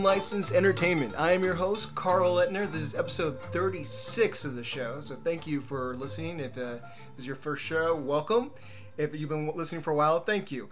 [0.00, 1.14] Unlicensed Entertainment.
[1.18, 2.72] I am your host, Carl Lettner.
[2.72, 6.40] This is episode 36 of the show, so thank you for listening.
[6.40, 8.50] If uh, this is your first show, welcome.
[8.96, 10.70] If you've been listening for a while, thank you.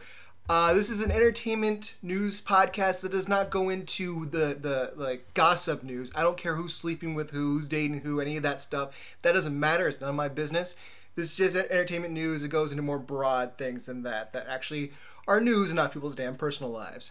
[0.49, 5.35] Uh, this is an entertainment news podcast that does not go into the, the like
[5.35, 6.11] gossip news.
[6.15, 9.19] I don't care who's sleeping with who, who's dating who, any of that stuff.
[9.21, 9.87] That doesn't matter.
[9.87, 10.75] It's none of my business.
[11.17, 12.45] This is just entertainment news.
[12.45, 14.93] It goes into more broad things than that, that actually
[15.27, 17.11] are news and not people's damn personal lives.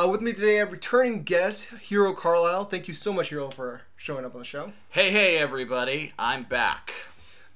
[0.00, 2.66] Uh, with me today, I have returning guest, Hero Carlisle.
[2.66, 4.72] Thank you so much, Hero, for showing up on the show.
[4.90, 6.12] Hey, hey, everybody.
[6.16, 6.92] I'm back.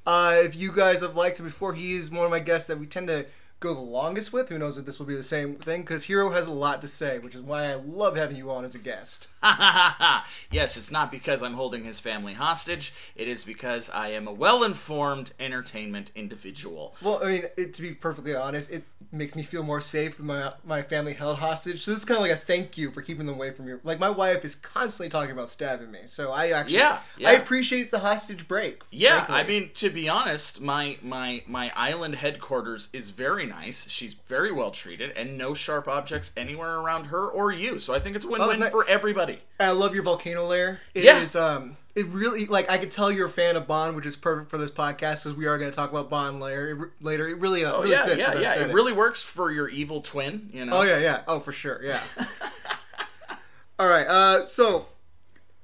[0.04, 2.80] Uh, if you guys have liked him before, he is one of my guests that
[2.80, 3.26] we tend to
[3.60, 4.48] go the longest with.
[4.48, 5.82] Who knows if this will be the same thing?
[5.82, 8.64] Because Hero has a lot to say, which is why I love having you on
[8.64, 9.28] as a guest.
[10.50, 12.94] yes, it's not because I'm holding his family hostage.
[13.16, 16.94] It is because I am a well-informed entertainment individual.
[17.02, 20.26] Well, I mean, it, to be perfectly honest, it makes me feel more safe with
[20.26, 21.82] my my family held hostage.
[21.82, 23.80] So this is kind of like a thank you for keeping them away from you.
[23.84, 27.30] Like my wife is constantly talking about stabbing me, so I actually yeah, yeah.
[27.30, 28.82] I appreciate the hostage break.
[28.90, 29.34] Yeah, frankly.
[29.34, 33.88] I mean to be honest, my my my island headquarters is very nice.
[33.88, 37.78] She's very well treated, and no sharp objects anywhere around her or you.
[37.78, 38.70] So I think it's a oh, win-win nice.
[38.70, 39.31] for everybody.
[39.58, 40.80] And I love your volcano lair.
[40.94, 41.20] It Yeah.
[41.22, 44.16] is, um, it really like I could tell you're a fan of Bond, which is
[44.16, 46.70] perfect for this podcast because we are going to talk about Bond later.
[47.00, 48.54] It, later, it really, uh, Oh really yeah, fit yeah, yeah.
[48.64, 50.48] It really works for your evil twin.
[50.52, 50.78] You know.
[50.78, 51.20] Oh yeah, yeah.
[51.28, 52.00] Oh for sure, yeah.
[53.78, 54.06] All right.
[54.06, 54.86] Uh, so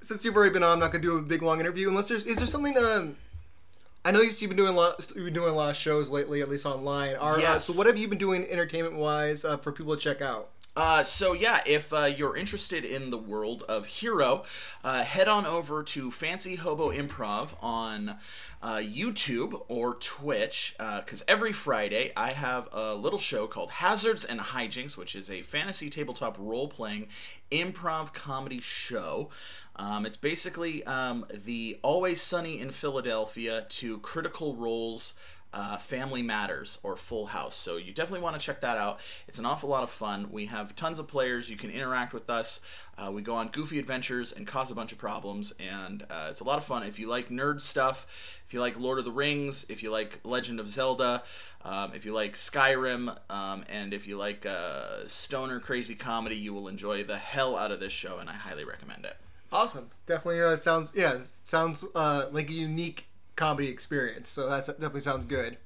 [0.00, 2.26] since you've already been on, I'm not gonna do a big long interview unless there's
[2.26, 2.76] is there something.
[2.76, 3.16] Um,
[4.04, 5.10] I know you've been doing a lot.
[5.14, 7.16] You've been doing a lot of shows lately, at least online.
[7.16, 10.22] Are, uh, so what have you been doing entertainment wise uh, for people to check
[10.22, 10.48] out?
[10.76, 14.44] Uh, so yeah, if uh, you're interested in the world of Hero,
[14.84, 18.16] uh, head on over to Fancy Hobo Improv on
[18.62, 24.38] uh, YouTube or Twitch, because every Friday I have a little show called Hazards and
[24.38, 27.08] Hijinks, which is a fantasy tabletop role-playing
[27.50, 29.30] improv comedy show.
[29.74, 35.14] Um, it's basically um, the Always Sunny in Philadelphia to Critical Role's
[35.58, 37.56] uh, Family Matters or Full House.
[37.56, 39.00] So you definitely want to check that out.
[39.26, 40.30] It's an awful lot of fun.
[40.30, 41.50] We have tons of players.
[41.50, 42.60] You can interact with us.
[42.96, 46.38] Uh, we go on goofy adventures and cause a bunch of problems, and uh, it's
[46.38, 46.84] a lot of fun.
[46.84, 48.06] If you like nerd stuff,
[48.46, 51.24] if you like Lord of the Rings, if you like Legend of Zelda,
[51.64, 56.54] um, if you like Skyrim, um, and if you like uh, stoner crazy comedy, you
[56.54, 59.16] will enjoy the hell out of this show, and I highly recommend it.
[59.50, 59.90] Awesome.
[60.06, 63.07] Definitely uh, sounds yeah sounds uh, like a unique
[63.38, 64.28] comedy experience.
[64.28, 65.56] So that definitely sounds good.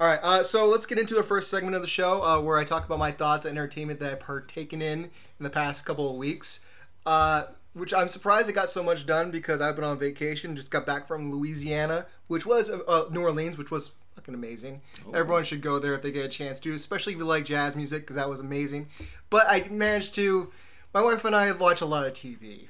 [0.00, 2.58] All right, uh, so let's get into the first segment of the show uh, where
[2.58, 6.10] I talk about my thoughts on entertainment that I've partaken in in the past couple
[6.10, 6.58] of weeks.
[7.06, 10.70] Uh, which I'm surprised it got so much done because I've been on vacation, just
[10.70, 14.82] got back from Louisiana, which was uh, New Orleans, which was fucking amazing.
[15.14, 17.74] Everyone should go there if they get a chance to, especially if you like jazz
[17.76, 18.88] music because that was amazing.
[19.30, 20.52] But I managed to.
[20.92, 22.68] My wife and I watch a lot of TV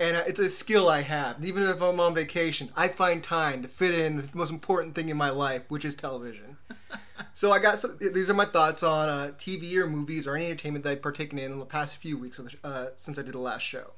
[0.00, 1.44] and uh, it's a skill I have.
[1.44, 5.10] Even if I'm on vacation, I find time to fit in the most important thing
[5.10, 6.56] in my life, which is television.
[7.34, 7.98] so I got some.
[8.00, 11.38] These are my thoughts on uh, TV or movies or any entertainment that I've partaken
[11.38, 13.62] in in the past few weeks of the, sh- uh, since I did the last
[13.62, 13.92] show.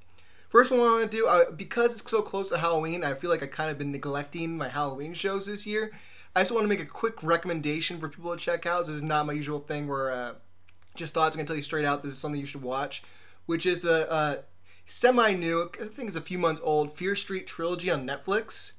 [0.49, 3.05] First one I want to do uh, because it's so close to Halloween.
[3.05, 5.93] I feel like I kind of been neglecting my Halloween shows this year.
[6.35, 8.81] I just want to make a quick recommendation for people to check out.
[8.81, 10.35] This is not my usual thing where uh,
[10.97, 11.37] just thoughts.
[11.37, 12.03] I'm gonna tell you straight out.
[12.03, 13.05] This is something you should watch,
[13.47, 14.45] which is the
[14.93, 15.71] uh, semi-new.
[15.81, 16.93] I think it's a few months old.
[16.93, 18.73] Fear Street trilogy on Netflix.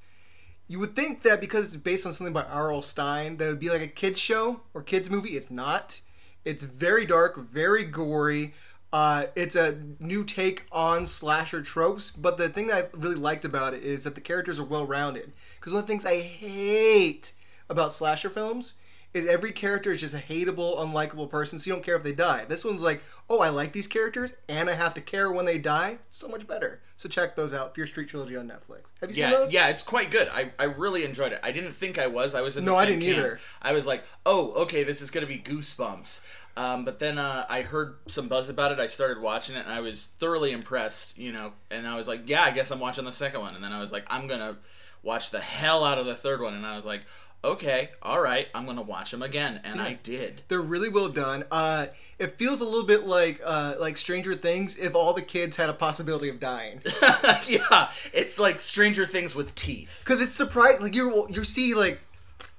[0.67, 2.81] You would think that because it's based on something by R.L.
[2.81, 5.35] Stine, that would be like a kids show or kids movie.
[5.35, 6.01] It's not.
[6.45, 8.53] It's very dark, very gory.
[8.91, 13.43] Uh, it's a new take on slasher tropes, but the thing that I really liked
[13.43, 15.33] about it is that the characters are well rounded.
[15.55, 17.33] Because one of the things I hate
[17.69, 18.75] about slasher films
[19.13, 22.13] is every character is just a hateable, unlikable person, so you don't care if they
[22.13, 22.45] die.
[22.45, 25.59] This one's like, oh, I like these characters, and I have to care when they
[25.59, 25.99] die.
[26.09, 26.81] So much better.
[26.97, 27.75] So check those out.
[27.75, 28.91] Fear Street Trilogy on Netflix.
[29.01, 29.53] Have you seen Yeah, those?
[29.53, 30.29] yeah, it's quite good.
[30.29, 31.39] I, I really enjoyed it.
[31.43, 32.33] I didn't think I was.
[32.33, 33.25] I was in the No, I same didn't camp.
[33.25, 33.39] either.
[33.61, 36.25] I was like, oh, okay, this is gonna be goosebumps.
[36.55, 38.79] Um, but then uh, I heard some buzz about it.
[38.79, 41.17] I started watching it, and I was thoroughly impressed.
[41.17, 43.55] You know, and I was like, yeah, I guess I'm watching the second one.
[43.55, 44.57] And then I was like, I'm gonna
[45.03, 46.53] watch the hell out of the third one.
[46.53, 47.01] And I was like,
[47.43, 50.41] okay, all right, I'm gonna watch them again, and I did.
[50.47, 51.43] They're really well done.
[51.51, 51.87] Uh,
[52.19, 55.69] it feels a little bit like uh, like Stranger Things if all the kids had
[55.69, 56.81] a possibility of dying.
[57.47, 60.01] yeah, it's like Stranger Things with teeth.
[60.03, 60.81] Because it's surprising.
[60.81, 61.99] Like you you see like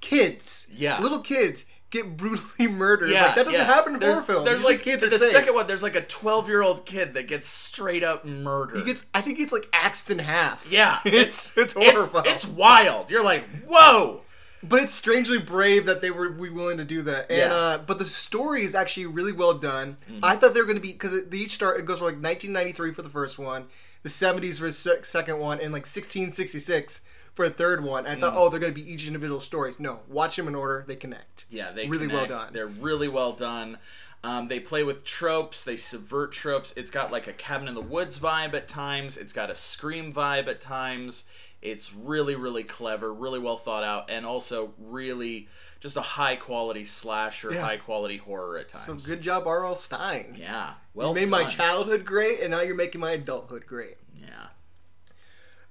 [0.01, 1.01] kids, Yeah.
[1.01, 3.11] little kids get brutally murdered.
[3.11, 3.65] Yeah, like, that doesn't yeah.
[3.67, 4.45] happen in there's, horror films.
[4.47, 5.33] There's Usually like kids there's are the safe.
[5.33, 5.67] second one.
[5.67, 8.77] There's like a 12 year old kid that gets straight up murdered.
[8.79, 9.07] He gets.
[9.15, 10.71] I think it's like axed in half.
[10.71, 12.25] yeah, it's it's it's, horrifying.
[12.29, 13.11] it's wild.
[13.11, 14.23] You're like, whoa.
[14.69, 17.31] But it's strangely brave that they were we willing to do that.
[17.31, 17.49] And Yeah.
[17.51, 17.83] Mm-hmm.
[17.83, 19.97] uh, but the story is actually really well done.
[20.23, 22.15] I thought they were going to be because they each start it goes from like
[22.23, 23.67] 1993 for the first one,
[24.03, 27.03] the 70s for the second one, and like 1666
[27.35, 28.07] for the third one.
[28.07, 28.21] I Mm.
[28.21, 29.81] thought, oh, they're going to be each individual stories.
[29.81, 30.85] No, watch them in order.
[30.87, 31.47] They connect.
[31.51, 32.31] Yeah, they really connect.
[32.31, 32.53] well done.
[32.53, 33.79] They're really well done.
[34.23, 35.65] Um, they play with tropes.
[35.65, 36.73] They subvert tropes.
[36.77, 39.17] It's got like a cabin in the woods vibe at times.
[39.19, 41.25] It's got a scream vibe at times.
[41.65, 45.49] It's really, really clever, really well thought out, and also really
[45.81, 47.63] just a high quality slasher, Yeah.
[47.63, 49.05] high quality horror at times.
[49.05, 49.75] So good job, R.L.
[49.75, 50.37] Stine.
[50.39, 53.97] Yeah, well you made my childhood great, and now you're making my adulthood great.
[54.15, 54.49] Yeah.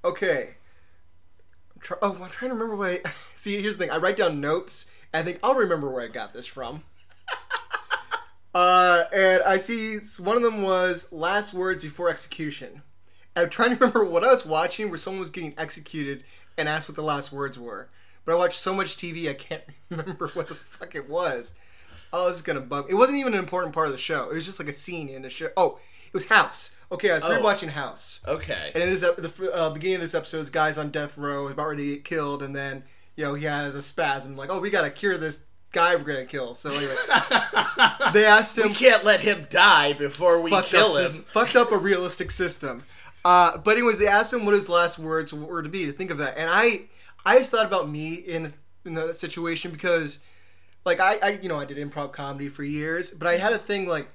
[0.04, 0.56] Okay.
[1.76, 3.12] I'm try- oh, I'm trying to remember where I.
[3.36, 3.92] See, here's the thing.
[3.92, 4.88] I write down notes.
[5.14, 6.84] And I think I'll remember where I got this from.
[8.56, 12.82] uh, and I see one of them was last words before execution.
[13.36, 16.24] I'm trying to remember what I was watching where someone was getting executed
[16.58, 17.90] and asked what the last words were.
[18.26, 21.54] But I watched so much TV I can't remember what the fuck it was.
[22.12, 22.86] Oh, this is gonna bug.
[22.90, 24.30] It wasn't even an important part of the show.
[24.30, 25.50] It was just like a scene in the show.
[25.58, 26.76] Oh, it was House.
[26.92, 27.30] Okay, I was Oh.
[27.32, 28.22] rewatching House.
[28.28, 28.72] Okay.
[28.76, 31.68] And in this the uh, beginning of this episode, this guy's on death row, about
[31.70, 32.84] ready to get killed, and then
[33.16, 36.26] you know he has a spasm, like, oh, we gotta cure this guy we're gonna
[36.26, 36.54] kill.
[36.54, 36.96] So anyway,
[38.14, 41.10] they asked him, we can't let him die before we kill him.
[41.10, 42.84] fucked up a realistic system.
[43.26, 45.86] Uh, but anyways, they asked him what his last words were to be.
[45.86, 46.82] To think of that, and I,
[47.26, 48.54] I just thought about me in
[48.86, 50.20] in that situation because,
[50.86, 53.58] like, I, I, you know, I did improv comedy for years, but I had a
[53.58, 54.10] thing like.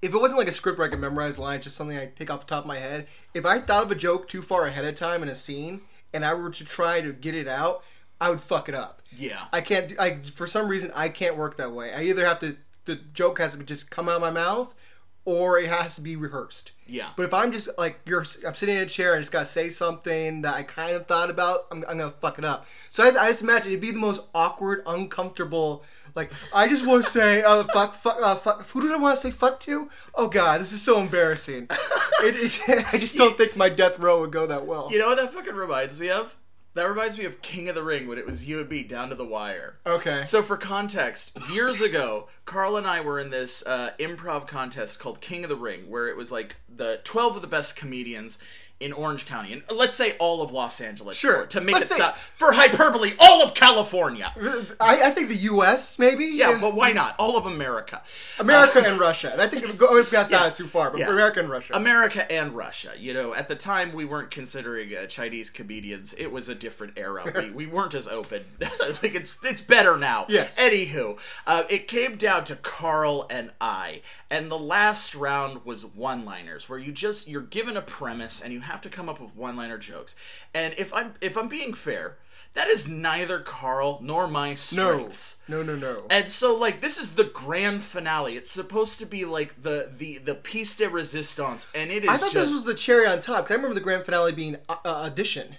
[0.00, 2.28] If it wasn't like a script where I could memorize lines, just something I take
[2.28, 3.06] off the top of my head.
[3.34, 5.82] If I thought of a joke too far ahead of time in a scene,
[6.12, 7.84] and I were to try to get it out,
[8.20, 9.00] I would fuck it up.
[9.16, 9.44] Yeah.
[9.52, 9.90] I can't.
[9.90, 11.92] do- I for some reason I can't work that way.
[11.92, 14.74] I either have to the joke has to just come out of my mouth,
[15.24, 16.72] or it has to be rehearsed.
[16.86, 17.10] Yeah.
[17.16, 19.44] But if I'm just like you're, I'm sitting in a chair and I just gotta
[19.44, 22.66] say something that I kind of thought about, I'm, I'm gonna fuck it up.
[22.90, 25.84] So I just, I just imagine it'd be the most awkward, uncomfortable.
[26.14, 28.68] Like I just want to say, uh, fuck, fuck, uh, fuck.
[28.68, 29.88] Who did I want to say fuck to?
[30.14, 31.68] Oh god, this is so embarrassing.
[31.70, 34.88] it, it, I just don't think my death row would go that well.
[34.90, 36.34] You know what that fucking reminds me of?
[36.74, 39.10] That reminds me of King of the Ring when it was you and me down
[39.10, 39.76] to the wire.
[39.84, 40.22] Okay.
[40.24, 45.20] So for context, years ago, Carl and I were in this uh, improv contest called
[45.20, 48.38] King of the Ring, where it was like the twelve of the best comedians
[48.82, 51.42] in Orange County, and let's say all of Los Angeles, Sure.
[51.42, 54.32] for- to make Let's it say- for hyperbole, all of California.
[54.80, 55.98] I, I think the U.S.
[55.98, 56.24] maybe.
[56.24, 57.14] Yeah, but why not?
[57.18, 58.02] All of America.
[58.38, 59.34] America and Russia.
[59.38, 61.06] I think going past that is too far, but Yeah.
[61.06, 61.74] for America and Russia.
[61.76, 62.92] America and Russia.
[62.98, 66.14] You know, at the time we weren't considering uh, Chinese comedians.
[66.14, 67.32] It was a different era.
[67.36, 68.44] we, we weren't as open.
[68.60, 70.26] like it's it's better now.
[70.28, 70.58] Yes.
[70.58, 76.68] Anywho, uh, it came down to Carl and I, and the last round was one-liners,
[76.68, 79.78] where you just you're given a premise and you have to come up with one-liner
[79.78, 80.16] jokes.
[80.54, 82.16] And if I'm if I'm being fair,
[82.54, 85.42] that is neither Carl nor my no, strengths.
[85.48, 86.04] no, no, no.
[86.10, 88.36] And so like this is the grand finale.
[88.36, 92.16] It's supposed to be like the the the piece de resistance, and it is I
[92.16, 94.56] thought just this was the cherry on top because I remember the grand finale being
[94.68, 95.56] uh, uh, audition.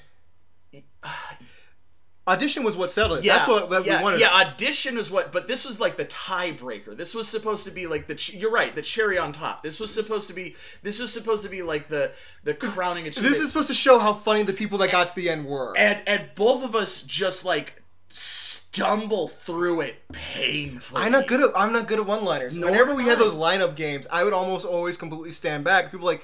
[2.26, 3.26] Audition was what settled it.
[3.26, 4.20] yeah, That's what, what yeah, we wanted.
[4.22, 4.30] yeah.
[4.34, 6.96] Audition is what, but this was like the tiebreaker.
[6.96, 8.32] This was supposed to be like the.
[8.34, 9.62] You're right, the cherry on top.
[9.62, 10.56] This was supposed to be.
[10.84, 12.12] This was supposed to be like the
[12.46, 13.34] the crowning achievement.
[13.34, 15.74] This is supposed to show how funny the people that got to the end were.
[15.78, 21.02] and and both of us just like stumble through it painfully.
[21.02, 22.58] I'm not good at I'm not good at one-liners.
[22.58, 25.92] Nor Whenever we had those lineup games, I would almost always completely stand back.
[25.92, 26.24] People like,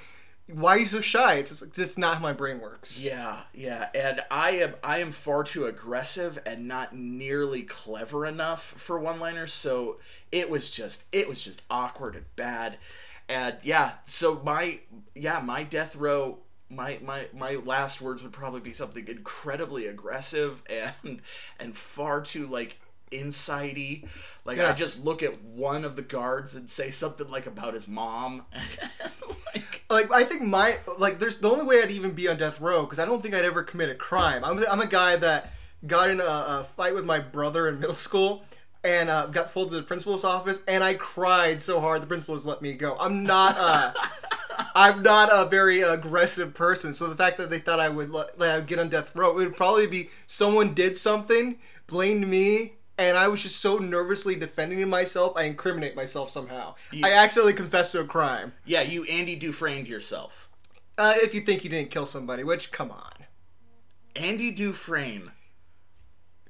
[0.52, 1.36] why are you so shy?
[1.36, 3.04] It's just, just not how my brain works.
[3.04, 8.64] Yeah, yeah, and I am I am far too aggressive and not nearly clever enough
[8.64, 10.00] for one-liners, so
[10.32, 12.78] it was just it was just awkward and bad.
[13.28, 14.80] And yeah, so my
[15.14, 16.40] yeah, my death row
[16.70, 20.62] my my my last words would probably be something incredibly aggressive
[21.04, 21.22] and
[21.60, 22.80] and far too like
[23.12, 24.08] insidey.
[24.46, 24.70] Like Yeah.
[24.70, 28.46] I just look at one of the guards and say something like about his mom.
[29.90, 32.60] like like I think my like there's the only way I'd even be on death
[32.62, 34.44] row because I don't think I'd ever commit a crime.
[34.44, 35.52] I'm I'm a guy that
[35.88, 38.44] got in a, a fight with my brother in middle school
[38.84, 42.36] and uh, got pulled to the principal's office and I cried so hard the principal
[42.36, 42.96] just let me go.
[43.00, 43.94] I'm not uh
[44.76, 48.38] I'm not a very aggressive person, so the fact that they thought I would let,
[48.40, 52.28] that I would get on death row, it would probably be someone did something, blamed
[52.28, 56.76] me, and I was just so nervously defending myself, I incriminate myself somehow.
[57.04, 58.54] I accidentally confessed to a crime.
[58.66, 60.50] yeah, you Andy Dufresne yourself.
[60.98, 63.14] Uh, if you think he didn't kill somebody, which come on,
[64.16, 65.32] Andy Dufresne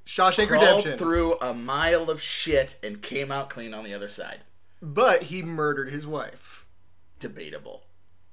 [0.05, 0.97] Shawshank crawled Redemption.
[0.97, 4.39] through a mile of shit and came out clean on the other side.
[4.81, 6.65] but he murdered his wife.
[7.19, 7.83] Debatable.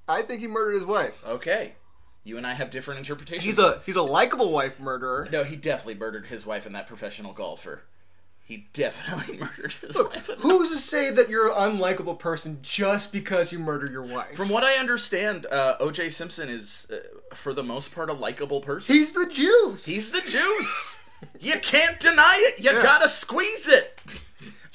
[0.08, 1.23] I think he murdered his wife.
[1.26, 1.75] Okay.
[2.25, 3.44] You and I have different interpretations.
[3.44, 5.28] He's a he's a likable wife murderer.
[5.30, 5.44] no.
[5.44, 7.82] He definitely murdered his wife and that professional golfer.
[8.46, 10.30] He definitely murdered his Look, wife.
[10.38, 14.36] who's to say that you're an unlikable person just because you murder your wife?
[14.36, 16.10] From what I understand, uh, O.J.
[16.10, 16.98] Simpson is, uh,
[17.34, 18.94] for the most part, a likable person.
[18.94, 19.84] He's the juice.
[19.86, 21.00] He's the juice.
[21.40, 22.62] you can't deny it.
[22.62, 22.82] You Yeah.
[22.84, 24.20] gotta squeeze it.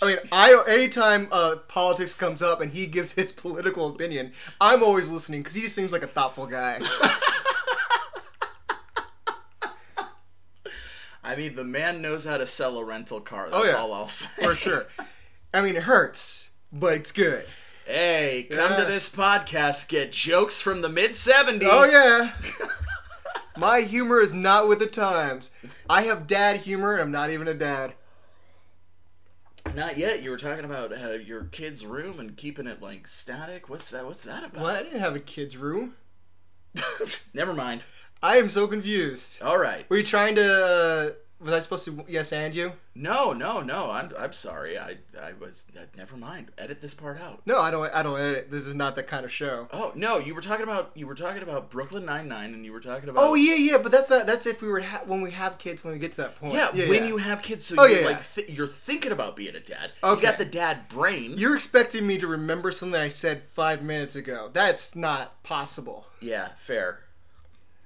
[0.03, 4.83] I mean, I anytime uh, politics comes up and he gives his political opinion, I'm
[4.83, 6.79] always listening because he just seems like a thoughtful guy.
[11.23, 13.49] I mean, the man knows how to sell a rental car.
[13.49, 13.73] That's Oh, yeah.
[13.73, 14.43] all I'll say.
[14.43, 14.87] for sure.
[15.53, 17.45] I mean, it hurts, but it's good.
[17.85, 18.77] Hey, come Yeah.
[18.77, 21.67] to this podcast, get jokes from the mid 70s.
[21.69, 22.67] Oh yeah.
[23.57, 25.51] My humor is not with the times.
[25.89, 27.93] I have dad humor, and I'm not even a dad.
[29.75, 30.23] Not yet.
[30.23, 33.69] You were talking about uh, your kid's room and keeping it like static.
[33.69, 34.05] What's that?
[34.05, 34.61] What's that about?
[34.63, 34.75] What?
[34.77, 35.95] I didn't have a kid's room.
[37.33, 37.83] Never mind.
[38.23, 39.41] I am so confused.
[39.41, 39.89] All right.
[39.89, 40.65] Were you trying to?
[40.65, 41.09] Uh,
[41.43, 42.73] was I supposed to yes and you?
[42.93, 43.89] No, no, no.
[43.89, 44.77] I'm I'm sorry.
[44.77, 45.65] I I was.
[45.75, 46.51] Uh, never mind.
[46.55, 47.41] Edit this part out.
[47.47, 47.91] No, I don't.
[47.91, 48.51] I don't edit.
[48.51, 49.67] This is not that kind of show.
[49.73, 52.71] Oh no, you were talking about you were talking about Brooklyn Nine Nine, and you
[52.71, 54.27] were talking about Oh yeah, yeah, but that's not.
[54.27, 56.53] That's if we were ha- when we have kids when we get to that point.
[56.53, 57.07] Yeah, yeah when yeah.
[57.09, 59.93] you have kids, so Oh, you're yeah, like th- you're thinking about being a dad.
[60.03, 60.15] Okay.
[60.15, 61.33] You got the dad brain.
[61.37, 64.51] You're expecting me to remember something I said five minutes ago.
[64.53, 66.05] That's not possible.
[66.19, 66.99] yeah, fair.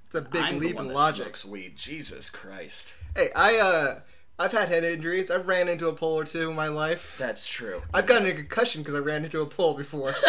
[0.05, 1.23] It's a big I'm leap in logic.
[1.25, 1.75] smokes weed.
[1.75, 3.99] Jesus Christ, Hey, I uh,
[4.37, 5.31] I've had head injuries.
[5.31, 7.15] I've ran into a pole or two in my life.
[7.17, 7.81] that's true.
[7.93, 10.13] I've gotten a concussion because I ran into a pole before.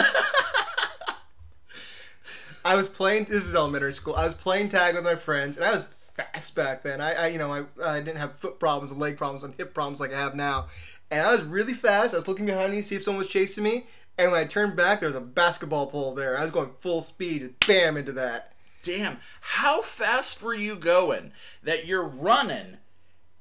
[2.64, 3.24] I was playing.
[3.24, 4.14] This is elementary school.
[4.16, 7.00] I was playing tag with my friends, and I was fast back then.
[7.00, 9.72] I, I you know, I, I didn't have foot problems and leg problems and hip
[9.72, 10.66] problems like I have now.
[11.10, 12.14] And I was really fast.
[12.14, 13.86] I was looking behind me to see if someone was chasing me.
[14.18, 16.36] And when I turned back, there was a basketball pole there.
[16.36, 18.52] I was going full speed, bam into that.
[18.86, 21.32] Damn, how fast were you going
[21.64, 22.78] that you're running?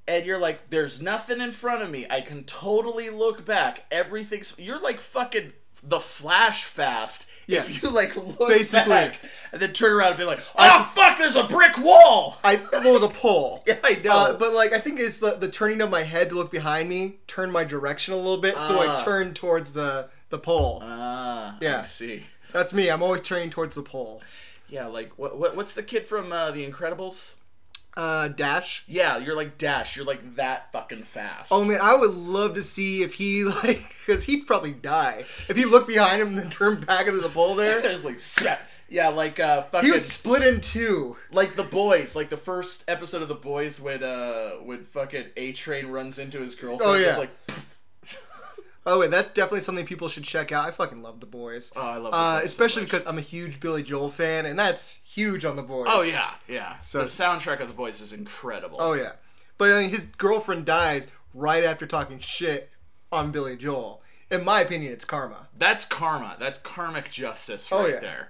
[0.07, 2.05] And you're like, there's nothing in front of me.
[2.09, 3.85] I can totally look back.
[3.91, 4.53] Everything's.
[4.57, 7.27] You're like fucking the Flash fast.
[7.47, 7.69] Yes.
[7.69, 8.89] If you like look Basically.
[8.89, 9.19] back
[9.51, 12.37] and then turn around and be like, oh fuck, there's a brick wall.
[12.43, 13.63] I well, it was a pole.
[13.67, 14.11] Yeah, I know.
[14.11, 16.89] Uh, but like I think it's the, the turning of my head to look behind
[16.89, 19.03] me, turn my direction a little bit, so I Ah.
[19.03, 20.79] turn towards the the pole.
[20.83, 21.79] Ah, Yeah.
[21.79, 22.23] I see.
[22.51, 22.89] That's me.
[22.89, 24.21] I'm always turning towards the pole.
[24.75, 27.35] Yeah, like what, what what's the kid from uh, The Incredibles?
[27.95, 28.83] Uh, Dash.
[28.87, 29.95] Yeah, you're like Dash.
[29.95, 31.49] You're like that fucking fast.
[31.53, 35.55] Oh man, I would love to see if he like, because he'd probably die if
[35.55, 37.81] he looked behind him and then turned back into the pole there.
[37.81, 38.59] There's like snap.
[38.89, 41.15] Yeah, like uh, fucking He would split in two.
[41.31, 45.53] like the boys, like the first episode of the boys when uh when fucking A
[45.53, 46.91] Train runs into his girlfriend.
[46.91, 47.17] Oh, yeah.
[47.17, 47.74] It's
[48.85, 50.65] like Oh wait, that's definitely something people should check out.
[50.67, 51.73] I fucking love the boys.
[51.75, 52.91] Oh, I love The uh, Boys so especially much.
[52.91, 55.87] because I'm a huge Billy Joel fan, and that's huge on the boys.
[55.89, 56.75] Oh yeah, yeah.
[56.83, 58.77] So- the soundtrack of the boys is incredible.
[58.79, 59.13] Oh yeah,
[59.57, 62.69] but I mean, his girlfriend dies right after talking shit
[63.11, 64.01] on Billy Joel.
[64.31, 65.47] In my opinion, it's karma.
[65.57, 66.35] That's karma.
[66.39, 67.99] That's karmic justice Oh, right yeah.
[67.99, 68.29] there.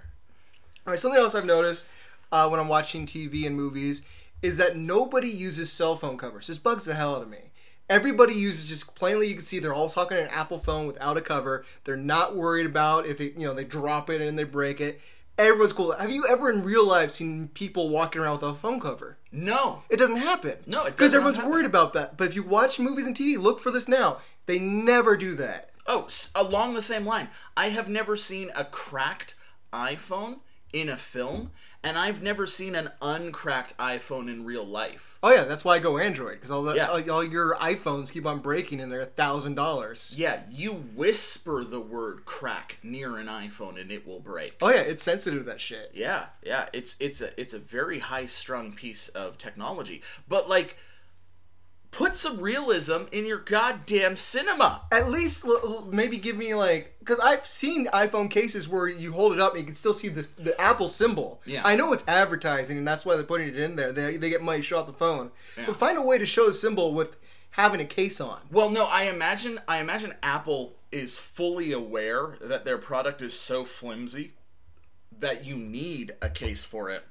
[0.86, 1.86] All right, something else I've noticed
[2.30, 4.04] uh, when I'm watching TV and movies
[4.42, 6.46] is that nobody uses cell phone covers.
[6.48, 7.50] This bugs the hell out of me.
[7.88, 9.28] Everybody uses just plainly.
[9.28, 11.64] You can see they're all talking an Apple phone without a cover.
[11.84, 15.00] They're not worried about if it, you know, they drop it and they break it.
[15.38, 15.92] Everyone's cool.
[15.92, 19.18] Have you ever in real life seen people walking around with a phone cover?
[19.30, 19.82] No.
[19.90, 20.54] It doesn't happen.
[20.66, 21.50] No, it because everyone's happen.
[21.52, 22.16] worried about that.
[22.16, 24.18] But if you watch movies and TV, look for this now.
[24.46, 25.70] They never do that.
[25.86, 29.34] Oh, along the same line, I have never seen a cracked
[29.72, 30.38] iPhone
[30.76, 31.50] in a film,
[31.82, 35.18] and I've never seen an uncracked iPhone in real life.
[35.22, 36.88] Oh yeah, that's why I go Android because all the Yeah.
[36.88, 40.14] all, all your iPhones keep on breaking and they're a thousand dollars.
[40.18, 44.56] Yeah, you whisper the word crack near an iPhone and it will break.
[44.60, 45.92] Oh yeah, it's sensitive to that shit.
[45.94, 50.02] Yeah, yeah, it's it's a it's a very high strung piece of technology.
[50.28, 50.76] But like
[51.96, 54.82] put some realism in your goddamn cinema.
[54.92, 59.32] At least l- maybe give me like because I've seen iPhone cases where you hold
[59.32, 61.40] it up and you can still see the the Apple symbol.
[61.46, 61.62] Yeah.
[61.64, 63.92] I know it's advertising and that's why they're putting it in there.
[63.92, 65.64] They they get money to show off the phone, Yeah.
[65.66, 67.16] but find a way to show the symbol with
[67.50, 68.40] having a case on.
[68.50, 73.64] Well, no, I imagine I imagine Apple is fully aware that their product is so
[73.64, 74.32] flimsy
[75.18, 77.04] that you need a case for it.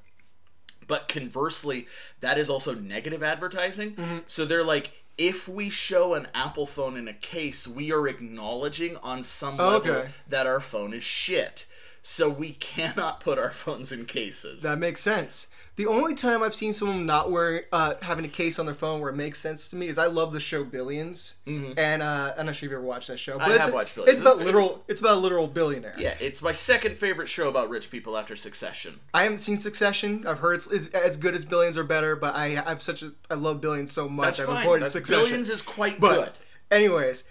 [0.88, 1.88] But conversely,
[2.20, 3.94] that is also negative advertising.
[3.94, 4.18] Mm-hmm.
[4.27, 8.98] So they're like if we show an Apple phone in a case, we are acknowledging
[8.98, 10.10] on some oh, level Okay.
[10.27, 11.65] that our phone is shit.
[12.08, 14.62] So we cannot put our phones in cases.
[14.62, 15.48] That makes sense.
[15.76, 19.02] The only time I've seen someone not wearing uh, having a case on their phone
[19.02, 22.46] where it makes sense to me is I love the show Billions, and uh, I'm
[22.46, 23.40] not sure if you ever watched that show.
[23.40, 23.52] But Mm-hmm.
[23.52, 24.12] I it's have watched Billions.
[24.12, 24.86] It's about literal.
[24.88, 25.96] It's about a literal billionaire.
[25.98, 29.00] yeah, it's my second favorite show about rich people after Succession.
[29.14, 30.28] I haven't seen Succession.
[30.28, 33.14] I've heard it's, it's as good as Billions or better, but I I've such a
[33.32, 34.26] I love Billions so much.
[34.38, 34.64] That's I've fine.
[34.64, 35.24] avoided That's- Succession.
[35.26, 36.32] Billions is quite But good.
[36.70, 37.24] anyways,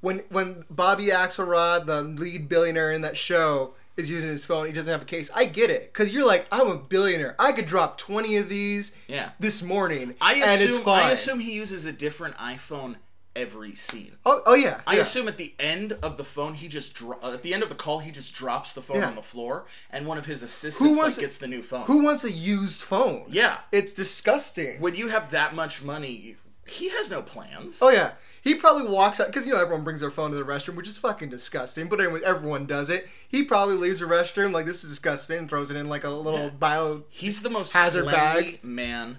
[0.00, 4.72] when when Bobby Axelrod, the lead billionaire in that show, is using his phone, he
[4.72, 5.30] doesn't have a case.
[5.34, 7.36] I get it because you're like, I'm a billionaire.
[7.38, 9.30] I could drop twenty of these Yeah.
[9.38, 11.04] this morning, I assume and it's fine.
[11.06, 12.96] I assume he uses a different iPhone
[13.36, 14.16] every scene.
[14.26, 15.02] oh, oh yeah, I yeah.
[15.02, 17.68] assume at the end of the phone, he just dro- uh, at the end of
[17.68, 19.06] the call, he just drops the phone Yeah.
[19.06, 21.84] on the floor, and one of his assistants Who like, wants gets the new phone.
[21.86, 23.26] Who wants a used phone?
[23.28, 23.58] Yeah.
[23.70, 24.80] it's disgusting.
[24.80, 26.34] When you have that much money,
[26.66, 27.78] he has no plans.
[27.80, 30.42] Oh yeah, he probably walks out because you know everyone brings their phone to the
[30.42, 31.88] restroom, which is fucking disgusting.
[31.88, 33.08] But anyway, everyone does it.
[33.28, 36.10] He probably leaves the restroom like this is disgusting and throws it in like a
[36.10, 37.04] little bio.
[37.08, 38.64] He's the most Hazard bag.
[38.64, 39.18] man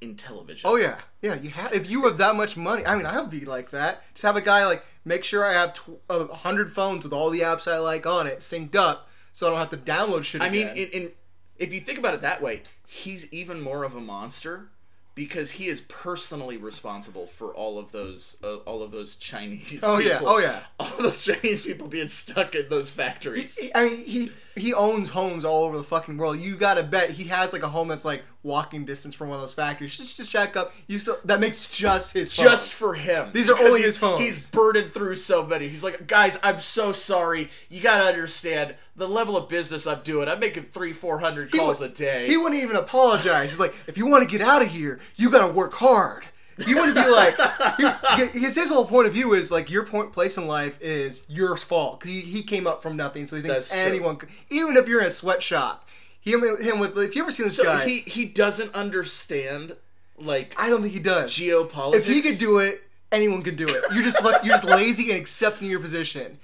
[0.00, 0.68] in television.
[0.68, 1.34] Oh yeah, yeah.
[1.34, 2.86] You have if you have that much money.
[2.86, 4.02] I mean, I would be like that.
[4.14, 7.30] Just have a guy like make sure I have tw- a hundred phones with all
[7.30, 10.42] the apps I like on it synced up, so I don't have to download shit.
[10.42, 11.12] I mean, in, in
[11.56, 14.70] if you think about it that way, he's even more of a monster
[15.18, 19.80] because he is personally responsible for all of those uh, all of those Chinese.
[19.82, 20.18] Oh, yeah.
[20.18, 20.60] people- Oh, yeah.
[20.80, 23.58] all those Chinese people being stuck in those factories.
[23.74, 26.38] I mean, he he owns homes all over the fucking world.
[26.38, 29.42] You gotta bet he has like a home that's like walking distance from one of
[29.42, 29.96] those factories.
[29.96, 32.46] Just to check up, you so that makes just his phone.
[32.46, 33.30] just for him.
[33.34, 34.22] These are only his phones.
[34.22, 35.68] He's burdened through so many.
[35.68, 37.50] He's like, guys, I'm so sorry.
[37.68, 40.28] You gotta understand the level of business I'm doing.
[40.28, 42.26] I'm making three, four hundred calls a day.
[42.26, 43.50] He wouldn't even apologize.
[43.50, 46.24] He's like, if you want to get out of here, you gotta work hard.
[46.66, 47.36] He wouldn't be like,
[47.76, 51.24] he, his, his whole point of view is like your point place in life is
[51.28, 54.28] your fault because he, he came up from nothing, so he thinks That's anyone, could,
[54.50, 55.88] even if you're in a sweatshop,
[56.20, 59.76] him him with if you ever seen this so guy, he he doesn't understand
[60.18, 61.32] like I don't think he does.
[61.32, 61.94] geopolitics.
[61.94, 63.84] If he could do it, anyone can do it.
[63.94, 66.38] You're just you're just lazy and accepting your position.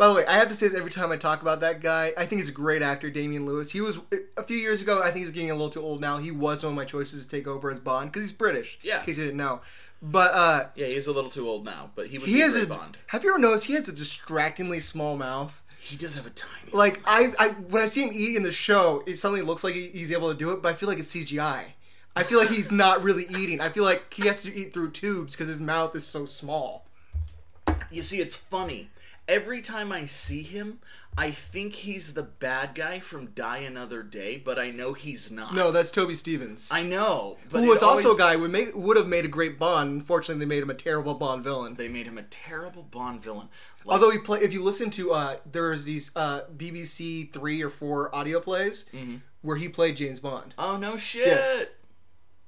[0.00, 2.14] By the way, I have to say this every time I talk about that guy.
[2.16, 3.70] I think he's a great actor, Damian Lewis.
[3.70, 4.00] He was
[4.38, 5.02] a few years ago.
[5.02, 6.16] I think he's getting a little too old now.
[6.16, 8.78] He was one of my choices to take over as Bond because he's British.
[8.82, 9.00] Yeah.
[9.00, 9.60] in case you didn't know.
[10.00, 12.66] But uh, Yeah, he's a little too old now, but he would he has a.
[12.66, 12.96] Bond.
[13.08, 15.62] Have you ever noticed he has a distractingly small mouth?
[15.78, 16.72] He does have a tiny.
[16.72, 19.74] Like I, I when I see him eat in the show, it suddenly looks like
[19.74, 21.64] he's able to do it, but I feel like it's CGI.
[22.16, 23.60] I feel like he's not really eating.
[23.60, 26.86] I feel like he has to eat through tubes because his mouth is so small.
[27.90, 28.88] You see, it's funny.
[29.30, 30.80] Every time I see him,
[31.16, 35.54] I think he's the bad guy from Die Another Day, but I know he's not.
[35.54, 36.68] No, that's Toby Stephens.
[36.72, 37.36] I know.
[37.50, 39.58] But who was also always- a guy who would make would have made a great
[39.58, 39.90] Bond.
[39.92, 41.74] Unfortunately, they made him a terrible Bond villain.
[41.76, 43.48] They made him a terrible Bond villain.
[43.84, 47.70] Like, Although he play, if you listen to uh, there's these uh, BBC three or
[47.70, 49.16] four audio plays Mm-hmm.
[49.42, 50.54] where he played James Bond.
[50.58, 51.26] oh no shit.
[51.28, 51.66] Yes.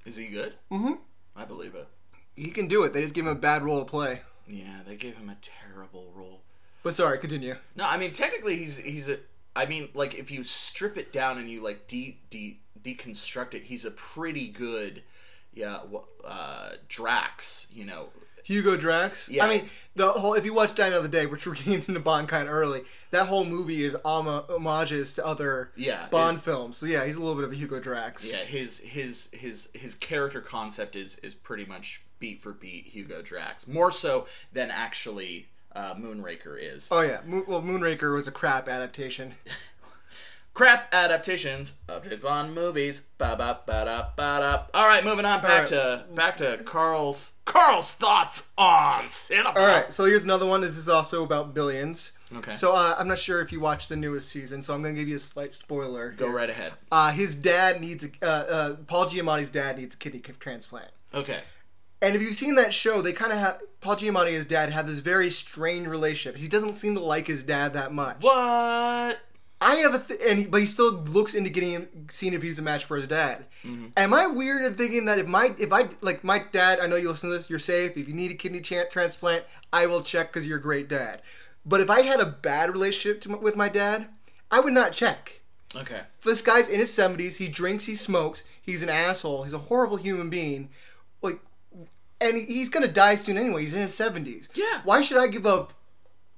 [0.05, 0.53] Is he good?
[0.71, 0.93] Mm-hmm.
[1.35, 1.87] I believe it.
[2.35, 2.93] He can do it.
[2.93, 4.21] They just give him a bad role to play.
[4.47, 6.42] Yeah, they gave him a terrible role.
[6.83, 7.55] But sorry, continue.
[7.75, 9.17] No, I mean technically he's he's a.
[9.55, 13.63] I mean, like if you strip it down and you like de de deconstruct it,
[13.63, 15.03] he's a pretty good,
[15.53, 15.79] yeah,
[16.25, 17.67] uh, Drax.
[17.71, 18.09] You know,
[18.43, 19.29] Hugo Drax.
[19.29, 19.45] Yeah.
[19.45, 22.27] I mean, the whole if you watch Die Another Day, which we're getting into Bond
[22.27, 26.77] kind of early, that whole movie is homages to other Yeah, Bond it's- films.
[26.77, 28.29] So yeah, he's a little bit of a Hugo Drax.
[28.29, 33.21] yeah, his his his his character concept is is pretty much beat for beat Hugo
[33.21, 36.89] Drax, more so than actually uh, Moonraker is.
[36.91, 37.21] Oh yeah.
[37.25, 39.35] Mo- well, Moonraker was a crap adaptation.
[40.53, 43.01] Crap adaptations of James Bond movies.
[43.17, 44.63] Ba ba ba da ba da.
[44.75, 45.67] All right, moving on back right.
[45.69, 49.59] to back to Carl's Carl's thoughts on cinema.
[49.59, 50.61] All right, so here's another one.
[50.61, 52.11] This is also about billions.
[52.35, 52.53] Okay.
[52.53, 55.01] So uh, I'm not sure if you watched the newest season, so I'm going to
[55.01, 56.11] give you a slight spoiler.
[56.11, 56.73] Go right ahead.
[56.91, 60.91] Uh, his dad needs a uh, uh, Paul Giamatti's dad needs a kidney transplant.
[61.15, 61.39] Okay.
[62.03, 64.71] And if you've seen that show, they kind of have Paul Giamatti and his dad
[64.71, 66.39] have this very strained relationship.
[66.39, 68.17] He doesn't seem to like his dad that much.
[68.21, 69.19] What?
[69.61, 72.41] I have a th- and he, but he still looks into getting him, seeing if
[72.41, 73.45] he's a match for his dad.
[73.63, 73.87] Mm-hmm.
[73.95, 76.97] Am I weird in thinking that if my if I like my dad, I know
[76.97, 77.95] you listen to this, you're safe.
[77.95, 81.21] If you need a kidney tra- transplant, I will check because you're a great dad.
[81.65, 84.09] But if I had a bad relationship to, with my dad,
[84.51, 85.39] I would not check.
[85.73, 86.01] Okay.
[86.23, 87.37] This guy's in his 70s.
[87.37, 87.85] He drinks.
[87.85, 88.43] He smokes.
[88.61, 89.43] He's an asshole.
[89.43, 90.69] He's a horrible human being.
[91.21, 91.39] Like,
[92.23, 93.63] and he's gonna die soon anyway.
[93.63, 94.47] He's in his 70s.
[94.53, 94.81] Yeah.
[94.83, 95.73] Why should I give up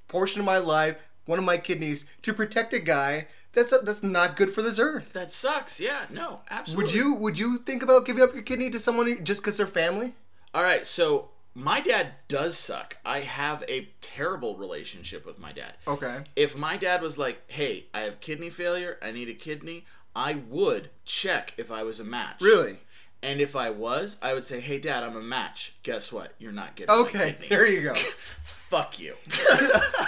[0.08, 4.36] portion of my life, one of my kidneys, to protect a guy that's that's not
[4.36, 5.14] good for this earth?
[5.14, 5.80] That sucks.
[5.80, 6.06] Yeah.
[6.10, 6.42] No.
[6.50, 6.84] Absolutely.
[6.86, 9.68] Would you Would you think about giving up your kidney to someone just because they're
[9.68, 10.14] family?
[10.54, 10.86] All right.
[10.86, 12.98] So my dad does suck.
[13.06, 15.76] I have a terrible relationship with my dad.
[15.88, 16.26] Okay.
[16.36, 18.98] If my dad was like, "Hey, I have kidney failure.
[19.02, 22.42] I need a kidney," I would check if I was a match.
[22.42, 22.80] Really?
[23.26, 25.74] And if I was, I would say, "Hey, Dad, I'm a match.
[25.82, 26.34] Guess what?
[26.38, 27.36] You're not getting Okay.
[27.50, 27.94] There you go.
[28.44, 29.16] Fuck you."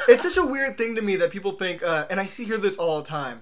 [0.07, 2.59] it's such a weird thing to me that people think, uh, and I see hear
[2.59, 3.41] this all the time.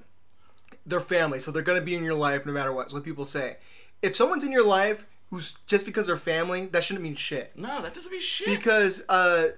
[0.85, 2.93] They're family, so they're gonna be in your life no matter what.
[2.93, 3.57] What people say.
[4.01, 7.51] If someone's in your life who's just because they're family, that shouldn't mean shit.
[7.57, 8.47] no, that doesn't mean shit.
[8.47, 9.49] Because uh,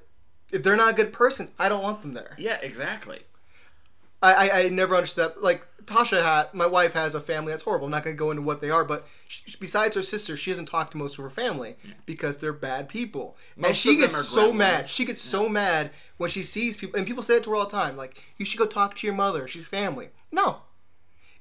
[0.51, 2.34] if they're not a good person, I don't want them there.
[2.39, 3.19] yeah, exactly.
[4.23, 5.43] I, I, I never understood that.
[5.43, 7.86] Like Tasha had, my wife has a family that's horrible.
[7.86, 10.65] I'm not gonna go into what they are, but she, besides her sister, she doesn't
[10.67, 13.38] talk to most of her family because they're bad people.
[13.63, 14.86] and she gets so mad.
[14.88, 17.65] She gets so mad when she sees people, and people say it to her all
[17.65, 17.97] the time.
[17.97, 19.47] Like you should go talk to your mother.
[19.47, 20.10] She's family.
[20.32, 20.62] No.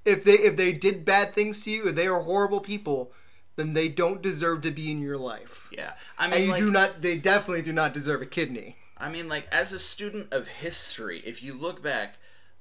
[0.04, 3.12] If they if they did bad things to you, if they are horrible people,
[3.56, 5.66] then they don't deserve to be in your life.
[5.72, 7.02] Yeah, I mean, And you like, do not.
[7.02, 8.76] They definitely do not deserve a kidney.
[8.98, 12.16] I mean, like, as a student of history, if you look back,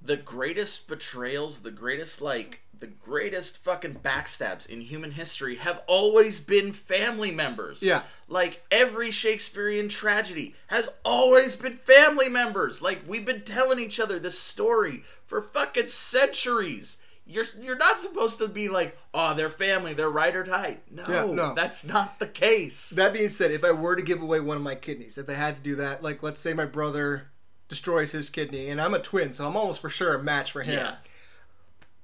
[0.06, 6.39] the greatest betrayals, the greatest, like, the greatest fucking backstabs in human history have always
[6.39, 7.82] been family members.
[7.82, 8.02] Yeah.
[8.28, 12.82] Like, every Shakespearean tragedy has always been family members.
[12.82, 16.98] Like, we've been telling each other this story for fucking centuries.
[17.28, 20.78] You're, you're not supposed to be like, oh, they're family, they're right or die.
[20.91, 21.54] No, Yeah, no.
[21.56, 22.91] that's not the case.
[22.91, 25.34] That being said, if I were to give away one of my kidneys, if I
[25.34, 27.32] had to do that, like let's say my brother
[27.67, 30.63] destroys his kidney, and I'm a twin, so I'm almost for sure a match for
[30.63, 30.80] him.
[30.80, 30.95] yeah.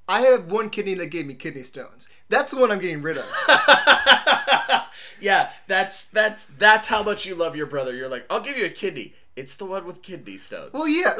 [0.07, 2.09] I have one kidney that gave me kidney stones.
[2.27, 3.25] That's the one I'm getting rid of.
[5.21, 7.95] Yeah, that's that's that's how much you love your brother.
[7.95, 9.13] You're like, I'll give you a kidney.
[9.35, 10.73] It's the one with kidney stones.
[10.73, 11.13] well, yeah.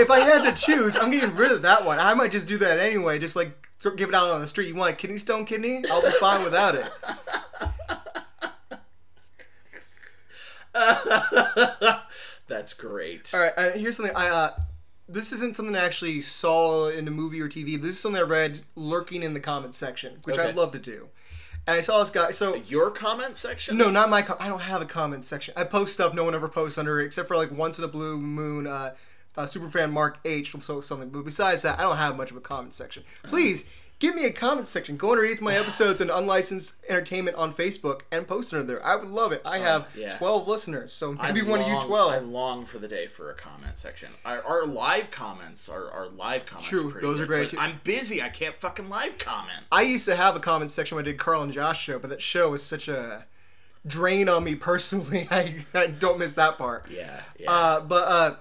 [0.00, 2.00] if I had to choose, I'm getting rid of that one.
[2.00, 3.18] I might just do that anyway.
[3.18, 4.68] Just like give it out on the street.
[4.68, 5.84] You want a kidney stone kidney?
[5.90, 6.90] I'll be fine without it.
[12.46, 13.32] that's great.
[13.34, 14.28] All right, uh, here's something I.
[14.28, 14.50] Uh,
[15.08, 17.80] this isn't something I actually saw in a movie or TV.
[17.80, 21.08] This is something I read lurking in the comments section, which I love to do.
[21.66, 22.30] And I saw this guy.
[22.30, 23.76] So Your comment section?
[23.76, 24.22] No, not my.
[24.22, 25.54] Com- I don't have a comment section.
[25.56, 28.18] I post stuff no one ever posts under, except for like once in a blue
[28.18, 28.66] moon.
[28.66, 28.94] Uh,
[29.36, 32.38] uh, superfan Mark H from post something, but besides that, I don't have much of
[32.38, 33.04] a comment section.
[33.22, 33.66] Please
[33.98, 34.96] give me a comment section.
[34.96, 38.84] Go underneath my episodes and unlicensed entertainment on Facebook and post under there.
[38.84, 39.42] I would love it.
[39.44, 40.16] I have yeah.
[40.16, 43.34] twelve listeners, so maybe one of you long- I long for the day for a
[43.34, 44.10] comment section.
[44.24, 46.68] Our, our live comments, our, our live comments.
[46.68, 47.58] True, are those are great too.
[47.58, 48.22] I'm busy.
[48.22, 49.60] I can't fucking live comment.
[49.72, 52.10] I used to have a comment section when I did Carl and Josh show, but
[52.10, 53.26] that show was such a
[53.86, 55.28] drain on me personally.
[55.30, 56.86] I, I don't miss that part.
[56.90, 57.50] Yeah, yeah.
[57.50, 58.34] Uh, but uh,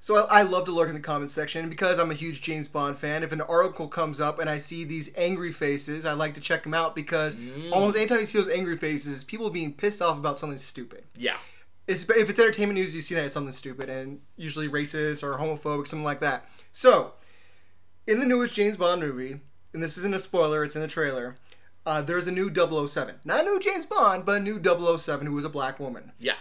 [0.00, 2.68] so I, I love to lurk in the comments section because I'm a huge James
[2.68, 3.22] Bond fan.
[3.22, 6.62] If an article comes up and I see these angry faces, I like to check
[6.64, 7.70] them out because Mm.
[7.72, 11.04] almost anytime you see those angry faces, people being pissed off about something stupid.
[11.16, 11.36] yeah.
[11.86, 15.36] It's, if it's entertainment news, you see that it's something stupid and usually racist or
[15.38, 16.48] homophobic, something like that.
[16.70, 17.14] So,
[18.06, 19.40] in the newest James Bond movie,
[19.74, 21.34] and this isn't a spoiler, it's in the trailer.
[21.84, 23.16] Uh, there's a new 007.
[23.24, 26.36] Not a new James Bond, but a new 007 who was a black woman Yeah.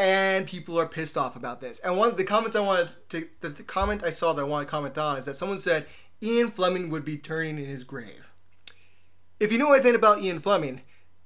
[0.00, 1.78] And people are pissed off about this.
[1.80, 4.46] And one of the comments I wanted to, the, the comment I saw that I
[4.46, 5.86] want to comment on is that someone said
[6.22, 8.32] Ian Fleming would be turning in his grave.
[9.38, 10.80] If you know anything about Ian Fleming,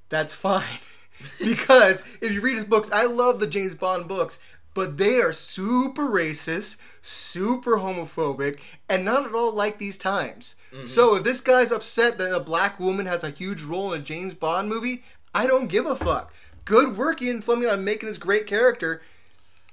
[0.09, 0.81] that's fine.
[1.39, 4.41] because if you read his books, I love the James Bond books,
[4.75, 8.59] but they are super racist, super homophobic,
[8.89, 10.57] and not at all like these times.
[10.73, 10.87] Mm-hmm.
[10.87, 14.05] So if this guy's upset that a black woman has a huge role in a
[14.05, 16.33] James Bond movie, I don't give a fuck.
[16.65, 19.03] Good work, Ian Fleming, on making this great character.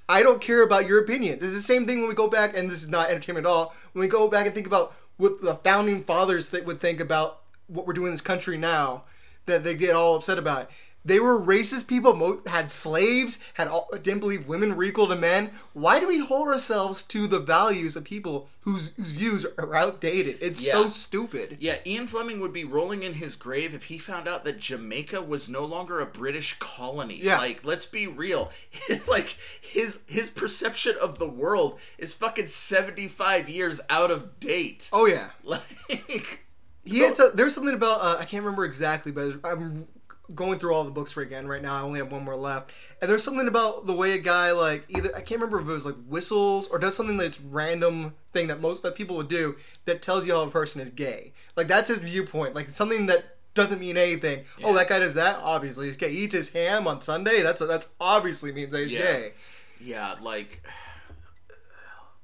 [0.08, 1.42] I don't care about your opinions.
[1.42, 3.74] It's the same thing when we go back, and this is not entertainment at all.
[3.92, 7.40] When we go back and think about what the founding fathers that would think about
[7.66, 9.04] what we're doing in this country now,
[9.46, 10.70] that they get all upset about.
[11.04, 15.50] They were racist people, had slaves, had all, didn't believe women were equal to men.
[15.72, 20.38] Why do we hold ourselves to the values of people whose, views are outdated?
[20.40, 21.56] It's so stupid.
[21.60, 25.22] Yeah, Ian Fleming would be rolling in his grave if he found out that Jamaica
[25.22, 27.20] was no longer a British colony.
[27.20, 27.38] Yeah.
[27.38, 28.52] Like, let's be real.
[29.08, 34.88] like his his perception of the world is fucking 75 years out of date.
[34.92, 35.30] Oh yeah.
[35.44, 36.46] Like
[36.84, 39.86] He had to, there's something about uh, I can't remember exactly, but I'm
[40.34, 41.74] going through all the books for again right now.
[41.76, 44.84] I only have one more left, and there's something about the way a guy like
[44.88, 48.46] either I can't remember if it was like whistles or does something that's random thing
[48.48, 51.32] that most that people would do that tells you how a person is gay.
[51.56, 52.54] Like that's his viewpoint.
[52.54, 54.44] Like something that doesn't mean anything.
[54.64, 55.38] Oh, that guy does that.
[55.42, 56.10] Obviously, he's gay.
[56.10, 57.42] He eats his ham on Sunday.
[57.42, 59.00] That's that's obviously means that he's Yeah.
[59.00, 59.32] gay.
[59.80, 60.62] yeah, like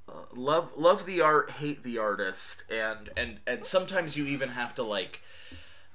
[0.08, 4.74] uh, love love the art, hate the artist, and and and sometimes you even have
[4.76, 5.20] to like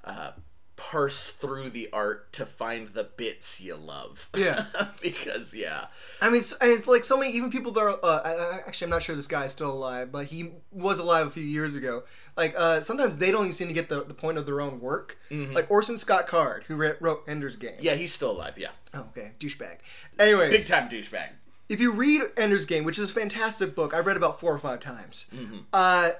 [0.04, 0.32] uh
[0.76, 4.28] parse through the art to find the bits you love.
[4.36, 4.66] Yeah.
[5.00, 5.86] because yeah.
[6.20, 8.86] I mean, it's, it's like so many, even people that are, uh, I- I- actually,
[8.86, 12.02] I'm not sure this guy's still alive, but he was alive a few years ago.
[12.36, 14.80] Like, uh, sometimes they don't even seem to get the, the point of their own
[14.80, 15.16] work.
[15.30, 17.76] Like Orson Scott Card, who re- wrote Ender's Game.
[17.80, 18.70] Yeah, he's still alive, yeah.
[18.92, 19.32] Oh, okay.
[19.38, 19.76] Douchebag.
[20.18, 20.50] Anyways.
[20.52, 21.28] Big time douchebag.
[21.68, 24.58] if you read Ender's Game, which is a fantastic book, I've read about four or
[24.58, 25.26] five times.
[25.34, 25.58] Mm-hmm.
[25.72, 26.10] Uh,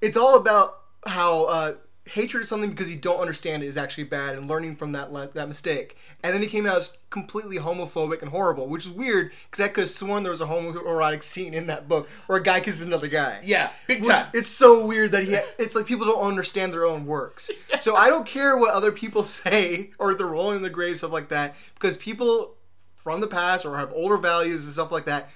[0.00, 1.74] it's all about how uh,
[2.08, 5.12] hatred is something because you don't understand it is actually bad, and learning from that
[5.12, 5.96] le- that mistake.
[6.22, 9.68] And then he came out as completely homophobic and horrible, which is weird because I
[9.68, 12.82] could have sworn there was a homoerotic scene in that book where a guy kisses
[12.86, 13.40] another guy.
[13.42, 14.26] Yeah, big Which- time.
[14.34, 15.34] it's so weird that he.
[15.58, 17.50] It's like people don't understand their own works.
[17.80, 21.12] So I don't care what other people say or they're rolling in the grave stuff
[21.12, 22.56] like that because people
[22.96, 25.30] from the past or have older values and stuff like that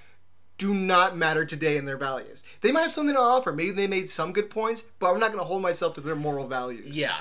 [0.57, 2.43] do not matter today in their values.
[2.61, 3.51] They might have something to offer.
[3.51, 6.15] Maybe they made some good points, but I'm not going to hold myself to their
[6.15, 6.95] moral values.
[6.97, 7.13] Yeah,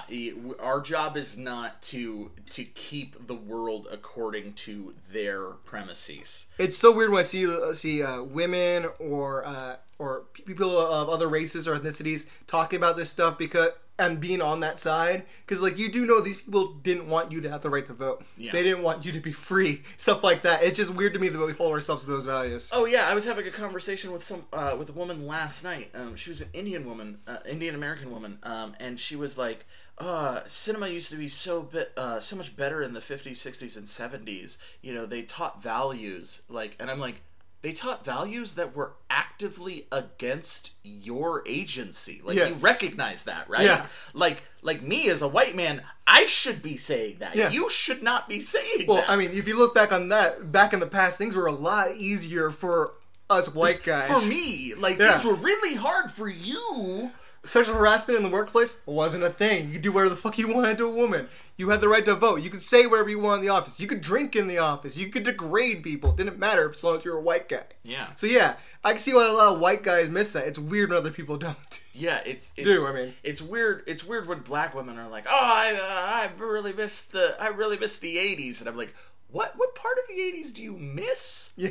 [0.60, 6.46] our job is not to to keep the world according to their premises.
[6.58, 11.08] It's so weird when I see uh, see uh, women or uh, or people of
[11.08, 15.60] other races or ethnicities talking about this stuff because and being on that side because
[15.60, 18.24] like you do know these people didn't want you to have the right to vote.
[18.36, 18.52] Yeah.
[18.52, 19.82] They didn't want you to be free.
[19.96, 20.62] Stuff like that.
[20.62, 22.70] It's just weird to me that we hold ourselves to those values.
[22.72, 25.90] Oh yeah, I was having a conversation with some uh, with a woman last night.
[25.94, 29.66] Um, she was an Indian woman, uh, Indian American woman, um, and she was like,
[29.98, 33.76] uh, "Cinema used to be so bit uh, so much better in the '50s, '60s,
[33.76, 34.56] and '70s.
[34.80, 37.22] You know, they taught values like." And I'm like,
[37.62, 42.20] "They taught values that were actively against your agency.
[42.22, 42.60] Like Yes.
[42.60, 43.64] you recognize that, right?
[43.64, 43.86] Yeah.
[44.12, 47.34] Like like me as a white man, I should be saying that.
[47.34, 47.50] Yeah.
[47.50, 49.10] You should not be saying Well, that.
[49.10, 51.52] I mean, if you look back on that, back in the past, things were a
[51.52, 52.94] lot easier for
[53.30, 54.10] us white guys.
[54.22, 55.12] for me, like Yeah.
[55.12, 57.10] things were really hard for you.
[57.44, 59.66] Sexual harassment in the workplace wasn't a thing.
[59.66, 61.28] You could do whatever the fuck you wanted to a woman.
[61.56, 62.40] You had the right to vote.
[62.40, 63.80] You could say whatever you want in the office.
[63.80, 64.96] You could drink in the office.
[64.96, 66.10] You could degrade people.
[66.12, 67.64] It didn't matter as long as you were a white guy.
[67.82, 68.06] Yeah.
[68.14, 70.46] So yeah, I can see why a lot of white guys miss that.
[70.46, 71.56] It's weird when other people don't.
[71.94, 73.14] Yeah, it's, it's Do, I mean.
[73.22, 73.82] it's weird.
[73.86, 77.48] It's weird when black women are like, "Oh, I uh, I really miss the I
[77.48, 78.94] really miss the '80s," and I'm like,
[79.30, 79.52] "What?
[79.58, 81.52] What part of the '80s do you miss?
[81.54, 81.68] Yeah.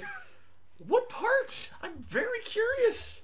[0.87, 1.71] What part?
[1.81, 3.20] I'm very curious."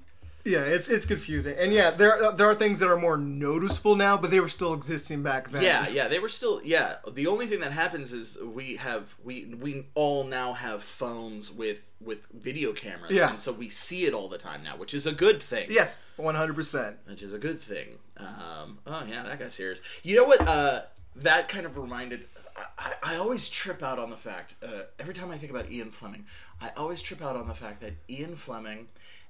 [0.47, 1.55] Yeah, it's it's confusing.
[1.59, 4.73] And yeah, there there are things that are more noticeable now, but they were still
[4.73, 5.61] existing back then.
[5.61, 6.95] Yeah, yeah, they were still yeah.
[7.11, 11.91] The only thing that happens is we have we we all now have phones with
[11.99, 13.29] with video cameras, Yeah.
[13.31, 15.67] and so we see it all the time now, which is a good thing.
[15.69, 16.97] Yes, one hundred percent.
[17.05, 17.99] which is a good thing.
[18.17, 19.81] Um, oh yeah, that got serious.
[20.03, 20.47] You know what?
[20.47, 20.83] Uh,
[21.17, 22.25] that kind of reminded.
[22.55, 24.55] I, I, I always trip out on the fact.
[24.63, 26.25] Uh, every time I think about Ian Fleming,
[26.61, 28.87] I always trip out on the fact that Ian Fleming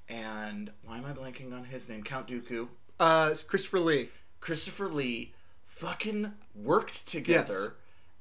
[0.09, 2.03] and why am I blanking on his name?
[2.03, 2.67] Count Dooku,
[2.99, 4.09] Uh, it's Christopher Lee.
[4.39, 5.33] Christopher Lee,
[5.65, 7.53] fucking worked together.
[7.53, 7.69] Yes.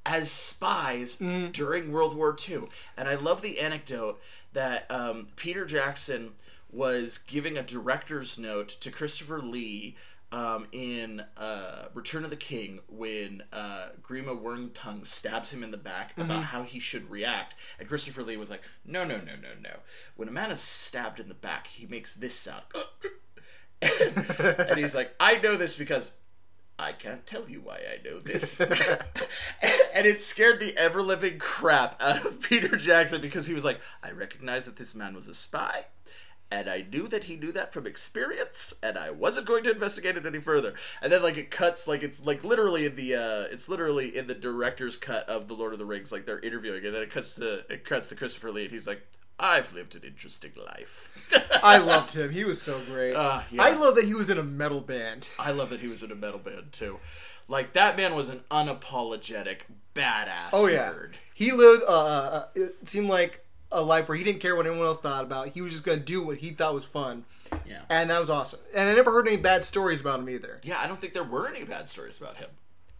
[0.09, 2.64] As spies during World War II.
[2.96, 4.20] And I love the anecdote
[4.53, 6.35] that um, Peter Jackson
[6.70, 9.96] was giving a director's note to Christopher Lee
[10.32, 15.76] um, in uh, Return of the King when uh, Grima Wormtongue stabs him in the
[15.76, 17.54] back about how he should react.
[17.78, 19.76] And Christopher Lee was like, no, no, no, no, no.
[20.16, 22.62] When a man is stabbed in the back, he makes this sound.
[23.82, 26.12] and he's like, I know this because
[26.78, 28.60] I can't tell you why I know this.
[28.60, 33.80] and it scared the ever living crap out of Peter Jackson because he was like,
[34.02, 35.86] I recognize that this man was a spy.
[36.50, 40.16] And I knew that he knew that from experience, and I wasn't going to investigate
[40.16, 40.74] it any further.
[41.02, 44.28] And then, like, it cuts, like, it's like literally in the, uh, it's literally in
[44.28, 47.11] the director's cut of the Lord of the Rings, like they're interviewing, and then it
[47.11, 49.02] cuts to, it cuts to Christopher Lee, and he's like,
[49.40, 51.12] "I've lived an interesting life."
[51.64, 52.30] I loved him.
[52.30, 53.14] He was so great.
[53.14, 53.64] Uh, yeah.
[53.64, 55.28] I love that he was in a metal band.
[55.40, 57.00] I love that he was in a metal band too.
[57.48, 59.59] Like that man was an unapologetic
[59.94, 60.50] badass.
[60.52, 61.12] Oh yeah, nerd.
[61.35, 61.82] he lived.
[61.87, 65.24] Uh, uh, it seemed like a life where he didn't care what anyone else thought
[65.24, 65.48] about.
[65.48, 67.24] He was just gonna do what he thought was fun,
[67.66, 67.83] Yeah.
[67.88, 68.61] and that was awesome.
[68.74, 70.61] And I never heard any bad stories about him either.
[70.62, 72.48] Yeah, I don't think there were any bad stories about him.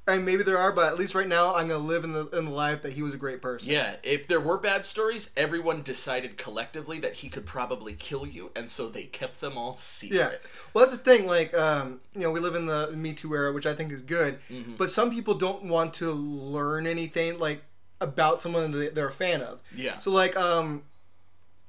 [0.09, 2.29] I mean, maybe there are, but at least right now, I'm gonna live in the
[2.29, 3.71] in the life that he was a great person.
[3.73, 8.53] Yeah, if there were bad stories, everyone decided collectively that he could probably kill you,
[8.55, 10.17] and so they kept them all secret.
[10.17, 10.49] Yeah.
[10.73, 11.27] Well, that's the thing.
[11.27, 14.01] Like, um, you know, we live in the Me Too era, which I think is
[14.03, 14.39] good.
[14.49, 14.75] Mm-hmm.
[14.77, 17.65] But some people don't want to learn anything like
[18.01, 19.61] about someone that they're a fan of.
[19.75, 19.99] Yeah.
[19.99, 20.83] So like, um,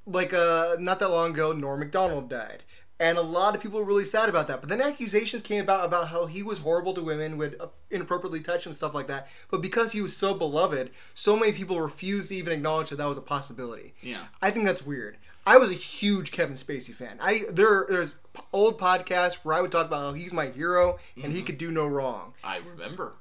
[0.05, 2.63] like uh, not that long ago, Norm Macdonald died,
[2.99, 4.61] and a lot of people were really sad about that.
[4.61, 7.59] But then accusations came about about how he was horrible to women, would
[7.91, 9.27] inappropriately touch them, stuff like that.
[9.51, 13.07] But because he was so beloved, so many people refused to even acknowledge that that
[13.07, 13.93] was a possibility.
[14.01, 14.23] Yeah.
[14.41, 15.17] I think that's weird.
[15.45, 17.17] I was a huge Kevin Spacey fan.
[17.21, 18.17] I there there's
[18.51, 21.71] old podcasts where I would talk about how he's my hero and he could do
[21.71, 22.33] no wrong.
[22.43, 23.13] I remember.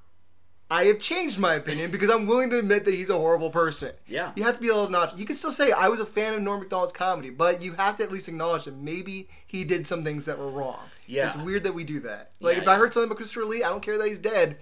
[0.69, 3.93] I have changed my opinion because I'm willing to admit that he's a horrible person.
[4.09, 4.33] Yeah.
[4.35, 5.17] You have to be a little notch.
[5.17, 7.99] You can still say I was a fan of Norm Macdonald's comedy, but you have
[7.99, 10.81] to at least acknowledge that maybe he did some things that were wrong.
[11.07, 11.27] Yeah.
[11.27, 12.33] It's weird that we do that.
[12.41, 14.59] Like Yeah, if I heard something about Christopher Lee, I don't care that he's dead.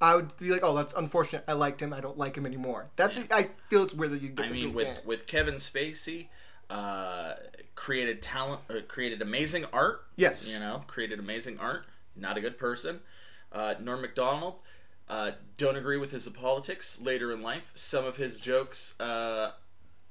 [0.00, 1.44] I would be like, oh, that's unfortunate.
[1.46, 1.92] I liked him.
[1.92, 2.90] I don't like him anymore.
[2.96, 4.32] That's I feel it's weird that you.
[4.38, 6.26] I mean, with with Kevin Spacey,
[6.68, 7.34] uh,
[7.76, 10.04] created talent, or created amazing art.
[10.16, 10.52] Yes.
[10.52, 11.86] you know, created amazing art.
[12.16, 13.00] Not a good person.
[13.52, 14.54] Uh, Norm Macdonald.
[15.12, 17.70] Uh, don't agree with his politics later in life.
[17.74, 19.50] Some of his jokes uh,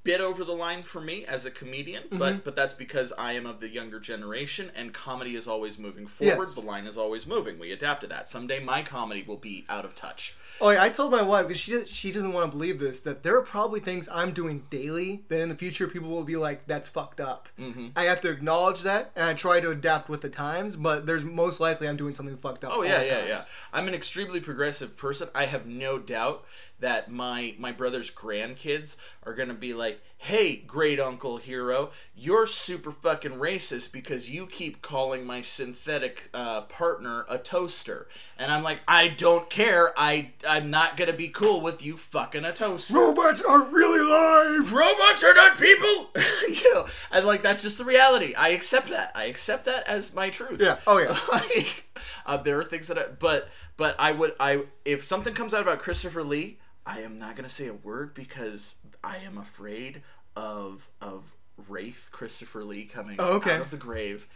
[0.04, 2.18] bit over the line for me as a comedian, Mm-hmm.
[2.18, 6.08] but but that's because I am of the younger generation, and comedy is always moving
[6.08, 6.46] forward.
[6.46, 6.56] Yes.
[6.56, 7.60] The line is always moving.
[7.60, 8.28] We adapt to that.
[8.28, 10.34] Someday my comedy will be out of touch.
[10.60, 13.24] Oh, yeah, I told my wife because she she doesn't want to believe this that
[13.24, 16.68] there are probably things I'm doing daily that in the future people will be like,
[16.68, 17.88] "That's fucked up." Mm-hmm.
[17.96, 20.76] I have to acknowledge that, and I try to adapt with the times.
[20.76, 22.72] But there's most likely I'm doing something fucked up.
[22.76, 23.28] Oh yeah, yeah, time.
[23.28, 23.44] yeah.
[23.74, 25.30] I'm an extremely progressive person.
[25.34, 26.44] I have no doubt
[26.82, 32.92] that my my brother's grandkids are gonna be like, "Hey, great uncle hero, you're super
[32.92, 38.80] fucking racist because you keep calling my synthetic uh, partner a toaster." And I'm like,
[38.88, 39.94] "I don't care.
[39.98, 44.74] I I'm not gonna be cool with you fucking a toaster." Robots are really live.
[44.74, 46.10] robots are not people
[46.50, 50.14] you know and like that's just the reality i accept that i accept that as
[50.14, 50.78] my truth Yeah.
[50.88, 51.18] Oh, yeah.
[51.32, 51.86] like,
[52.26, 55.62] uh, there are things that I, but but i would i if something comes out
[55.62, 56.58] about christopher lee
[56.92, 60.02] i am not going to say a word because i am afraid
[60.36, 61.36] of of
[61.68, 63.56] wraith christopher lee coming Oh, okay.
[63.56, 64.28] out of the grave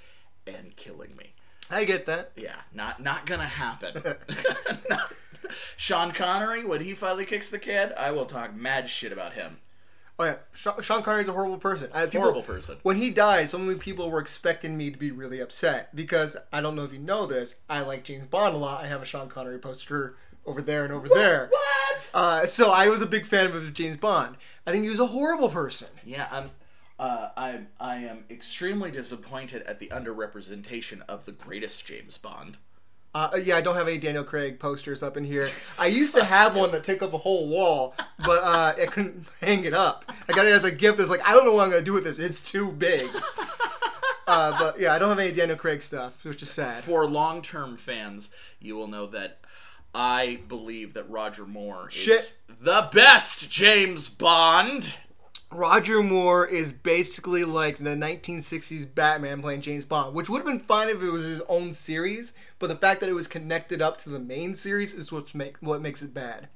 [0.47, 1.33] and killing me
[1.71, 2.31] I get that.
[2.35, 4.01] yeah not not gonna happen
[4.89, 5.11] Not-
[5.77, 9.57] sean connery when he finally kicks the can i will talk mad shit about him
[10.17, 11.89] Oh yeah, Sean, Sean Connery's a horrible person.
[11.93, 12.77] I, people, Horrible person.
[12.83, 16.61] When he died, so many people were expecting me to be really upset because I
[16.61, 17.55] don't know if you know this.
[17.69, 18.81] I like James Bond a lot.
[18.81, 20.15] I have a Sean Connery poster
[20.45, 21.49] over there and over there.
[21.51, 24.37] what Uh, so I was a big fan of James Bond.
[24.65, 25.87] I think he was a horrible person.
[26.05, 26.51] Yeah, I'm.
[26.97, 27.67] Uh, I'm.
[27.79, 32.57] I am extremely disappointed at the underrepresentation of the greatest James Bond.
[33.13, 35.49] Uh, yeah, I don't have any Daniel Craig posters up in here.
[35.79, 39.25] I used to have one that took up a whole wall, but uh, I couldn't
[39.39, 40.11] hang it up.
[40.27, 40.99] I got it as a gift.
[40.99, 42.19] It's like I don't know what I'm gonna do with this.
[42.19, 43.09] It's too big.
[44.27, 46.83] Uh, but yeah, I don't have any Daniel Craig stuff, which is sad.
[46.83, 48.29] For long-term fans,
[48.59, 49.39] you will know that
[49.97, 54.97] I believe that Roger Moore is the best James Bond.
[55.51, 60.59] Roger Moore is basically like the 1960s Batman playing James Bond, which would have been
[60.59, 63.95] fine if it was his own series, but the fact that it was connected up
[63.99, 66.49] to the main series is what make what makes it bad.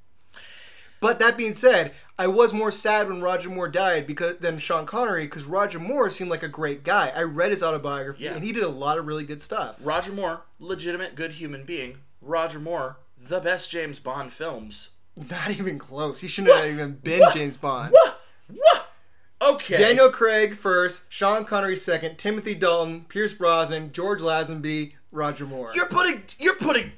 [1.00, 4.86] But that being said, I was more sad when Roger Moore died because than Sean
[4.86, 7.14] Connery because Roger Moore seemed like a great guy.
[7.16, 8.34] I read his autobiography Yeah.
[8.34, 9.78] and he did a lot of really good stuff.
[9.82, 12.00] Roger Moore, legitimate good human being.
[12.22, 14.92] Roger Moore, the best James Bond films.
[15.16, 16.22] Not even close.
[16.22, 17.92] He shouldn't have even been James Bond.
[17.92, 18.22] What?
[18.48, 18.86] What?
[19.42, 19.78] Okay.
[19.78, 25.72] Daniel Craig first, Sean Connery second, Timothy Dalton, Pierce Brosnan, George Lazenby, Roger Moore.
[25.74, 26.24] You're putting.
[26.38, 26.92] You're putting.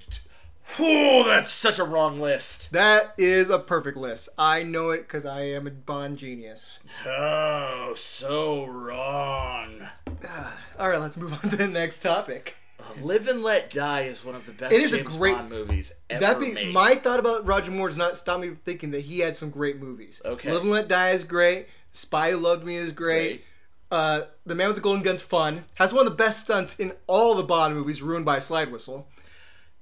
[0.80, 2.72] Oh, that's such a wrong list.
[2.72, 4.30] That is a perfect list.
[4.38, 6.80] I know it because I am a Bond genius.
[7.06, 9.90] Oh, so wrong.
[10.80, 12.56] All right, let's move on to the next topic.
[13.02, 15.94] Live and Let Die is one of the best It is a great- Bond movies
[16.10, 16.74] ever That be made.
[16.74, 19.50] my thought about Roger Moore does not stop me from thinking that he had some
[19.50, 20.22] great movies.
[20.26, 20.52] Okay.
[20.52, 21.68] Live and Let Die is great.
[21.92, 23.28] Spy Who Loved Me is great.
[23.28, 23.46] Great.
[23.92, 25.66] Uh, the Man with the Golden Gun's fun.
[25.76, 28.72] Has one of the best stunts in all the Bond movies, ruined by a slide
[28.72, 29.10] whistle.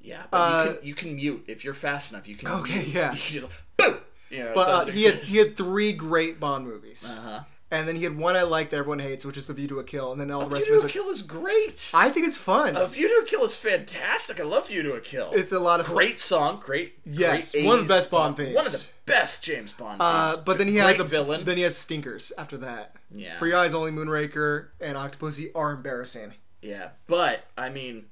[0.02, 2.28] yeah, but you, can, you can mute if you're fast enough.
[2.28, 2.48] You can.
[2.48, 2.88] Uh, Okay, mute.
[2.88, 3.14] yeah.
[3.14, 3.98] You can just, boom.
[4.32, 7.42] You know, But uh, he had he had three great Bond movies, Uh-huh.
[7.72, 9.80] And then he had one I like that everyone hates, which is The View to
[9.80, 10.94] a Kill, and then all the rest View to of a.
[10.94, 11.92] Kill is great.
[11.94, 12.76] I think it's fun.
[12.76, 14.40] A View to a Kill is fantastic.
[14.40, 15.32] I love View to a Kill.
[15.34, 15.96] It's a lot of fun.
[15.96, 16.60] great song.
[16.60, 17.00] Great.
[17.06, 18.56] Yes, great one of the best Bond themes.
[18.56, 20.02] One of the best James Bond.
[20.02, 21.46] Uh, but then he great has a villain.
[21.46, 22.96] Then he has stinkers after that.
[23.12, 23.38] Yeah.
[23.38, 26.34] For Your Eyes Only, Moonraker, and Octopussy are embarrassing.
[26.62, 28.06] Yeah, but I mean,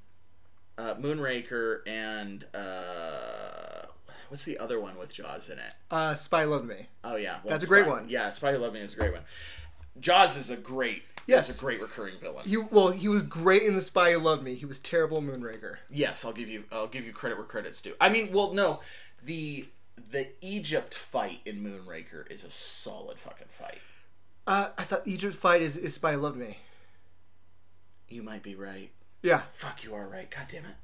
[0.78, 3.77] uh, Moonraker and uh,
[4.28, 5.74] what's the other one with Jaws in it?
[5.90, 6.86] Uh, Spy Loved Me.
[7.04, 8.06] Oh yeah, well, That's a great one.
[8.08, 9.22] Yeah, Spy Who Loved Me is a great one.
[10.00, 11.02] Jaws is a great.
[11.26, 11.58] Yes.
[11.58, 12.48] A great recurring villain.
[12.48, 14.54] He well, he was great in The Spy Who Loved Me.
[14.54, 15.76] He was terrible in Moonraker.
[15.90, 16.64] yes, I'll give you.
[16.72, 17.94] I'll give you credit where credit's due.
[18.00, 18.80] I mean, well, no,
[19.22, 19.66] the
[20.10, 23.78] the Egypt fight in Moonraker is a solid fucking fight.
[24.46, 26.56] Uh, I thought Egypt Fight is, is Spy Who Loved Me.
[28.08, 28.90] You might be right.
[29.22, 29.42] Yeah.
[29.52, 30.30] Fuck, you are right.
[30.30, 30.76] God damn it.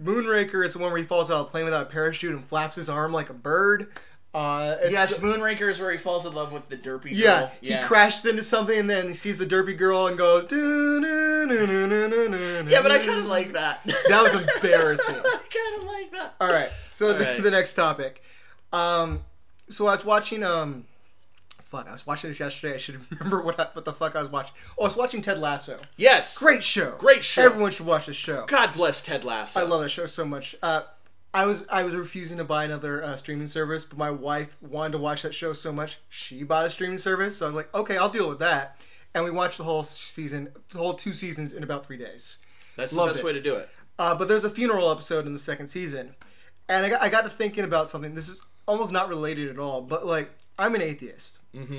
[0.00, 2.44] Moonraker is the one where he falls out of a plane without a parachute and
[2.44, 3.88] flaps his arm like a bird.
[4.34, 7.50] Uh, Yes, Moonraker is where he falls in love with the derpy girl.
[7.60, 10.44] Yeah, he crashes into something and then he sees the derpy girl and goes.
[10.50, 10.58] Yeah,
[12.68, 13.80] Yeah, but I kind of like that.
[14.08, 15.16] That was embarrassing.
[15.16, 16.34] I kind of like that.
[16.40, 17.42] All right, so All the, right.
[17.42, 18.22] the next topic.
[18.72, 19.24] Um,
[19.68, 20.42] so I was watching.
[20.42, 20.86] Um,
[21.72, 22.74] fuck, I was watching this yesterday.
[22.74, 24.54] I should remember what I, what the fuck I was watching.
[24.78, 25.80] Oh, I was watching Ted Lasso.
[25.96, 26.96] Yes, Great show.
[26.98, 27.42] Great show.
[27.42, 28.44] Everyone should watch this show.
[28.46, 29.58] God bless Ted Lasso.
[29.58, 30.54] I love that show so much.
[30.62, 30.82] Uh,
[31.34, 34.92] I was I was refusing to buy another uh, streaming service, but my wife wanted
[34.92, 37.38] to watch that show so much she bought a streaming service.
[37.38, 38.78] So I was like, okay, I'll deal with that.
[39.14, 42.38] And we watched the whole season, the whole two seasons in about three days.
[42.76, 43.26] That's the Loved best it.
[43.26, 43.68] way to do it.
[43.98, 46.14] Uh, but there's a funeral episode in the second season,
[46.68, 48.14] and I got, I got to thinking about something.
[48.14, 51.38] This is almost not related at all, but like I'm an atheist.
[51.54, 51.78] Mm-hmm.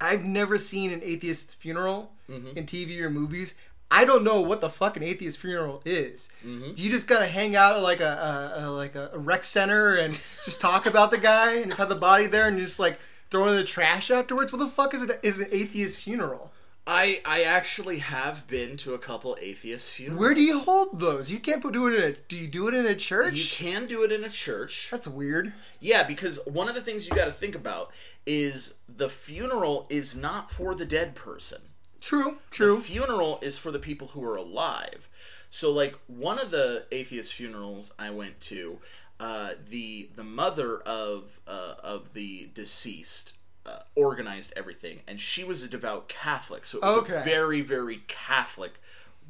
[0.00, 3.54] I've never seen an atheist funeral in TV or movies.
[3.90, 6.28] I don't know what the fuck an atheist funeral is.
[6.42, 9.44] Do you just gotta hang out at like a, a, a like a, a rec
[9.44, 12.78] center and just talk about the guy and just have the body there and just
[12.80, 12.98] like
[13.30, 14.52] throw it in the trash afterwards?
[14.52, 15.20] What the fuck is it?
[15.22, 16.50] Is an atheist funeral?
[16.86, 20.20] I I actually have been to a couple atheist funerals.
[20.20, 21.30] Where do you hold those?
[21.30, 22.12] You can't do it in a.
[22.28, 23.34] Do you do it in a church?
[23.34, 24.88] You can do it in a church.
[24.90, 25.52] That's weird.
[25.80, 27.90] Yeah, because one of the things you got to think about
[28.26, 31.62] is the funeral is not for the dead person.
[32.00, 32.38] True.
[32.50, 32.76] True.
[32.76, 35.08] The funeral is for the people who are alive.
[35.50, 38.78] So, like one of the atheist funerals I went to,
[39.18, 43.32] uh, the the mother of uh, of the deceased
[43.64, 47.20] uh, organized everything, and she was a devout Catholic, so it was Okay.
[47.20, 48.74] a very very Catholic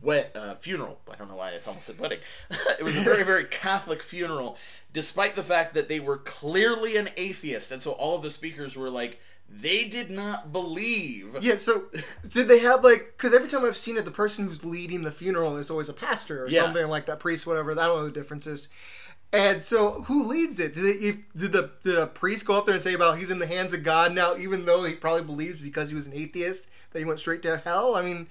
[0.03, 1.01] wet uh, funeral.
[1.11, 2.19] I don't know why I almost said wedding.
[2.79, 4.57] it was a very very Catholic funeral,
[4.93, 8.77] despite the fact that they were clearly an atheist, and so all of the speakers
[8.77, 9.21] were like.
[9.49, 11.85] They did not believe Yeah, so
[12.29, 13.15] did they have like?
[13.17, 15.93] Because every time I've seen it, the person who's leading the funeral is always a
[15.93, 16.63] pastor or Yeah.
[16.63, 17.71] something like that, priest, whatever.
[17.71, 18.69] I don't know the difference is.
[19.33, 20.75] And so, who leads it?
[20.75, 23.39] Did it, did the did a priest go up there and say about he's in
[23.39, 26.69] the hands of God now, even though he probably believes because he was an atheist
[26.91, 27.95] that he went straight to hell?
[27.95, 28.27] I mean,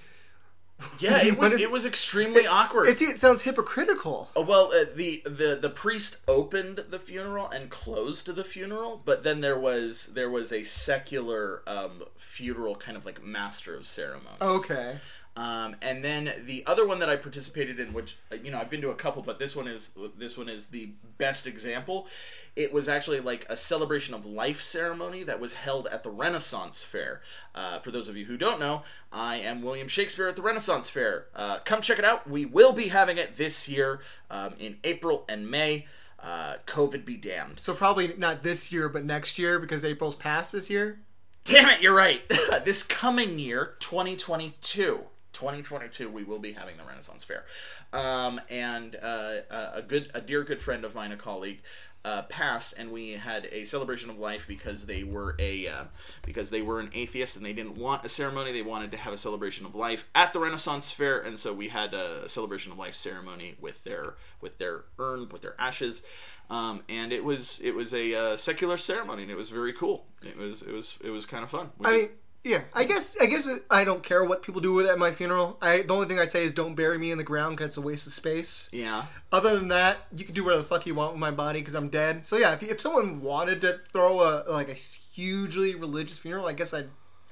[1.00, 2.90] Yeah, it was it was extremely awkward.
[2.90, 4.30] it's, it sounds hypocritical.
[4.36, 9.24] Oh, well, uh, the the the priest opened the funeral and closed the funeral, but
[9.24, 14.42] then there was there was a secular um, funeral kind of like master of ceremonies.
[14.42, 15.00] Okay.
[15.38, 18.70] Um, and then the other one that I participated in, which uh, you know I've
[18.70, 22.08] been to a couple, but this one is this one is the best example.
[22.56, 26.86] It was actually like a celebration of life ceremony that was held at the Renaissance
[26.86, 27.22] Fair.
[27.54, 30.90] Uh, for those of you who don't know, I am William Shakespeare at the Renaissance
[30.90, 31.26] Fair.
[31.36, 32.30] Uh, come check it out.
[32.30, 34.00] We will be having it this year
[34.32, 35.88] um, in April and May.
[36.18, 37.60] Uh, COVID be damned.
[37.60, 41.00] So probably not this year, but next year because April's past this year.
[41.44, 42.24] Damn it, you're right.
[42.66, 45.02] this coming year, 2022.
[45.36, 47.46] 2022, we will be having the Renaissance Fair,
[47.94, 51.62] um, and uh, a good, a dear good friend of mine, a colleague,
[52.06, 55.84] uh, passed, and we had a celebration of life because they were a uh,
[56.24, 58.52] because they were an atheist and they didn't want a ceremony.
[58.52, 61.70] They wanted to have a celebration of life at the Renaissance Fair, and so we
[61.70, 66.04] had a celebration of life ceremony with their with their urn, with their ashes.
[66.48, 70.06] Um, and it was it was a uh, secular ceremony, and it was very cool.
[70.22, 71.72] It was it was it was kind of fun.
[71.80, 72.10] We I mean,
[72.46, 72.62] yeah.
[72.74, 75.58] I guess I guess I don't care what people do with it at my funeral.
[75.62, 77.78] I the only thing I say is don't bury me in the ground because it's
[77.78, 78.70] a waste of space.
[78.72, 81.60] yeah, Other than that, you can do whatever the fuck you want with my body
[81.60, 82.26] because I'm dead.
[82.26, 86.54] So yeah, if, if someone wanted to throw a like a hugely religious funeral, I
[86.54, 86.84] guess I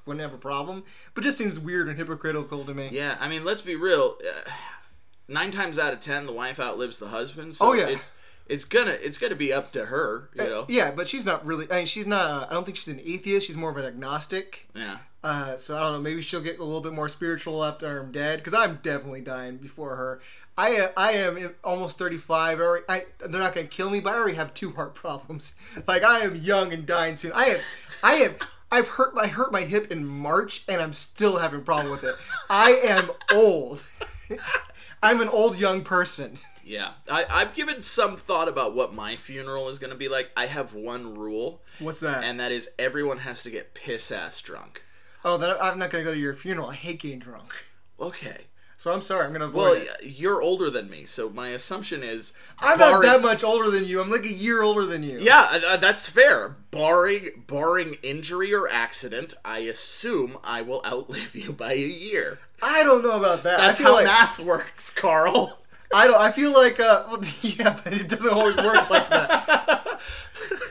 [0.04, 0.84] wouldn't have a problem.
[1.14, 2.88] But it just seems weird and hypocritical to me.
[2.92, 3.16] yeah.
[3.20, 4.16] I mean, let's be real.
[4.20, 4.50] Uh,
[5.28, 7.54] nine times out of ten, the wife outlives the husband.
[7.54, 7.86] So Oh, yeah.
[7.88, 8.12] it's
[8.46, 10.30] it's gonna it's gonna be up to her.
[10.34, 10.66] You know.
[10.68, 11.70] Yeah, but she's not really.
[11.70, 12.24] I mean, she's not.
[12.24, 13.46] Uh, I don't think she's an atheist.
[13.46, 14.68] She's more of an agnostic.
[14.74, 14.98] Yeah.
[15.22, 16.00] Uh, so I don't know.
[16.00, 19.56] Maybe she'll get a little bit more spiritual after I'm dead, because I'm definitely dying
[19.56, 20.20] before her.
[20.58, 22.58] I uh, I am almost 35.
[22.58, 25.54] I already, I, they're not gonna kill me, but I already have two heart problems.
[25.86, 27.32] Like I am young and dying soon.
[27.32, 27.60] I have
[28.02, 28.36] I have
[28.70, 32.04] I've hurt my hurt my hip in March, and I'm still having a problem with
[32.04, 32.14] it.
[32.50, 33.82] I am old.
[35.02, 36.38] I'm an old young person.
[36.64, 40.30] Yeah, I, I've given some thought about what my funeral is going to be like.
[40.36, 42.24] I have one rule, What's that?
[42.24, 44.82] and that is everyone has to get piss ass drunk.
[45.24, 46.68] oh, then I'm not gonna go to your funeral.
[46.70, 47.52] I hate getting drunk.
[48.00, 48.46] Okay.
[48.76, 49.24] So I'm sorry.
[49.24, 50.06] I'm gonna avoid Well, it.
[50.18, 54.00] you're older than me, so my assumption is I'm not that much older than you.
[54.02, 55.16] I'm like a year older than you.
[55.20, 56.56] Yeah, uh, uh, that's fair.
[56.70, 62.38] Barring barring injury or accident, I assume I will outlive you by a year.
[62.62, 63.58] I don't know about that.
[63.58, 65.58] That's how like, math works, Carl.
[65.94, 66.20] I don't.
[66.20, 66.80] I feel like.
[66.80, 70.00] Uh, well, yeah, but it doesn't always work like that.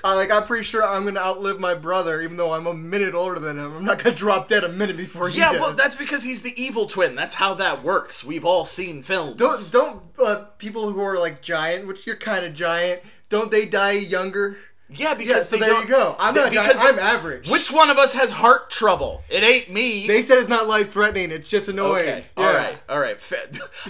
[0.05, 3.13] Uh, like I'm pretty sure I'm gonna outlive my brother, even though I'm a minute
[3.15, 3.73] older than him.
[3.77, 5.39] I'm not gonna drop dead a minute before he does.
[5.39, 5.61] Yeah, does.
[5.61, 7.15] well, that's because he's the evil twin.
[7.15, 8.21] That's how that works.
[8.21, 9.37] We've all seen films.
[9.37, 13.01] don't don't uh, people who are like giant, which you're kind of giant.
[13.29, 14.57] Don't they die younger?
[14.89, 16.15] Yeah, because Yeah, so there you go.
[16.19, 16.51] I'm not.
[16.51, 17.49] because I'm average.
[17.49, 19.23] Which one of us has heart trouble?
[19.29, 20.05] It ain't me.
[20.07, 21.31] They said it's not life threatening.
[21.31, 22.01] It's just annoying.
[22.09, 22.25] Okay.
[22.37, 22.45] Yeah.
[22.47, 22.77] All right.
[22.89, 23.17] All right.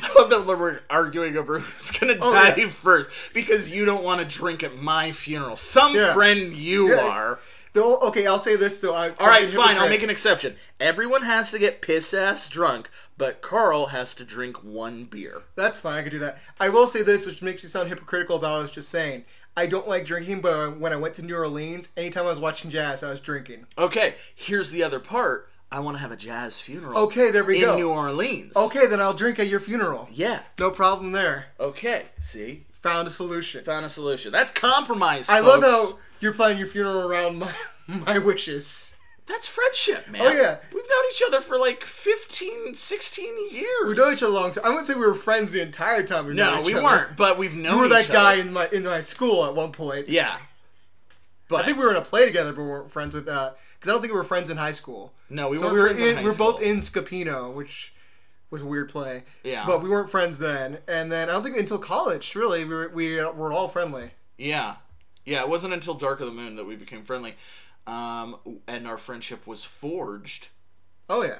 [0.02, 2.70] I love that we're arguing over who's gonna Oh, die yeah.
[2.70, 5.56] first because you don't want to drink at my funeral.
[5.56, 6.14] Some Yeah.
[6.14, 7.39] friend you are.
[7.74, 8.94] Though, okay, I'll say this though.
[8.94, 9.78] I, All right, fine.
[9.78, 10.56] I'll make an exception.
[10.80, 12.88] Everyone has to get piss ass drunk,
[13.18, 15.41] but Carl has to drink one beer.
[15.56, 15.96] That's fine.
[15.96, 16.38] I could do that.
[16.60, 19.26] I will say this, which makes me sound hypocritical about what I was just saying.
[19.56, 22.72] I don't like drinking, but when I went to New Orleans, anytime I was watching
[22.72, 23.68] jazz, I was drinking.
[23.78, 24.16] Okay.
[24.36, 25.49] Here's the other part.
[25.72, 26.97] I want to have a jazz funeral.
[27.06, 27.76] Okay, there we in go.
[27.78, 28.56] New Orleans.
[28.56, 30.08] Okay, then I'll drink at your funeral.
[30.12, 30.41] Yeah.
[30.60, 31.47] No problem there.
[31.60, 32.08] Okay.
[32.20, 33.64] See, Found a solution.
[33.64, 34.32] found a solution.
[34.32, 35.30] That's compromise.
[35.30, 37.54] I love how you're planning your funeral around my,
[37.88, 38.93] my wishes.
[39.26, 40.21] That's friendship, man.
[40.21, 40.57] Oh, yeah.
[40.74, 43.65] We've known each other for like 15, 16 years.
[43.88, 44.65] We know each other a long time.
[44.65, 46.84] I wouldn't say we were friends the entire time we No, we other.
[46.84, 49.71] weren't, but we've known You were that guy in my in my school at one
[49.71, 50.09] point.
[50.09, 50.38] Yeah.
[51.47, 53.28] But I think we were in a play together, but we weren't friends with.
[53.28, 53.57] Uh, that.
[53.76, 55.13] Because I don't think we were friends in high school.
[55.30, 57.93] No, we so weren't we were friends in we were both in Scapino, which
[58.49, 59.24] was a weird play.
[59.43, 59.65] Yeah.
[59.65, 62.89] But we weren't friends then, and then I don't think until college, really, we were
[62.89, 64.11] we were all friendly.
[64.38, 64.76] Yeah.
[65.26, 67.36] Yeah, it wasn't until Dark of the Moon that we became friendly.
[67.86, 70.50] Um, and our friendship was forged.
[71.10, 71.40] Oh yeah,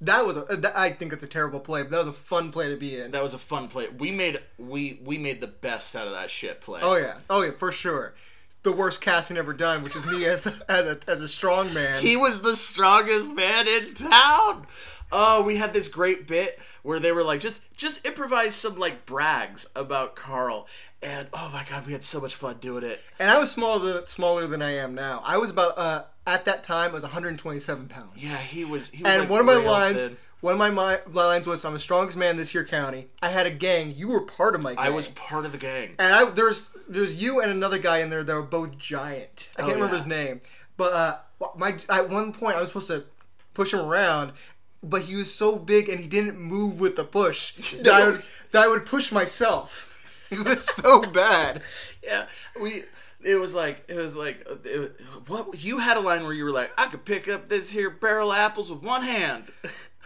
[0.00, 0.42] that was a.
[0.56, 2.98] That, I think it's a terrible play, but that was a fun play to be
[2.98, 3.10] in.
[3.10, 3.88] That was a fun play.
[3.88, 6.80] We made we we made the best out of that shit play.
[6.82, 8.14] Oh yeah, oh yeah, for sure.
[8.62, 12.02] The worst casting ever done, which is me as as a as a strong man.
[12.02, 14.66] He was the strongest man in town.
[15.12, 19.06] Oh, we had this great bit where they were like, just just improvise some like
[19.06, 20.66] brags about Carl,
[21.04, 23.00] and oh my god, we had so much fun doing it.
[23.20, 25.22] and I was smaller than, smaller than I am now.
[25.24, 28.10] I was about uh at that time I was 127 pounds.
[28.16, 28.90] Yeah, he was.
[28.90, 30.16] He was and like, one of my lines, thin.
[30.40, 33.46] one of my lines was, "I'm the strongest man in this here county." I had
[33.46, 33.94] a gang.
[33.94, 34.84] You were part of my gang.
[34.86, 35.94] I was part of the gang.
[35.98, 39.50] and I there's there's you and another guy in there that were both giant.
[39.56, 39.98] I can't Oh, remember yeah.
[40.02, 40.40] his name,
[40.78, 41.18] but uh,
[41.56, 43.04] my at one point I was supposed to
[43.52, 44.32] push him around.
[44.82, 48.22] But he was so big and he didn't move with the push that, I, would,
[48.50, 49.93] that I would push myself.
[50.30, 51.62] It was so bad.
[52.02, 52.26] Yeah,
[52.60, 52.84] we.
[53.22, 56.50] It was like it was like it, what you had a line where you were
[56.50, 59.44] like, I could pick up this here barrel of apples with one hand.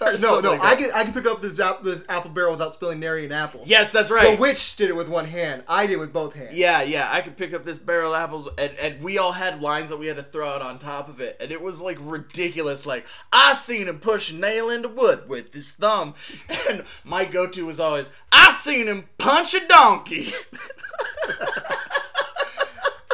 [0.01, 2.53] Or No, no, like I could I could pick up this ap- this apple barrel
[2.53, 3.62] without spilling nary an apple.
[3.64, 4.36] Yes, that's right.
[4.36, 5.64] The witch did it with one hand.
[5.66, 6.55] I did it with both hands.
[6.57, 9.61] Yeah, yeah, I could pick up this barrel of apples, and, and we all had
[9.61, 11.99] lines that we had to throw out on top of it, and it was like
[12.01, 12.86] ridiculous.
[12.86, 16.14] Like I seen him push a nail into wood with his thumb,
[16.70, 20.32] and my go-to was always I seen him punch a donkey.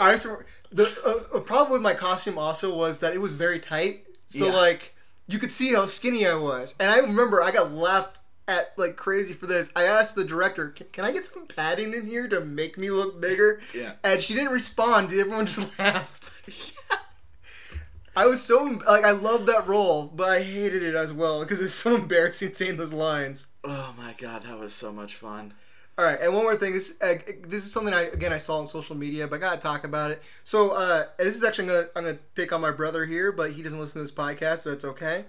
[0.00, 0.38] I used to,
[0.72, 0.84] the
[1.32, 4.04] uh, a problem with my costume also was that it was very tight.
[4.26, 4.52] So Yeah.
[4.54, 4.93] like
[5.26, 8.96] you could see how skinny I was, and I remember I got laughed at like
[8.96, 9.72] crazy for this.
[9.74, 13.20] I asked the director, "Can, I get some padding in here to make me look
[13.20, 13.92] bigger?" Yeah.
[14.04, 15.12] and she didn't respond.
[15.12, 16.30] Everyone just laughed.
[18.16, 21.60] I was so like I loved that role, but I hated it as well because
[21.60, 23.46] it's so embarrassing saying those lines.
[23.64, 25.52] oh my god, that was so much fun.
[25.96, 26.72] All right, and one more thing.
[26.72, 27.14] This uh,
[27.46, 30.10] this is something I again I saw on social media, but I gotta talk about
[30.10, 30.22] it.
[30.42, 33.62] So uh, this is actually gonna I'm gonna take on my brother here, but he
[33.62, 35.24] doesn't listen to this podcast, so it's okay.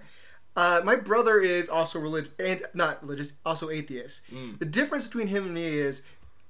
[0.56, 4.22] Uh, my brother is also religious and not religious, also atheist.
[4.58, 6.02] The difference between him and me is,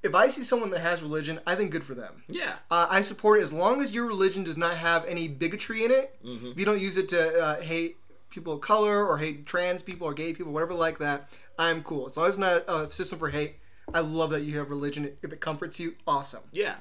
[0.04, 2.22] if I see someone that has religion, I think good for them.
[2.28, 2.54] Yeah.
[2.70, 5.90] Uh, I support it as long as your religion does not have any bigotry in
[5.90, 6.16] it.
[6.22, 7.96] If you don't use it to uh, hate
[8.30, 12.06] people of color or hate trans people or gay people, whatever like that, I'm cool.
[12.06, 13.56] As long as it's not a system for hate,
[13.94, 15.16] I love that you have religion.
[15.22, 16.42] If it comforts you, awesome.
[16.52, 16.76] Yeah.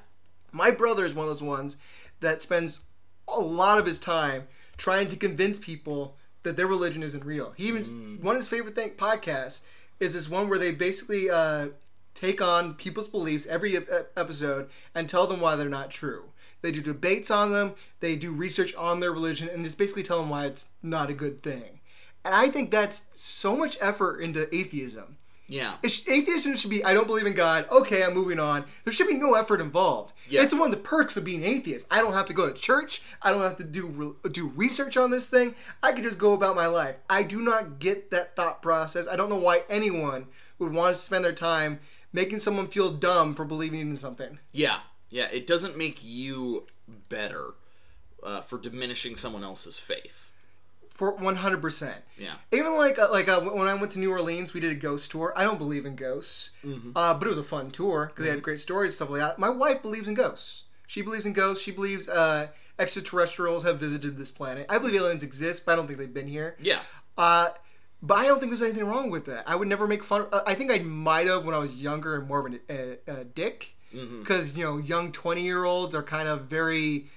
[0.52, 1.78] My brother is one of those ones
[2.20, 2.86] that spends
[3.28, 4.48] a lot of his time
[4.78, 7.52] trying to convince people that their religion isn't real.
[7.52, 9.62] He even one of his favorite thing podcasts
[10.00, 11.70] is this one where they basically uh,
[12.14, 16.26] take on people's beliefs every ep- episode and tell them why they're not true.
[16.62, 17.74] They do debates on them.
[18.00, 21.14] They do research on their religion and just basically tell them why it's not a
[21.14, 21.80] good thing.
[22.24, 25.18] And I think that's so much effort into atheism.
[25.48, 25.76] Yeah.
[25.84, 27.68] It's, atheism should be, I don't believe in God.
[27.70, 28.66] Okay, I'm moving on.
[28.84, 30.14] There should be no effort involved.
[30.28, 30.42] Yeah.
[30.42, 31.88] It's one of the perks of being atheist.
[31.92, 33.02] I don't have to go to church.
[33.22, 35.56] I don't have to do do research on this thing.
[35.84, 36.98] I can just go about my life.
[37.10, 39.08] I do not get that thought process.
[39.08, 40.28] I don't know why anyone
[40.58, 41.80] would want to spend their time
[42.12, 44.40] making someone feel dumb for believing in something.
[44.52, 44.80] Yeah.
[45.10, 45.28] Yeah.
[45.32, 46.66] It doesn't make you
[47.10, 47.54] better
[48.24, 50.32] uh, for diminishing someone else's faith.
[50.96, 51.94] For 100%.
[52.18, 52.36] Yeah.
[52.54, 55.12] Even like uh, like uh, when I went to New Orleans, we did a ghost
[55.12, 55.34] tour.
[55.36, 56.92] I don't believe in ghosts, Mm-hmm.
[56.96, 59.20] uh, but it was a fun tour because they had great stories and stuff like
[59.20, 59.38] that.
[59.38, 60.64] My wife believes in ghosts.
[60.88, 61.62] She believes in ghosts.
[61.66, 62.48] She believes uh,
[62.80, 64.68] extraterrestrials have visited this planet.
[64.70, 66.56] I believe aliens exist, but I don't think they've been here.
[66.62, 66.80] Yeah.
[67.18, 67.50] Uh,
[68.02, 69.44] but I don't think there's anything wrong with that.
[69.50, 70.22] I would never make fun.
[70.22, 72.60] Of, uh, I think I might have when I was younger and more of a,
[73.12, 73.76] a, a dick.
[73.92, 77.08] because you know young twenty year olds are kind of very,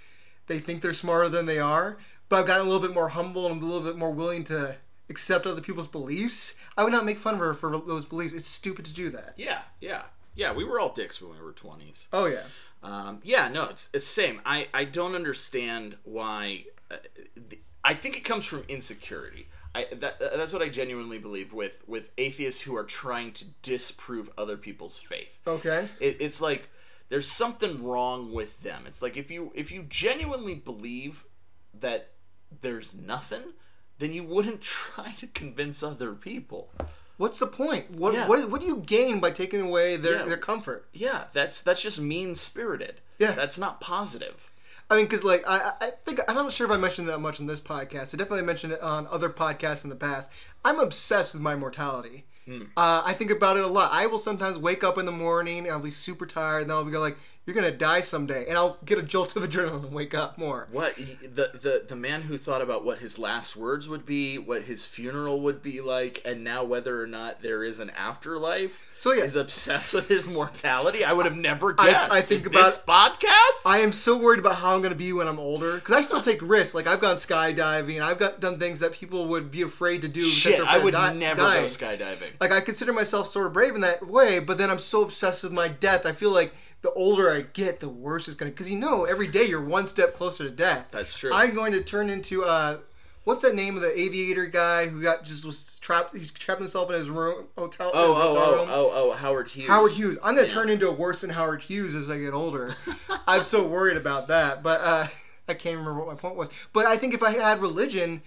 [0.48, 1.98] they think they're smarter than they are.
[2.28, 4.76] But I've gotten a little bit more humble and a little bit more willing to
[5.08, 6.54] accept other people's beliefs.
[6.76, 8.34] I would not make fun of her for those beliefs.
[8.34, 9.34] It's stupid to do that.
[9.36, 10.02] Yeah, yeah,
[10.34, 10.52] yeah.
[10.52, 12.06] We were all dicks when we were twenties.
[12.12, 12.44] Oh yeah.
[12.82, 14.40] Um, yeah, no, it's it's same.
[14.44, 16.64] I I don't understand why.
[16.90, 16.96] Uh,
[17.34, 19.48] the, I think it comes from insecurity.
[19.74, 24.30] I that that's what I genuinely believe with with atheists who are trying to disprove
[24.36, 25.40] other people's faith.
[25.46, 25.88] Okay.
[26.00, 26.68] It, it's like
[27.08, 28.84] there's something wrong with them.
[28.86, 31.24] It's like if you if you genuinely believe
[31.80, 32.10] that
[32.60, 33.42] there's nothing,
[33.98, 36.70] then you wouldn't try to convince other people.
[37.16, 37.90] What's the point?
[37.90, 38.28] What Yeah.
[38.28, 40.24] what, what do you gain by taking away their, Yeah.
[40.24, 40.88] their comfort?
[40.92, 43.00] Yeah, that's that's just mean spirited.
[43.18, 43.32] Yeah.
[43.32, 44.50] that's not positive.
[44.90, 47.40] I mean, because like I, I think I'm not sure if I mentioned that much
[47.40, 48.14] on this podcast.
[48.14, 50.30] I definitely mentioned it on other podcasts in the past.
[50.64, 52.24] I'm obsessed with my mortality.
[52.78, 53.90] Uh, I think about it a lot.
[53.92, 56.82] I will sometimes wake up in the morning and I'll be super tired, and I'll
[56.82, 57.18] be go like,
[57.48, 60.68] "You're gonna die someday," and I'll get a jolt of adrenaline and wake up more.
[60.70, 64.36] What he- the the the man who thought about what his last words would be,
[64.36, 68.86] what his funeral would be like, and now whether or not there is an afterlife,
[68.98, 69.24] So, yeah.
[69.24, 71.04] is obsessed with his mortality.
[71.04, 72.12] I would have never guessed.
[72.12, 73.62] I think in about- this podcast.
[73.64, 76.20] I am so worried about how I'm gonna be when I'm older because I still
[76.20, 76.74] take risks.
[76.74, 80.22] Like I've gone skydiving, I've got done things that people would be afraid to do.
[80.22, 81.62] Shit, I would di- never dying.
[81.62, 82.32] go skydiving.
[82.40, 85.42] like I consider myself sort of brave in that way, but then I'm so obsessed
[85.42, 86.04] with my death.
[86.04, 88.50] I feel like the older I get, the worse it's gonna.
[88.50, 90.88] Because you know, every day you're one step closer to death.
[90.90, 91.32] That's true.
[91.32, 92.78] I'm going to turn into uh,
[93.24, 96.16] what's that name of the aviator guy who got just was trapped?
[96.16, 97.90] He's trapped himself in his room hotel.
[97.92, 98.68] Oh, his hotel oh, room.
[98.70, 99.68] oh, oh, oh, Howard Hughes.
[99.68, 100.18] Howard Hughes.
[100.22, 100.52] I'm gonna Yeah.
[100.54, 102.74] turn into a worse than Howard Hughes as I get older.
[103.26, 105.06] I'm so worried about that, but uh,
[105.48, 106.50] I can't remember what my point was.
[106.72, 108.22] But I think if I had religion,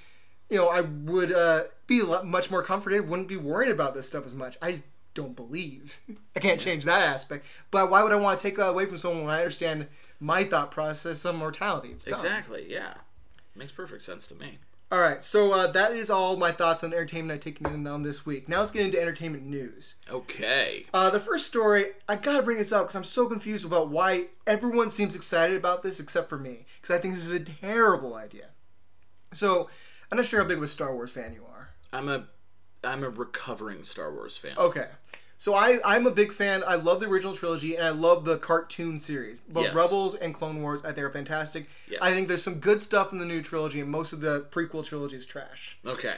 [0.49, 3.07] you know, I would uh, be much more comforted.
[3.07, 4.57] Wouldn't be worried about this stuff as much.
[4.61, 4.83] I just
[5.13, 5.99] don't believe.
[6.35, 7.45] I can't change that aspect.
[7.69, 9.87] But why would I want to take that away from someone when I understand
[10.19, 11.89] my thought process on mortality?
[11.89, 12.19] It's dumb.
[12.19, 12.67] Exactly.
[12.69, 12.93] Yeah,
[13.55, 14.59] makes perfect sense to me.
[14.91, 18.03] All right, so uh, that is all my thoughts on entertainment I've taken in on
[18.03, 18.49] this week.
[18.49, 19.95] Now let's get into entertainment news.
[20.09, 20.85] Okay.
[20.93, 24.25] Uh, the first story, I gotta bring this up because I'm so confused about why
[24.45, 26.65] everyone seems excited about this except for me.
[26.81, 28.47] Because I think this is a terrible idea.
[29.31, 29.69] So,
[30.11, 31.69] I'm not sure how big of a Star Wars fan you are.
[31.93, 32.25] I'm a
[32.83, 34.53] I'm a recovering Star Wars fan.
[34.57, 34.87] Okay.
[35.37, 36.63] So, I, I'm a big fan.
[36.67, 39.39] I love the original trilogy and I love the cartoon series.
[39.39, 39.73] Both Yes.
[39.73, 41.67] Rebels and Clone Wars, I think, are fantastic.
[41.89, 41.99] Yes.
[42.01, 44.85] I think there's some good stuff in the new trilogy, and most of the prequel
[44.85, 45.79] trilogy is trash.
[45.83, 46.13] Okay.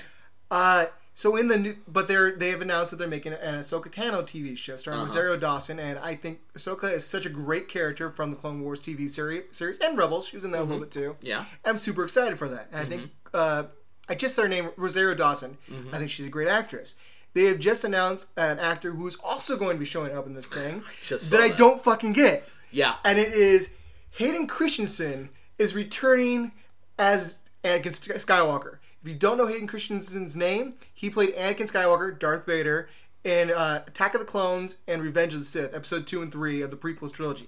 [0.52, 3.86] Uh, so in the new, but they're they have announced that they're making an Ahsoka
[3.88, 5.08] Tano TV show starring Uh-huh.
[5.08, 8.80] Rosario Dawson, and I think Ahsoka is such a great character from the Clone Wars
[8.80, 10.28] TV series, series and Rebels.
[10.28, 11.12] She was in that a little bit too.
[11.20, 11.26] Mm-hmm.
[11.28, 11.46] Yeah.
[11.64, 13.64] I'm super excited for that, and I think uh,
[14.10, 15.58] I just said her name Rosario Dawson.
[15.72, 15.96] Mm-hmm.
[15.96, 16.96] I think she's a great actress.
[17.34, 20.34] They have just announced an actor who is also going to be showing up in
[20.36, 22.96] this thing just that saw I don't fucking get Yeah.
[23.04, 23.72] and it is
[24.12, 26.52] Hayden Christensen is returning
[27.00, 28.78] as Anakin Skywalker.
[29.02, 32.88] If you don't know Hayden Christensen's name, he played Anakin Skywalker, Darth Vader,
[33.24, 36.62] in uh, Attack of the Clones and Revenge of the Sith, episode two and three
[36.62, 37.48] of the prequels trilogy.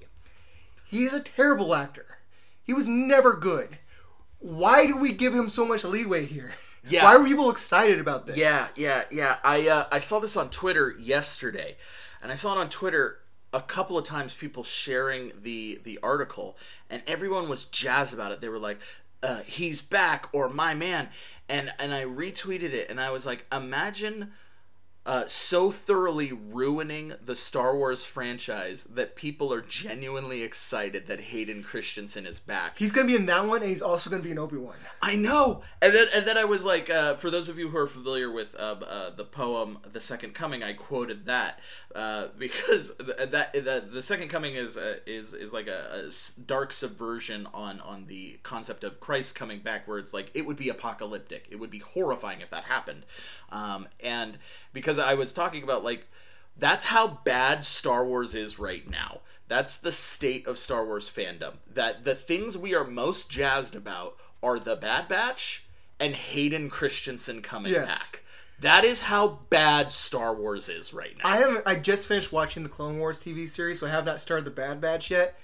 [0.85, 2.17] He is a terrible actor.
[2.63, 3.77] He was never good.
[4.45, 6.53] Why do we give him so much leeway here?
[6.87, 7.03] Yeah.
[7.03, 8.37] Why were people excited about this?
[8.37, 9.37] Yeah, yeah, yeah.
[9.43, 11.77] I uh, I saw this on Twitter yesterday,
[12.21, 13.21] and I saw it on Twitter
[13.51, 14.35] a couple of times.
[14.35, 18.39] People sharing the the article, and everyone was jazzed about it.
[18.39, 18.77] They were like,
[19.23, 21.09] uh, "He's back!" or "My man,"
[21.49, 24.33] and and I retweeted it, and I was like, "Imagine."
[25.05, 31.61] Uh, so thoroughly ruining the Star Wars franchise that people are genuinely excited that Hayden
[31.61, 32.79] Christensen is back.
[32.79, 34.75] He's gonna be in that one, and he's also gonna be in Obi Wan.
[35.03, 37.77] I know, and then and then I was like, uh, for those of you who
[37.77, 41.59] are familiar with uh, uh, the poem "The Second Coming," I quoted that
[41.93, 46.09] uh, because th- that, that the Second Coming is uh, is is like a
[46.45, 50.57] dark subversion on on the concept of Christ coming back, where it's like it would
[50.57, 53.05] be apocalyptic, it would be horrifying if that happened,
[53.51, 54.37] um, and
[54.75, 56.07] because I was talking about like
[56.55, 59.21] that's how bad Star Wars is right now.
[59.47, 61.53] That's the state of Star Wars fandom.
[61.73, 65.65] That the things we are most jazzed about are the Bad Batch
[65.99, 67.87] and Hayden Christensen coming Yes.
[68.11, 68.21] back.
[68.59, 71.29] That is how bad Star Wars is right now.
[71.29, 71.63] I haven't.
[71.67, 74.51] I just finished watching the Clone Wars TV series, so I have not started the
[74.51, 75.37] Bad Batch yet.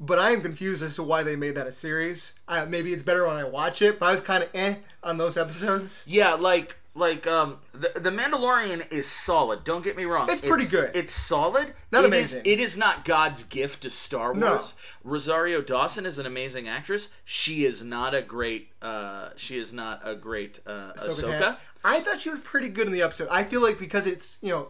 [0.00, 2.32] But I am confused as to why they made that a series.
[2.48, 5.18] Uh, maybe it's better when I watch it, but I was kind of eh on
[5.18, 6.04] those episodes.
[6.08, 9.64] yeah, like like um the, the Mandalorian is solid.
[9.64, 10.30] Don't get me wrong.
[10.30, 10.92] It's pretty good.
[10.94, 11.74] It's solid.
[11.90, 12.42] Not It is- amazing.
[12.44, 14.54] it is not God's gift to Star No.
[14.54, 14.74] Wars.
[15.02, 17.10] Rosario Dawson is an amazing actress.
[17.24, 21.56] She is not a great uh she is not a great uh Ahsoka Ahsoka.
[21.84, 23.28] I thought she was pretty good in the episode.
[23.30, 24.68] I feel like because it's you know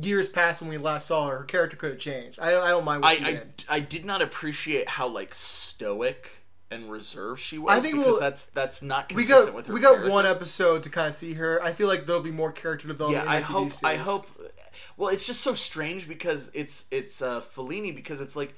[0.00, 2.38] years past when we last saw her, her character could have changed.
[2.40, 3.64] I don't, I don't mind what I, she I, did.
[3.68, 6.30] I did not appreciate how like stoic
[6.72, 7.76] and reserve she was.
[7.76, 9.72] I think because we'll- that's that's not We consistent got with her.
[9.74, 10.10] we got character.
[10.12, 11.62] one episode to kind of see her.
[11.62, 13.24] I feel like there'll be more character development.
[13.26, 13.72] Yeah, in I hope.
[13.84, 14.26] I hope.
[14.96, 18.54] Well, it's just so strange because it's it's uh, Fellini because it's like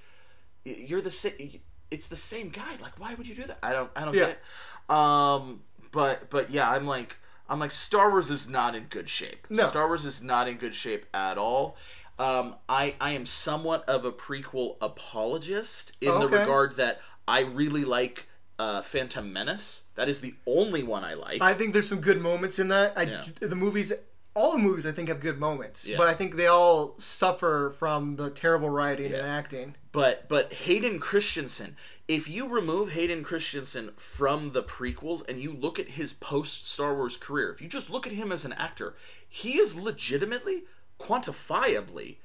[0.65, 1.61] you're the same.
[1.91, 2.77] It's the same guy.
[2.81, 3.59] Like, why would you do that?
[3.63, 3.91] I don't.
[3.95, 4.21] I don't Yeah.
[4.27, 4.95] get it.
[4.95, 5.63] Um,
[5.93, 7.17] but but yeah, I'm like
[7.49, 9.41] I'm like Star Wars is not in good shape.
[9.51, 9.67] No.
[9.67, 11.77] Star Wars is not in good shape at all.
[12.19, 17.85] Um, I I am somewhat of a prequel apologist in the regard that I really
[17.85, 18.27] like
[18.59, 19.85] uh, Phantom Menace.
[19.95, 21.43] That is the only one I like.
[21.43, 22.93] I think there's some good moments in that.
[22.97, 23.23] I, Yeah.
[23.41, 23.93] The movies,
[24.35, 25.97] all the movies, I think have good moments, Yeah.
[25.97, 29.77] but I think they all suffer from the terrible writing and acting.
[29.93, 35.79] but but Hayden Christensen, if you remove Hayden Christensen from the prequels and you look
[35.79, 38.95] at his post Star Wars career, if you just look at him as an actor,
[39.29, 40.65] he is legitimately,
[41.01, 42.17] quantifiably,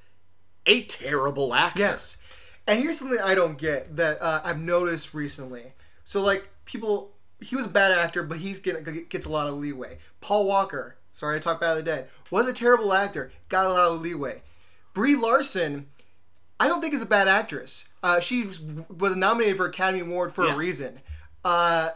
[0.66, 1.80] a terrible actor.
[1.80, 2.16] Yes.
[2.70, 5.72] And here's something I don't get that uh, I've noticed recently.
[6.04, 7.10] So, like, people,
[7.40, 9.98] he was a bad actor, but he's getting gets a lot of leeway.
[10.20, 13.70] Paul Walker, sorry to talk bad of the dead, was a terrible actor, got a
[13.70, 14.42] lot of leeway.
[14.94, 15.86] Brie Larson,
[16.60, 17.88] I don't think is a bad actress.
[18.04, 20.54] Uh, she was, was nominated for Academy Award for Yeah.
[20.54, 21.00] a reason.
[21.44, 21.90] Uh,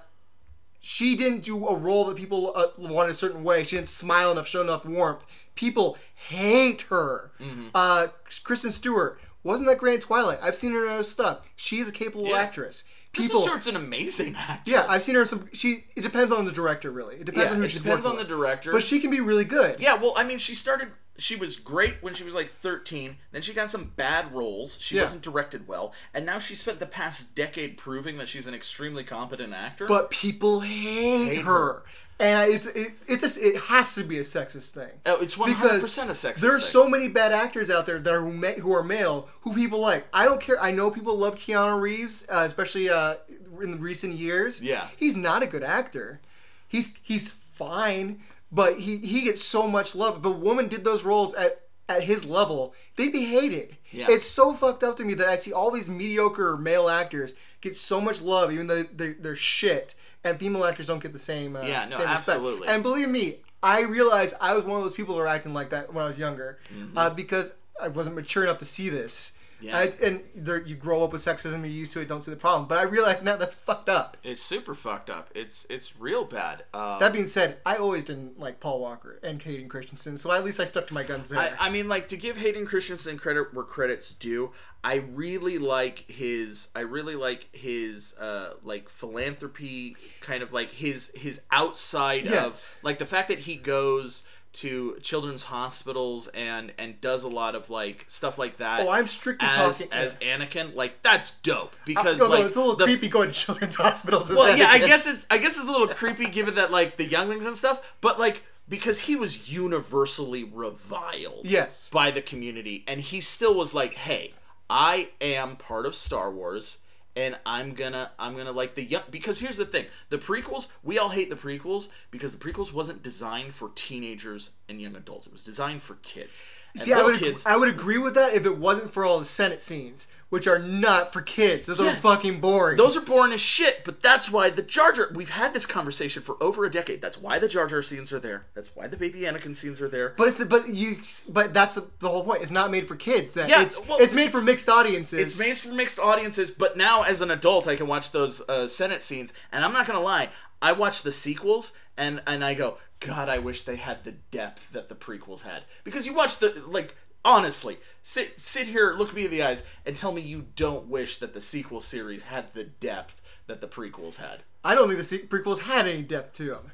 [0.81, 3.63] she didn't do a role that people uh, wanted a certain way.
[3.63, 5.25] She didn't smile enough, show enough warmth.
[5.55, 7.31] People hate her.
[7.41, 7.69] Mm-hmm.
[7.75, 8.09] Uh,
[8.43, 10.41] Kristen Stewart wasn't that great in Twilight.
[10.43, 11.49] I've seen her in other stuff.
[11.55, 12.39] She's a capable Yeah.
[12.39, 12.83] actress.
[13.15, 14.61] Kristen People, Stewart's an amazing actress.
[14.67, 15.21] yeah, I've seen her.
[15.21, 15.85] in Some she.
[15.95, 17.15] It depends on the director, really.
[17.17, 18.73] It depends Yeah, on who it she's depends on the director.
[18.73, 19.79] But she can be really good.
[19.79, 20.89] Yeah, well, I mean, she started.
[21.17, 23.19] She was great when she was like 13.
[23.31, 24.81] Then she got some bad roles.
[24.81, 25.03] She Yeah.
[25.03, 29.05] wasn't directed well, and now she spent the past decade proving that she's an extremely
[29.05, 29.87] competent actor.
[29.87, 31.85] But people hate, Hate her.
[32.21, 34.91] And it's it, it's a, it has to be a sexist thing.
[35.05, 36.69] Oh, it's 100% because a sexist There are thing.
[36.69, 38.23] so many bad actors out there that are
[38.61, 40.07] who are male who people like.
[40.13, 40.61] I don't care.
[40.63, 43.17] I know people love Keanu Reeves, uh, especially uh,
[43.61, 44.63] in recent years.
[44.63, 44.89] Yeah.
[44.97, 46.21] he's not a good actor.
[46.69, 48.21] He's he's fine,
[48.53, 50.25] but he he gets so much love.
[50.25, 53.77] A woman did those roles at at his level, they'd be hated.
[53.95, 54.07] Yeah.
[54.09, 57.77] It's so fucked up to me that I see all these mediocre male actors get
[57.77, 61.55] so much love, even though they're, they're shit, and female actors don't get the same.
[61.57, 62.29] Uh, Yeah, no, same respect.
[62.37, 62.69] absolutely.
[62.69, 65.71] And believe me, I realized I was one of those people who were acting like
[65.71, 66.59] that when I was younger,
[66.97, 69.33] uh, because I wasn't mature enough to see this.
[69.65, 69.79] Yeah.
[69.79, 72.37] I, and there, you grow up with sexism, you're used to it, don't see the
[72.37, 72.69] problem.
[72.69, 74.17] But I realize now that's fucked up.
[74.23, 75.31] It's super fucked up.
[75.35, 76.65] It's it's real bad.
[76.75, 80.45] Um, That being said, I always didn't like Paul Walker and Hayden Christensen, so at
[80.45, 81.41] least I stuck to my guns there.
[81.41, 84.53] I, I mean, like to give Hayden Christensen credit where credit's due.
[84.83, 86.69] I really like his.
[86.77, 92.65] I really like his uh, like philanthropy, kind of like his his outside Yes.
[92.65, 97.55] of like the fact that he goes to children's hospitals and and does a lot
[97.55, 98.81] of like stuff like that.
[98.81, 100.75] Oh, I'm strictly as, talking- as Anakin.
[100.75, 103.35] Like that's dope uh, because no, no, like it's a little the creepy going to
[103.35, 104.31] children's hospitals.
[104.31, 106.97] as well, yeah, I guess it's I guess it's a little creepy given that like
[106.97, 111.91] the younglings and stuff, but like because he was universally reviled Yes.
[111.91, 114.35] by the community and he still was like, "Hey,
[114.71, 116.79] I am part of Star Wars
[117.17, 119.87] and I'm gonna I'm gonna like the young because here's the thing.
[120.09, 124.81] The prequels, we all hate the prequels because the prequels wasn't designed for teenagers and
[124.81, 125.27] young adults.
[125.27, 126.45] It was designed for kids.
[126.75, 129.19] And See, I would, kids I would agree with that if it wasn't for all
[129.19, 131.69] the Senate scenes, which are not for kids.
[131.69, 131.93] Those Yeah.
[131.93, 132.77] are fucking boring.
[132.77, 135.09] Those are boring as shit, but that's why the Jar Jar.
[135.15, 137.01] We've had this conversation for over a decade.
[137.01, 138.47] That's why the Jar Jar scenes are there.
[138.53, 140.13] That's why the baby Anakin scenes are there.
[140.17, 140.97] But it's the, but you
[141.29, 142.43] but that's the, the whole point.
[142.43, 143.35] It's not made for kids.
[143.35, 145.21] That Yeah, it's well- it's made for mixed audiences.
[145.21, 148.67] It's made for mixed audiences, but now as an adult, I can watch those uh,
[148.67, 150.31] Senate scenes, and I'm not gonna lie.
[150.61, 154.73] I watch the sequels, and and I go, God, I wish they had the depth
[154.73, 155.63] that the prequels had.
[155.85, 156.97] Because you watch the like.
[157.25, 161.17] Honestly, sit sit here, look me in the eyes, and tell me you don't wish
[161.19, 164.43] that the sequel series had the depth that the prequels had.
[164.63, 166.71] I don't think the se- prequels had any depth to them.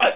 [0.00, 0.14] I,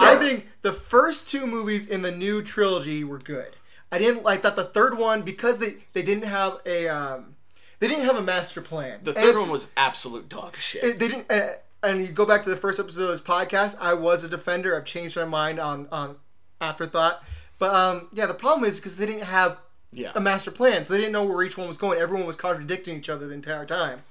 [0.00, 3.56] I think the first two movies in the new trilogy were good.
[3.90, 4.26] I didn't.
[4.26, 7.36] I thought the third one because they they didn't have a um,
[7.80, 9.00] they didn't have a master plan.
[9.04, 10.84] the third one was absolute dog shit.
[10.84, 11.30] it- they didn't.
[11.30, 11.48] Uh,
[11.82, 13.76] and you go back to the first episode of this podcast.
[13.80, 14.76] I was a defender.
[14.76, 16.16] I've changed my mind on on
[16.60, 17.22] afterthought.
[17.58, 19.58] But um, yeah, the problem is because they didn't have
[19.92, 20.12] Yeah.
[20.14, 21.98] a master plan, so they didn't know where each one was going.
[21.98, 24.02] Everyone was contradicting each other the entire time.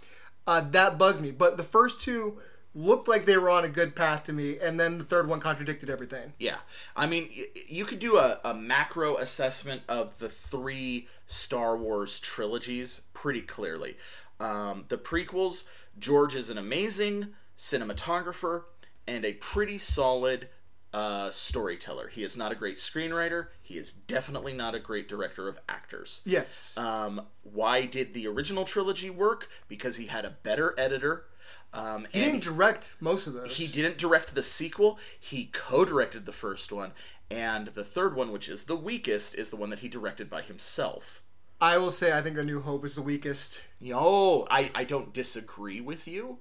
[0.46, 1.32] Uh, that bugs me.
[1.32, 2.40] But the first two
[2.74, 5.40] looked like they were on a good path to me, and then the third one
[5.40, 6.34] contradicted everything.
[6.40, 6.58] Yeah,
[6.96, 12.20] I mean, y- you could do a, a macro assessment of the three Star Wars
[12.20, 13.98] trilogies pretty clearly.
[14.40, 15.64] Um, the prequels,
[15.98, 18.64] George is an amazing cinematographer
[19.08, 20.50] and a pretty solid
[20.98, 22.08] uh, storyteller.
[22.08, 23.50] He is not a great screenwriter.
[23.62, 26.22] He is definitely not a great director of actors.
[26.26, 26.76] Yes.
[26.76, 29.48] Um, why did the original trilogy work?
[29.68, 31.26] Because he had a better editor.
[31.72, 33.58] Um, he didn't direct most of those.
[33.58, 34.98] he didn't direct the sequel.
[35.20, 36.94] He co-directed the first one,
[37.30, 40.42] and the third one, which is the weakest, is the one that he directed by
[40.42, 41.22] himself.
[41.62, 43.62] I will say I think The New Hope is the weakest.
[43.80, 46.40] Yo, I, I don't disagree with you.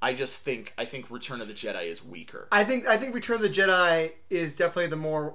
[0.00, 2.48] I just think I think Return of the Jedi is weaker.
[2.52, 5.34] I think I think Return of the Jedi is definitely the more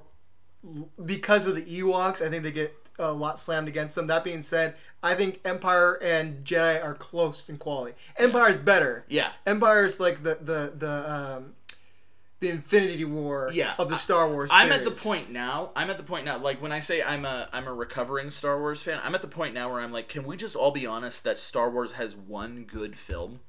[1.03, 2.25] because of the Ewoks.
[2.25, 4.07] I think they get a lot slammed against them.
[4.07, 7.95] That being said, I think Empire and Jedi are close in quality.
[8.17, 9.05] Empire is better.
[9.09, 9.31] Yeah.
[9.45, 11.55] Empire is like the the the um,
[12.39, 14.49] the Infinity War Yeah, of the Star Wars.
[14.53, 15.71] I'm at the point now.
[15.75, 16.37] I'm at the point now.
[16.37, 19.27] Like when I say I'm a I'm a recovering Star Wars fan, I'm at the
[19.27, 22.15] point now where I'm like, can we just all be honest that Star Wars has
[22.15, 23.41] one good film?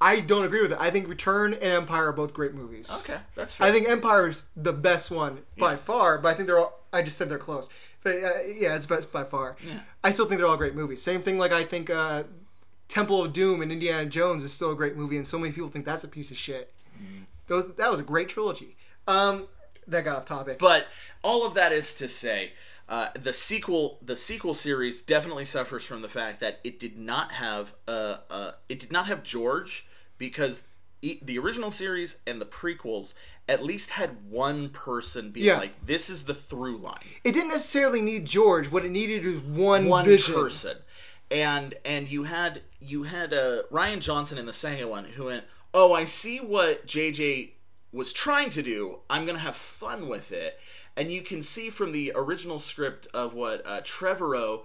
[0.00, 0.78] I don't agree with it.
[0.80, 2.90] I think Return and Empire are both great movies.
[3.00, 3.66] Okay, that's fair.
[3.66, 6.80] I think Empire's the best one by far, but I think they're all.
[6.92, 7.68] I just said they're close,
[8.02, 9.56] but uh, yeah, it's best by far.
[9.66, 9.80] Yeah.
[10.04, 11.02] I still think they're all great movies.
[11.02, 12.24] Same thing, like I think uh,
[12.88, 15.68] Temple of Doom and Indiana Jones is still a great movie, and so many people
[15.68, 16.72] think that's a piece of shit.
[17.46, 18.76] Those that was a great trilogy.
[19.06, 19.46] Um,
[19.86, 20.58] that got off topic.
[20.58, 20.86] But
[21.22, 22.52] all of that is to say,
[22.88, 27.32] uh, the sequel, the sequel series definitely suffers from the fact that it did not
[27.32, 29.86] have, uh, uh, it did not have George
[30.18, 30.62] because
[31.02, 33.14] e- the original series and the prequels
[33.48, 35.58] at least had one person be Yeah.
[35.58, 38.70] like, "This is the through line." it didn't necessarily need George.
[38.70, 40.34] What it needed was one, one vision.
[40.34, 40.78] person
[41.30, 45.44] and and you had you had uh, Rian Johnson in the second one who went
[45.74, 47.50] oh I see what JJ
[47.92, 50.58] was trying to do I'm gonna have fun with it
[50.96, 54.62] and you can see from the original script of what uh, Trevorrow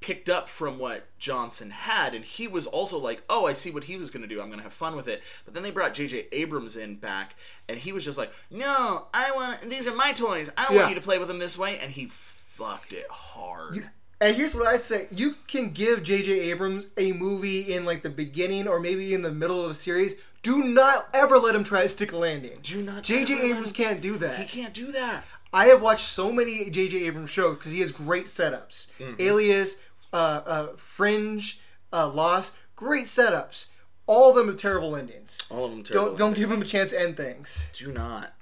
[0.00, 3.84] picked up from what Johnson had and he was also like oh I see what
[3.84, 6.26] he was gonna do I'm gonna have fun with it but then they brought JJ
[6.30, 7.34] Abrams in back
[7.70, 10.80] and he was just like no I want these are my toys I don't Yeah.
[10.80, 13.88] want you to play with them this way and he fucked it hard
[14.20, 16.38] And here's what I'd say: you can give J.J.
[16.50, 20.14] Abrams a movie in like the beginning or maybe in the middle of a series.
[20.42, 22.58] Do not ever let him try to stick a landing.
[22.62, 23.34] Do not J.J.
[23.50, 24.38] Abrams him- can't do that.
[24.38, 25.24] He can't do that.
[25.54, 27.06] I have watched so many J.J.
[27.06, 28.90] Abrams shows because he has great setups.
[28.98, 29.14] Mm-hmm.
[29.20, 29.76] Alias,
[30.12, 31.60] uh, uh, Fringe,
[31.92, 33.66] uh, Lost, great setups.
[34.06, 35.40] All of them have terrible endings.
[35.48, 36.08] All of them terrible.
[36.08, 37.68] Don't don't give him a chance to end things.
[37.72, 38.34] Do not.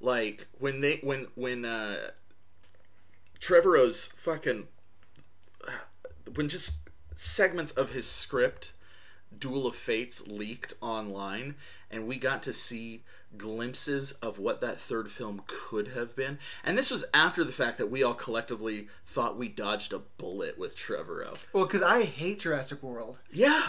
[0.00, 2.10] Like when they when when uh
[3.40, 4.68] Trevorrow's fucking
[6.34, 8.72] when just segments of his script
[9.38, 11.54] Duel of Fates leaked online
[11.90, 13.04] and we got to see
[13.36, 16.38] glimpses of what that third film could have been.
[16.64, 20.58] And this was after the fact that we all collectively thought we dodged a bullet
[20.58, 21.44] with Trevorrow.
[21.52, 23.18] Well, because I hate Jurassic World.
[23.30, 23.68] Yeah.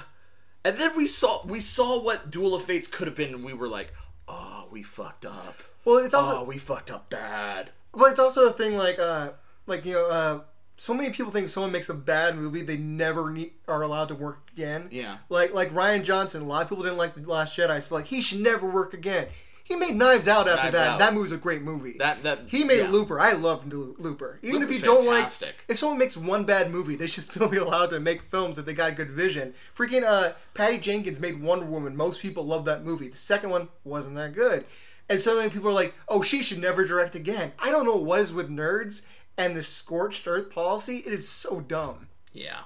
[0.65, 3.53] And then we saw we saw what Duel of Fates could have been, and we
[3.53, 3.93] were like,
[4.29, 5.57] "Oh, we fucked up.
[5.83, 9.31] Well, it's also oh, we fucked up bad." Well, it's also a thing like, uh,
[9.67, 10.39] like you know, uh,
[10.83, 14.15] so many people think someone makes a bad movie, they never need, are allowed to
[14.15, 14.89] work again.
[14.91, 15.19] Yeah.
[15.29, 18.07] Like like Rian Johnson, a lot of people didn't like the Last Jedi, so like
[18.07, 19.27] he should never work again.
[19.63, 20.87] He made Knives Out after Knives that.
[20.89, 20.99] Out.
[20.99, 21.95] That movie's a great movie.
[21.99, 22.89] That- that- he made yeah.
[22.89, 23.17] Looper.
[23.17, 24.39] I love Looper.
[24.41, 25.47] Even Looper's if you don't fantastic.
[25.47, 28.59] like, if someone makes one bad movie, they should still be allowed to make films
[28.59, 29.53] if they got a good vision.
[29.73, 31.95] Freaking uh, Patty Jenkins made Wonder Woman.
[31.95, 33.07] Most people love that movie.
[33.07, 34.65] The second one wasn't that good.
[35.09, 37.53] And so then people are like, oh, she should never direct again.
[37.59, 39.03] I don't know what is with nerds
[39.37, 41.03] and the scorched earth policy.
[41.05, 42.09] It is so dumb.
[42.31, 42.61] Yeah.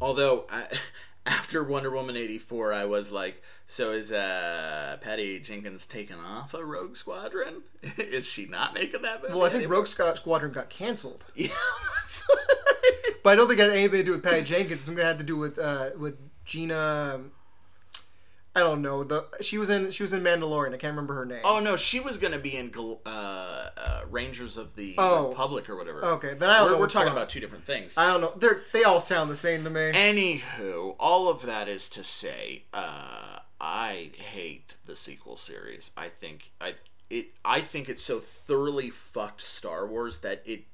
[0.00, 0.66] Although I,
[1.26, 6.54] after Wonder Woman eighty four, I was like, "So is uh, Patty Jenkins taking off
[6.54, 7.62] a Rogue Squadron?
[7.98, 11.26] is she not making that movie?" Well, I think anymore?" Rogue Squadron got canceled.
[11.34, 11.48] Yeah.
[13.22, 14.82] But I don't think it had anything to do with Patty Jenkins.
[14.82, 17.20] I think it had to do with uh, with Gina.
[18.54, 19.04] I don't know.
[19.04, 20.74] The she was in she was in Mandalorian.
[20.74, 21.40] I can't remember her name.
[21.44, 22.72] oh no, she was gonna be in
[23.06, 25.28] uh, uh, Rangers of the Oh.
[25.28, 26.04] Republic or whatever.
[26.04, 27.96] Okay, then I don't we're, know we're talking about two different things.
[27.96, 28.32] I don't know.
[28.36, 29.92] They're they all sound the same to me.
[29.92, 35.92] Anywho, all of that is to say, uh, I hate the sequel series.
[35.96, 36.74] I think I
[37.08, 40.64] it I think it's so thoroughly fucked Star Wars that it.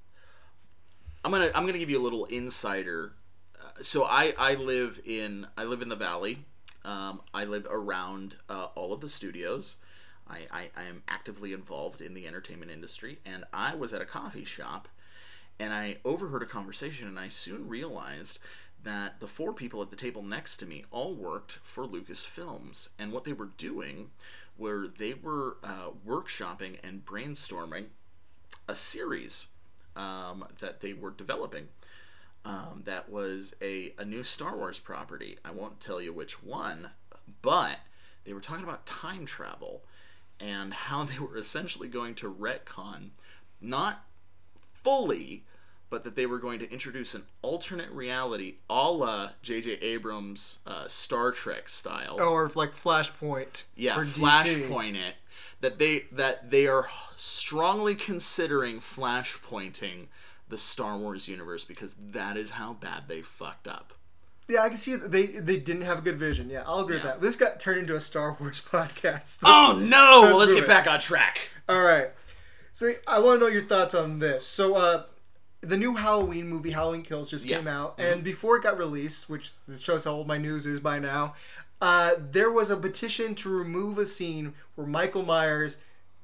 [1.24, 3.12] I'm gonna I'm gonna give you a little insider.
[3.54, 6.46] Uh, so I I live in I live in the valley.
[6.86, 9.76] Um, I live around uh, all of the studios.
[10.28, 14.06] I, I, I am actively involved in the entertainment industry, and I was at a
[14.06, 14.88] coffee shop
[15.58, 18.38] and I overheard a conversation, and I soon realized
[18.84, 23.12] that the four people at the table next to me all worked for Lucasfilms, and
[23.12, 24.10] what they were doing
[24.58, 27.86] were they were uh, workshopping and brainstorming
[28.68, 29.48] a series
[29.94, 31.68] um, that they were developing.
[32.46, 35.36] Um, that was a, a new Star Wars property.
[35.44, 36.90] I won't tell you which one,
[37.42, 37.80] but
[38.24, 39.82] they were talking about time travel
[40.38, 43.08] and how they were essentially going to retcon,
[43.60, 44.04] not
[44.84, 45.42] fully,
[45.90, 49.72] but that they were going to introduce an alternate reality, a la J.J.
[49.80, 52.20] Abrams' uh, Star Trek style.
[52.20, 53.64] Or like Flashpoint.
[53.74, 54.20] yeah, for DC.
[54.20, 55.16] flashpoint it.
[55.62, 60.06] That they that they are strongly considering flashpointing
[60.48, 63.92] the Star Wars universe because that is how bad they fucked up.
[64.48, 66.48] Yeah, I can see they they didn't have a good vision.
[66.50, 67.20] Yeah, I'll agree with that.
[67.20, 69.40] This got turned into a Star Wars podcast.
[69.44, 70.20] Oh no!
[70.22, 70.68] Well, let's get it.
[70.68, 71.50] back on track.
[71.68, 72.10] All right.
[72.72, 74.46] So I want to know your thoughts on this.
[74.46, 75.02] So uh,
[75.62, 77.56] the new Halloween movie, Halloween Kills, just Yeah.
[77.56, 80.98] came out, and before it got released, which shows how old my news is by
[81.00, 81.34] now,
[81.80, 85.78] uh, there was a petition to remove a scene where Michael Myers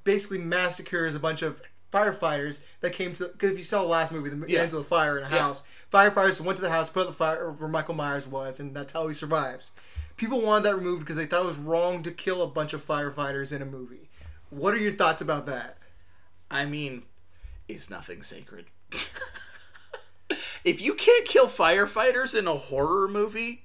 [0.05, 1.61] basically massacres a bunch of
[1.93, 4.61] firefighters that came to because if you saw the last movie, the Yeah.
[4.62, 5.62] ends of the fire in a house.
[5.93, 8.93] Firefighters went to the house, put out the fire where Michael Myers was, and that's
[8.95, 9.72] how he survives.
[10.16, 12.84] People wanted that removed because they thought it was wrong to kill a bunch of
[12.84, 14.09] firefighters in a movie.
[14.51, 15.78] What are your thoughts about that?
[16.51, 17.03] I mean,
[17.68, 18.66] is nothing sacred?
[20.64, 23.64] if you can't kill firefighters in a horror movie,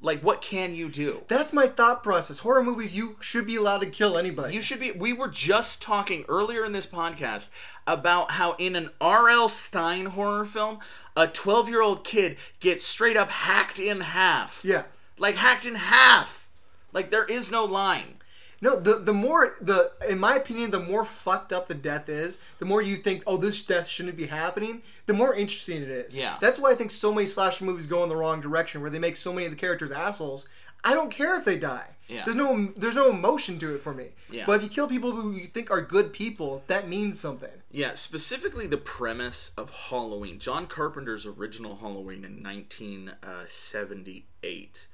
[0.00, 1.22] like what can you do?
[1.28, 2.40] That's my thought process.
[2.40, 4.54] Horror movies, you should be allowed to kill anybody.
[4.54, 4.92] You should be.
[4.92, 7.50] We were just talking earlier in this podcast
[7.86, 9.48] about how in an R.L.
[9.48, 10.78] Stine horror film,
[11.16, 14.62] a 12 year old kid gets straight up hacked in half.
[14.64, 14.84] yeah.
[15.18, 16.48] Like hacked in half.
[16.92, 18.17] Like there is no line.
[18.60, 22.38] No, the the more the in my opinion, the more fucked up the death is,
[22.58, 24.82] the more you think, oh, this death shouldn't be happening.
[25.06, 26.16] The more interesting it is.
[26.16, 26.36] Yeah.
[26.40, 28.98] That's why I think so many slasher movies go in the wrong direction, where they
[28.98, 30.48] make so many of the characters assholes.
[30.84, 31.88] I don't care if they die.
[32.08, 32.24] Yeah.
[32.24, 34.10] There's no there's no emotion to it for me.
[34.30, 34.44] Yeah.
[34.46, 37.50] But if you kill people who you think are good people, that means something.
[37.70, 40.38] Yeah, specifically the premise of Halloween.
[40.38, 44.88] John Carpenter's original Halloween in 1978.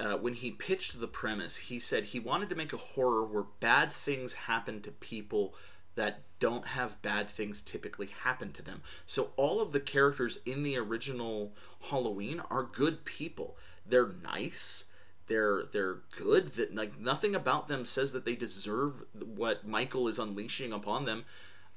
[0.00, 3.44] Uh, when he pitched the premise, he said he wanted to make a horror where
[3.60, 5.54] bad things happen to people
[5.94, 8.80] that don't have bad things typically happen to them.
[9.04, 11.52] So all of the characters in the original
[11.90, 13.58] Halloween are good people.
[13.84, 14.86] They're nice.
[15.26, 16.52] They're they're good.
[16.54, 21.24] That like nothing about them says that they deserve what Michael is unleashing upon them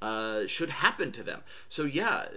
[0.02, 1.42] uh, should happen to them.
[1.68, 2.28] So yeah,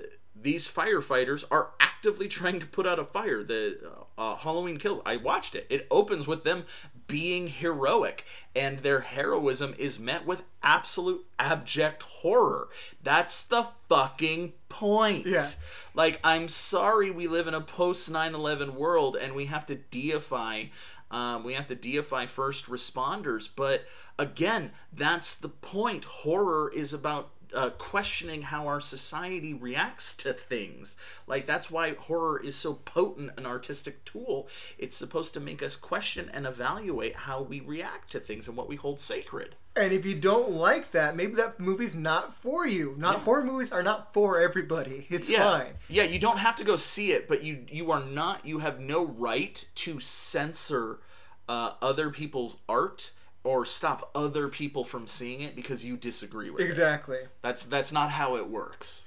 [0.41, 3.43] these firefighters are actively trying to put out a fire.
[3.43, 3.79] The
[4.17, 5.01] uh, Halloween Kills.
[5.05, 5.67] I watched it.
[5.69, 6.65] It opens with them
[7.07, 8.25] being heroic,
[8.55, 12.69] and their heroism is met with absolute abject horror.
[13.03, 15.27] That's the fucking point.
[15.27, 15.49] Yeah.
[15.95, 19.77] Like, I'm sorry we live in a post 9 11 world and we have to
[19.77, 20.65] deify.
[21.11, 23.85] Um, we have to deify first responders, but
[24.19, 26.05] again, that's the point.
[26.05, 30.97] Horror is about uh, questioning how our society reacts to things.
[31.27, 34.49] Like that's why horror is so potent an artistic tool.
[34.79, 38.69] It's supposed to make us question and evaluate how we react to things and what
[38.69, 39.57] we hold sacred.
[39.77, 42.95] And if you don't like that, maybe that movie's not for you.
[42.97, 45.07] Not horror movies are not for everybody.
[45.11, 45.59] It's yeah.
[45.59, 45.73] fine.
[45.89, 48.81] Yeah, you don't have to go see it, but you you are not you have
[48.81, 51.01] no right to censor
[51.49, 53.13] uh, other people's art
[53.47, 56.65] or stop other people from seeing it because you disagree with it.
[56.67, 57.19] Exactly.
[57.43, 59.07] That's that's not how it works.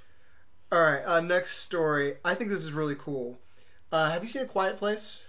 [0.72, 1.02] All right.
[1.04, 2.14] Uh, next story.
[2.24, 3.38] I think this is really cool.
[3.92, 5.24] Uh, have you seen A Quiet Place?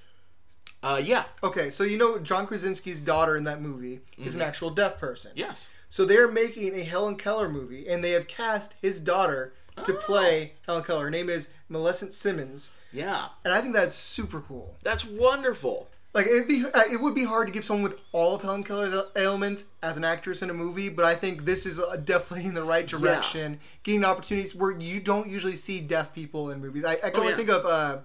[0.83, 1.25] Uh, yeah.
[1.43, 4.41] Okay, so you know John Krasinski's daughter in that movie is Mm-hmm.
[4.41, 5.31] an actual deaf person.
[5.35, 5.67] Yes.
[5.89, 9.53] So they're making a Helen Keller movie, and they have cast his daughter
[9.83, 11.03] to play Helen Keller.
[11.05, 13.25] Her name is Millicent Simmonds, Yeah.
[13.45, 14.77] and I think that's super cool.
[14.83, 15.89] That's wonderful.
[16.13, 18.63] Like it'd be, uh, it would be hard to give someone with all of Helen
[18.65, 22.47] Keller's ailments as an actress in a movie, but I think this is uh, definitely
[22.47, 26.83] in the right direction, getting opportunities where you don't usually see deaf people in movies.
[26.83, 27.37] I, I can Oh, only yeah.
[27.37, 27.97] think of uh,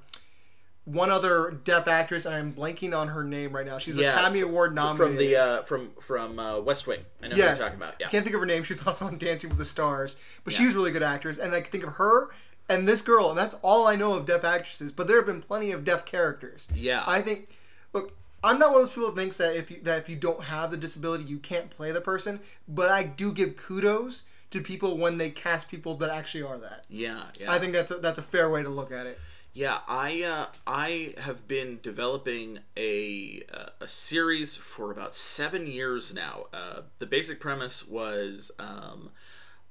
[0.85, 3.79] one other deaf actress, and I'm blanking on her name right now.
[3.79, 5.17] She's Yeah, an Academy Award nominated.
[5.17, 7.01] From the uh, from from uh, West Wing.
[7.21, 7.95] I know yes, what you're talking about.
[7.99, 8.07] Yeah.
[8.07, 8.63] I can't think of her name.
[8.63, 11.39] She was also on Dancing with the Stars, but she was a really good actress,
[11.39, 12.31] and I can think of her
[12.69, 14.93] and this girl, and that's all I know of deaf actresses.
[14.93, 16.69] But there have been plenty of deaf characters.
[16.73, 17.03] Yeah.
[17.05, 17.49] I think.
[17.97, 20.17] Look, I'm not one of those people that thinks that if you, that if you
[20.17, 22.41] don't have the disability, you can't play the person.
[22.69, 26.85] But I do give kudos to people when they cast people that actually are that.
[26.89, 27.25] yeah.
[27.41, 27.51] Yeah.
[27.51, 29.19] I think that's a, that's a fair way to look at it.
[29.53, 36.15] Yeah, I uh, I have been developing a uh, a series for about seven years
[36.15, 36.45] now.
[36.53, 39.13] Uh, the basic premise was um,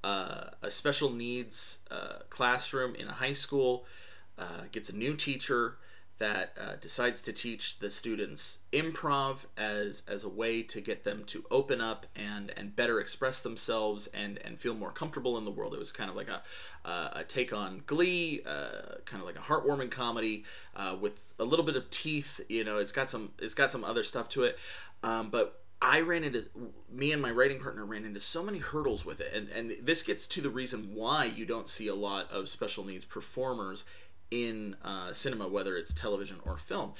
[0.03, 3.85] uh, a special needs uh, classroom in a high school
[4.39, 5.77] uh, gets a new teacher
[6.17, 11.23] that uh, decides to teach the students improv as as a way to get them
[11.25, 15.51] to open up and and better express themselves and and feel more comfortable in the
[15.51, 15.73] world.
[15.73, 16.41] It was kind of like a
[16.85, 20.45] uh, a take on Glee, uh, kind of like a heartwarming comedy
[20.75, 22.39] uh, with a little bit of teeth.
[22.47, 24.57] You know, it's got some it's got some other stuff to it.
[25.03, 26.45] Um, but I ran into
[26.89, 30.03] me and my writing partner ran into so many hurdles with it, and and this
[30.03, 33.83] gets to the reason why you don't see a lot of special needs performers
[34.31, 36.93] in uh, cinema, whether it's television or film.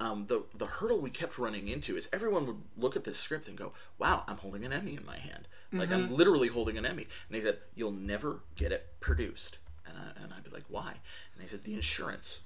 [0.00, 3.48] Um, the the hurdle we kept running into is everyone would look at this script
[3.48, 5.48] and go, "Wow, I'm holding an Emmy in my hand.
[5.72, 9.98] Like I'm literally holding an Emmy." And they said, "You'll never get it produced." And
[9.98, 10.94] I, and I'd be like, "Why?"
[11.34, 12.44] And they said, "The insurance."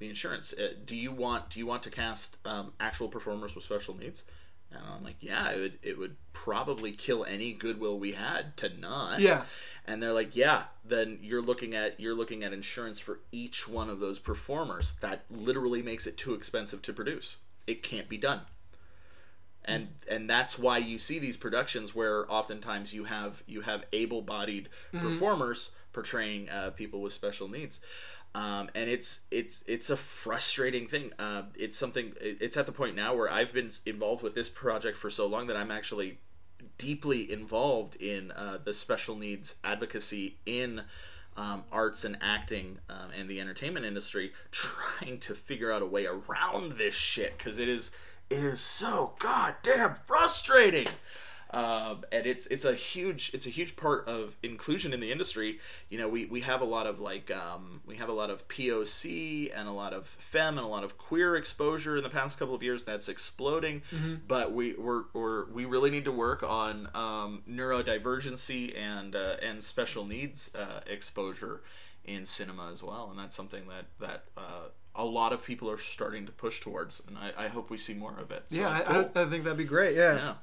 [0.00, 0.52] The insurance.
[0.52, 4.24] Uh, do you want do you want to cast um, actual performers with special needs?
[4.72, 8.68] And I'm like, yeah, it would it would probably kill any goodwill we had to
[8.68, 9.20] not.
[9.20, 9.44] Yeah.
[9.86, 13.90] And they're like, yeah, then you're looking at you're looking at insurance for each one
[13.90, 14.94] of those performers.
[15.00, 17.38] That literally makes it too expensive to produce.
[17.66, 18.42] It can't be done.
[19.64, 24.68] And and that's why you see these productions where oftentimes you have you have able-bodied
[24.92, 27.80] performers portraying uh, people with special needs.
[28.34, 31.12] Um, and it's it's it's a frustrating thing.
[31.18, 32.12] Uh, it's something.
[32.20, 35.48] It's at the point now where I've been involved with this project for so long
[35.48, 36.18] that I'm actually
[36.78, 40.82] deeply involved in uh, the special needs advocacy in
[41.36, 46.06] um, arts and acting um, and the entertainment industry, trying to figure out a way
[46.06, 47.90] around this shit because it is
[48.28, 50.86] it is so goddamn frustrating.
[51.52, 55.58] Um, and it's it's a huge it's a huge part of inclusion in the industry.
[55.88, 58.46] You know, we, we have a lot of like um, we have a lot of
[58.48, 62.38] POC and a lot of femme and a lot of queer exposure in the past
[62.38, 62.84] couple of years.
[62.84, 63.82] That's exploding,
[64.28, 69.64] but we we're, we're we really need to work on um, neurodivergency and uh, and
[69.64, 71.62] special needs uh, exposure
[72.04, 73.08] in cinema as well.
[73.10, 77.02] And that's something that that uh, a lot of people are starting to push towards,
[77.08, 78.44] and I, I hope we see more of it.
[78.50, 79.10] So Yeah, I, cool.
[79.14, 79.96] I, I think that'd be great.
[79.96, 80.14] Yeah.
[80.14, 80.34] yeah.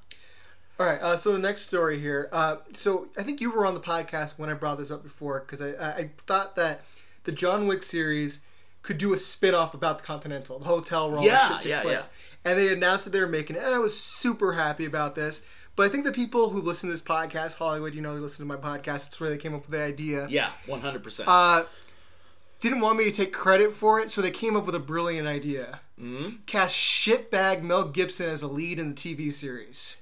[0.80, 1.02] All right.
[1.02, 2.30] Uh, so the next story here.
[2.32, 5.40] Uh, so I think you were on the podcast when I brought this up before
[5.40, 6.82] because I, I, thought that
[7.24, 8.42] the John Wick series
[8.84, 11.64] could do a spin off about the Continental, the hotel where all Yeah, the shit
[11.64, 12.10] takes yeah, place.
[12.46, 15.42] And they announced that they were making it, and I was super happy about this.
[15.76, 18.48] But I think the people who listen to this podcast, Hollywood, you know, they listen
[18.48, 19.08] to my podcast.
[19.08, 20.28] It's where they came up with the idea.
[20.30, 21.28] Yeah, one hundred percent.
[21.28, 21.66] Uh,
[22.60, 25.28] didn't want me to take credit for it, so they came up with a brilliant
[25.28, 25.82] idea.
[26.02, 26.38] Mm-hmm.
[26.46, 29.98] Cast shitbag Mel Gibson as a lead in the TV series.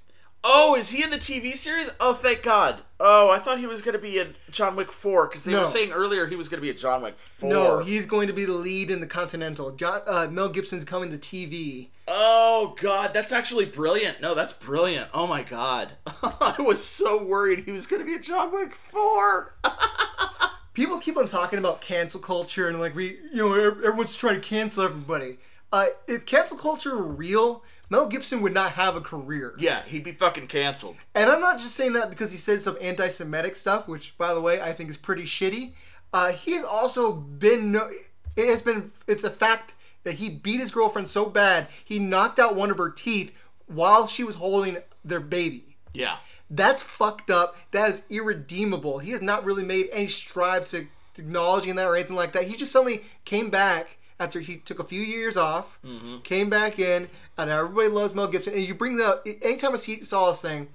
[0.47, 1.89] Oh, is he in the TV series?
[1.99, 2.81] Oh, thank God.
[2.99, 5.61] Oh, I thought he was going to be in John Wick Four because they No.
[5.63, 7.49] were saying earlier he was going to be in John Wick Four.
[7.49, 9.71] No, he's going to be the lead in the Continental.
[9.71, 11.89] Jo- uh, Mel Gibson's coming to TV.
[12.07, 14.21] Oh God, that's actually brilliant.
[14.21, 15.09] No, that's brilliant.
[15.15, 15.93] Oh my God,
[16.23, 19.55] I was so worried he was going to be in John Wick Four.
[20.75, 24.35] People keep on talking about cancel culture and like we, you know, ev- everyone's trying
[24.39, 25.39] to cancel everybody.
[25.73, 29.53] Uh, if cancel culture were real, Mel Gibson would not have a career.
[29.59, 30.95] yeah, he'd be fucking canceled.
[31.13, 34.41] And I'm not just saying that because he said some anti-Semitic stuff, which, by the
[34.41, 35.73] way, I think is pretty shitty.
[36.13, 37.71] Uh, he has also been.
[37.71, 37.89] No-
[38.35, 38.91] it has been.
[39.07, 39.73] It's a fact
[40.03, 44.05] that he beat his girlfriend so bad he knocked out one of her teeth while
[44.07, 45.77] she was holding their baby.
[45.93, 46.17] Yeah,
[46.49, 47.55] That's fucked up.
[47.71, 48.99] That is irredeemable.
[48.99, 52.43] He has not really made any strides to acknowledging that or anything like that.
[52.45, 55.79] He just suddenly came back after he took a few years off,
[56.23, 58.53] came back in, and everybody loves Mel Gibson.
[58.53, 60.69] And you bring the anytime I see saw this thing,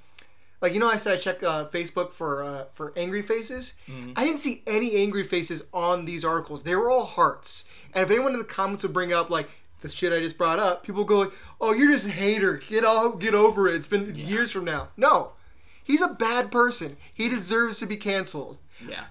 [0.61, 3.75] like you know, I said I checked uh, Facebook for uh, for angry faces.
[4.17, 6.65] I didn't see any angry faces on these articles.
[6.65, 7.65] They were all hearts.
[7.95, 9.49] And if anyone in the comments would bring up like
[9.81, 12.59] the shit I just brought up, people go like, "Oh, you're just a hater.
[12.69, 13.75] Get all get over it.
[13.77, 15.33] It's been it's years from now." No,
[15.83, 16.99] he's a bad person.
[17.15, 18.59] He deserves to be canceled.
[18.87, 19.05] yeah.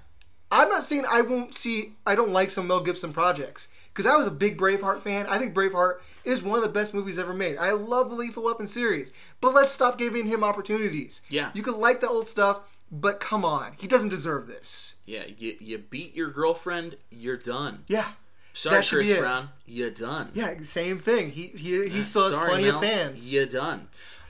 [0.52, 1.94] I'm not saying I won't see.
[2.08, 5.26] I don't like some Mel Gibson projects because I was a big Braveheart fan.
[5.28, 7.58] I think Braveheart is one of the best movies ever made.
[7.58, 9.12] I love the Lethal Weapon series,
[9.42, 11.22] but let's stop giving him opportunities.
[11.30, 11.52] Yeah.
[11.54, 12.62] you can like the old stuff,
[12.92, 14.96] but come on, he doesn't deserve this.
[15.06, 17.84] Yeah, you, you beat your girlfriend, you're done.
[17.88, 18.10] Yeah,
[18.54, 19.20] Sorry, that should be Chris.
[19.20, 20.32] Brown, you're done.
[20.34, 21.32] yeah, same thing.
[21.32, 23.32] He he, he still has Sorry, plenty Mel, of fans.
[23.34, 23.88] You're done.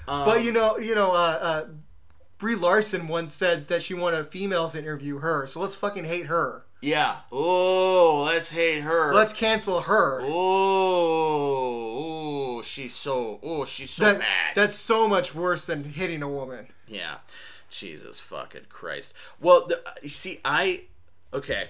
[0.07, 1.66] Um, But you know, you know, uh, uh,
[2.38, 5.45] Brie Larson once said that she wanted females to interview her.
[5.47, 6.66] So let's fucking hate her.
[6.82, 7.17] Yeah.
[7.32, 9.13] Oh, let's hate her.
[9.13, 10.19] Let's cancel her.
[10.21, 10.27] Oh,
[12.57, 13.39] oh, she's so.
[13.43, 14.56] Oh, she's so That, bad.
[14.56, 16.68] that's so much worse than hitting a woman.
[16.88, 17.18] yeah.
[17.69, 19.14] Jesus fucking Christ.
[19.39, 20.85] Well, the, uh, you see, I.
[21.31, 21.69] Okay,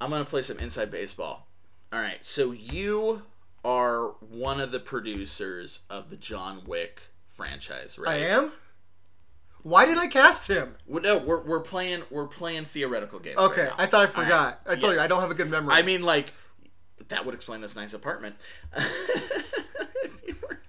[0.00, 1.46] I'm gonna play some inside baseball.
[1.92, 3.24] All right, so you
[3.62, 8.22] are one of the producers of the John Wick franchise, right?
[8.22, 8.52] I am.
[9.64, 10.76] Why did I cast him?
[10.86, 13.38] Well, no, we're, we're playing we're playing theoretical games.
[13.38, 13.72] Okay, right.
[13.78, 14.60] I thought I forgot.
[14.66, 14.76] right.
[14.76, 14.98] I told Yeah.
[14.98, 15.74] you I don't have a good memory.
[15.74, 16.32] I mean, like,
[17.08, 18.36] that would explain this nice apartment.
[18.76, 20.60] If you were-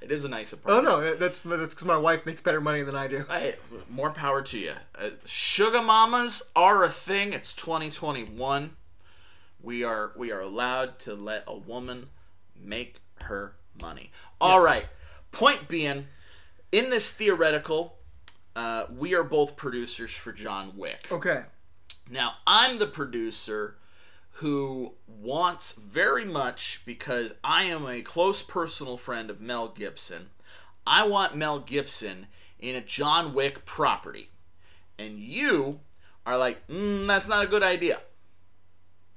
[0.00, 0.86] it is a nice apartment.
[0.88, 3.24] oh no, that's that's because my wife makes better money than I do.
[3.28, 3.56] Hey,
[3.88, 4.72] more power to you.
[4.98, 7.32] Uh, sugar mamas are a thing.
[7.32, 8.76] It's 2021.
[9.62, 12.08] We are we are allowed to let a woman
[12.60, 14.10] make her money.
[14.40, 14.66] All Yes.
[14.66, 14.86] right.
[15.30, 16.06] Point being,
[16.72, 17.96] in this theoretical,
[18.54, 21.08] uh, we are both producers for John Wick.
[21.10, 21.44] Okay.
[22.10, 23.76] Now, I'm the producer
[24.36, 30.30] who wants very much, because I am a close personal friend of Mel Gibson,
[30.86, 32.26] I want Mel Gibson
[32.58, 34.30] in a John Wick property.
[34.98, 35.80] And you
[36.26, 38.00] are like, mm, that's not a good idea.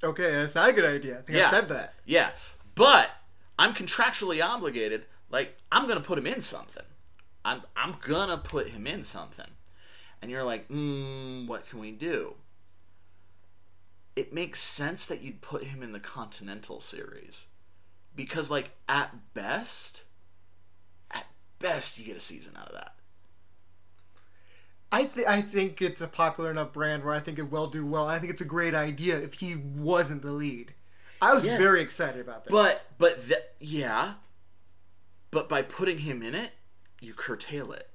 [0.04, 1.20] Okay, that's not a good idea.
[1.20, 1.48] I think Yeah.
[1.48, 1.94] I said that.
[2.06, 2.32] Yeah.
[2.76, 3.10] But
[3.58, 6.84] I'm contractually obligated, like, I'm going to put him in something.
[7.46, 7.94] I'm, I'm
[8.30, 9.46] to put him in something.
[10.22, 12.34] And you're like, mm, what can we do?
[14.16, 17.48] It makes sense that you'd put him in the Continental series.
[18.16, 20.04] Because, like, at best,
[21.12, 21.28] at
[21.60, 22.96] best, you get a season out of that.
[24.92, 27.86] I th- I think it's a popular enough brand where I think it will do
[27.86, 28.08] well.
[28.08, 30.74] I think it's a great idea if he wasn't the lead.
[31.22, 31.58] I was Yeah.
[31.58, 32.52] very excited about this.
[32.52, 34.14] But, but, th- yeah.
[35.32, 36.52] But by putting him in it,
[37.00, 37.90] you curtail it.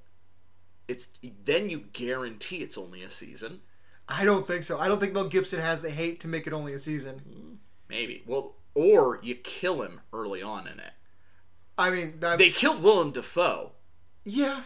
[0.87, 1.09] It's
[1.45, 3.61] then you guarantee it's only a season.
[4.09, 4.77] I don't think so.
[4.79, 7.59] I don't think Mel Gibson has the hate to make it only a season.
[7.87, 8.23] Maybe.
[8.25, 10.91] Well, or you kill him early on in it.
[11.77, 13.71] I mean, I, They killed Willem Dafoe.
[14.25, 14.61] yeah.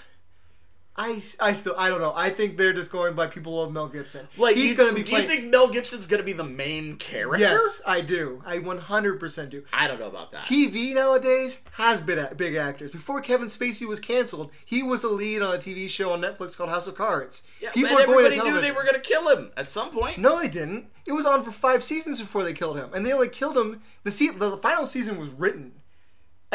[0.97, 2.13] I, I still I don't know.
[2.15, 4.27] I think they're just going by people love Mel Gibson.
[4.37, 5.29] Like he's going to be Do playing.
[5.29, 7.37] you think Mel Gibson's going to be the main character?
[7.39, 8.41] yes, I do.
[8.45, 9.63] I 100% do.
[9.73, 10.43] I don't know about that.
[10.43, 12.91] TV nowadays has been big actors.
[12.91, 16.55] Before Kevin Spacey was canceled, he was a lead on a TV show on Netflix
[16.57, 17.43] called House of Cards.
[17.61, 19.69] yeah, People but were going to everybody knew they were going to kill him at
[19.69, 20.17] some point.
[20.17, 20.85] No, they didn't.
[21.05, 23.81] It was on for five seasons before they killed him, and they only killed him.
[24.03, 25.73] The se- the final season was written,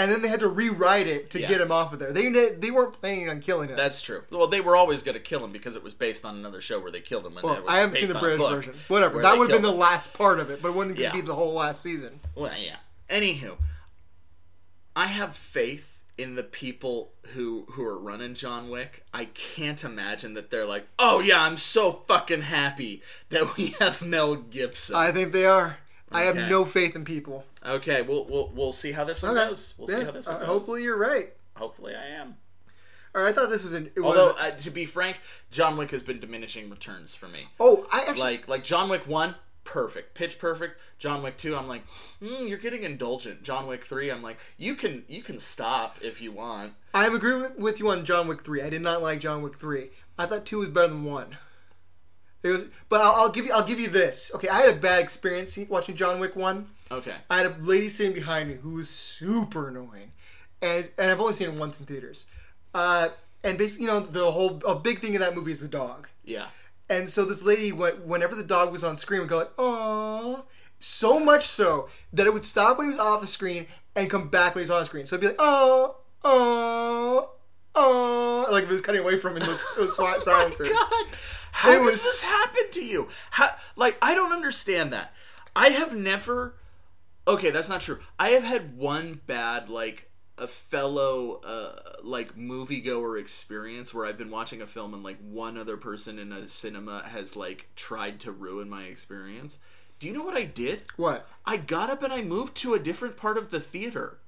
[0.01, 1.49] and then they had to rewrite it to Yeah.
[1.49, 2.13] get him off of there.
[2.13, 3.77] They they weren't planning on killing him.
[3.77, 4.23] That's true.
[4.31, 6.79] Well, they were always going to kill him because it was based on another show
[6.81, 7.37] where they killed him.
[7.37, 8.75] And well, I haven't seen the British version.
[8.89, 9.23] Whatever.
[9.23, 11.13] That would have been killed the last part of it, but it wouldn't Yeah.
[11.13, 12.21] be the whole last season.
[12.35, 12.77] Well, yeah.
[13.09, 13.57] Anywho,
[14.97, 19.05] I have faith in the people who who are running John Wick.
[19.15, 24.03] I can't imagine that they're like, "Oh yeah, I'm so fucking happy that we have
[24.03, 25.79] Mel Gibson." I think they are.
[26.13, 27.45] I have no faith in people.
[27.65, 29.49] Okay, we'll we'll we'll see how this one Okay.
[29.49, 29.75] goes.
[29.79, 30.49] We'll Yeah, see how this one uh, goes.
[30.49, 31.33] hopefully you're right.
[31.57, 32.37] hopefully I am.
[33.15, 33.91] All right, I thought this was an.
[33.97, 35.19] It was Although uh, to be frank,
[35.51, 37.49] John Wick has been diminishing returns for me.
[37.59, 39.35] oh, I actually Like like John Wick one,
[39.65, 40.81] perfect, pitch perfect.
[40.99, 41.83] John Wick two, I'm like,
[42.23, 43.43] hmm, you're getting indulgent.
[43.43, 46.75] John Wick three, I'm like, you can you can stop if you want.
[46.95, 48.63] I agree with, with you on John Wick three.
[48.63, 49.91] I did not like John Wick three.
[50.17, 51.37] I thought two was better than one.
[52.43, 53.53] It was, but I'll, I'll give you.
[53.53, 54.31] I'll give you this.
[54.37, 56.69] Okay, I had a bad experience watching John Wick one.
[56.93, 57.15] Okay.
[57.31, 60.13] I had a lady sitting behind me who was super annoying,
[60.61, 62.27] and and I've only seen it once in theaters.
[62.75, 63.09] Uh,
[63.45, 66.09] and basically, you know, the whole a big thing in that movie is the dog.
[66.25, 66.47] Yeah.
[66.89, 70.43] And so this lady, went, whenever the dog was on screen, would go like, "Aww,"
[70.81, 74.29] so much so that it would stop when he was off the screen and come
[74.29, 75.07] back when he was on the screen.
[75.07, 77.31] So it'd be like, "Oh, oh,
[77.77, 80.69] oh," like if it was cutting away from him in those, those swi- silences.
[80.69, 81.07] God,
[81.53, 83.09] how It does was- this happen to you?
[83.31, 85.15] How, like, I don't understand that.
[85.55, 86.55] I have never.
[87.31, 88.01] Okay, that's not true.
[88.19, 94.31] I have had one bad, like, a fellow, uh, like, moviegoer experience where I've been
[94.31, 98.33] watching a film and, like, one other person in a cinema has, like, tried to
[98.33, 99.59] ruin my experience.
[100.01, 100.83] Do you know what I did?
[100.97, 101.29] What?
[101.45, 104.19] I got up and I moved to a different part of the theater.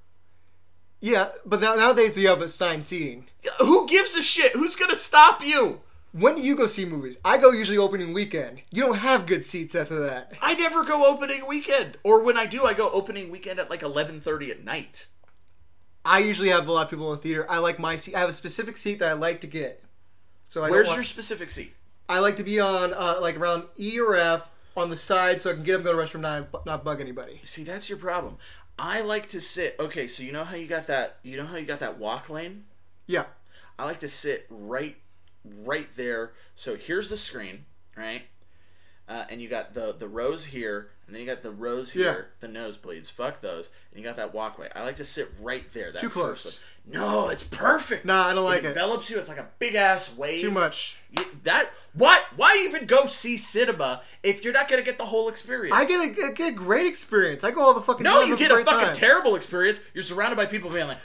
[1.01, 3.27] Yeah, but nowadays you have a assigned seating.
[3.59, 4.53] Who gives a shit?
[4.53, 5.81] Who's gonna stop you?
[6.13, 7.19] When do you go see movies?
[7.25, 8.61] I go usually opening weekend.
[8.71, 10.35] You don't have good seats after that.
[10.43, 13.83] I never go opening weekend, or when I do, I go opening weekend at like
[13.83, 15.07] eleven thirty at night.
[16.05, 17.47] I usually have a lot of people in the theater.
[17.51, 18.15] I like my seat.
[18.15, 19.83] I have a specific seat that I like to get.
[20.49, 21.75] So I Where's want- your specific seat?
[22.09, 25.51] I like to be on uh, like around E or F on the side so
[25.51, 27.41] I can get go to the restroom, not not bug anybody.
[27.45, 28.37] See, that's your problem.
[28.79, 29.77] I like to sit.
[29.81, 31.19] Okay, so you know how you got that.
[31.23, 32.65] You know how you got that walk lane.
[33.07, 33.25] Yeah.
[33.79, 34.97] I like to sit right,
[35.65, 36.33] right there.
[36.57, 37.65] So here's the screen,
[37.97, 38.23] right?
[39.09, 42.29] Uh, and you got the the rows here, and then you got the rows here,
[42.41, 43.11] the nosebleeds.
[43.11, 43.71] Fuck those.
[43.91, 44.69] And you got that walkway.
[44.75, 45.91] I like to sit right there.
[45.93, 46.61] That Too first close.
[46.87, 46.95] one.
[46.95, 48.05] No, it's perfect.
[48.05, 48.69] Nah, I don't like it it.
[48.69, 49.19] envelops you.
[49.19, 50.41] It's like a big ass wave.
[50.41, 50.99] Too much.
[51.11, 52.23] You- that what?
[52.37, 55.77] Why even go see cinema if you're not gonna get the whole experience?
[55.77, 57.43] I get a, I get a great experience.
[57.45, 58.95] I go all the fucking no, time, you get a fucking time.
[58.95, 59.81] terrible experience.
[59.95, 60.99] You're surrounded by people being like,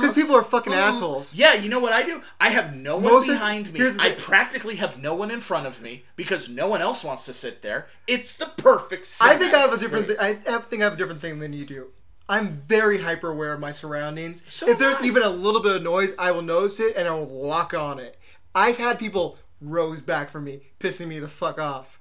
[0.00, 1.34] Because people are fucking assholes.
[1.34, 1.54] yeah.
[1.54, 2.22] You know what I do?
[2.40, 3.80] I have no one Most of- behind me.
[3.86, 4.16] I thing.
[4.18, 7.62] practically have no one in front of me because no one else wants to sit
[7.62, 7.86] there.
[8.06, 9.08] It's the perfect.
[9.20, 10.08] I think I have a different.
[10.08, 11.88] Th- I have, think I have a different thing than you do.
[12.28, 14.42] I'm very hyper aware of my surroundings.
[14.48, 15.04] So if there's I.
[15.04, 17.98] even a little bit of noise, I will notice it and I will lock on
[17.98, 18.16] it.
[18.54, 22.00] I've had people rows back from me, pissing me the fuck off.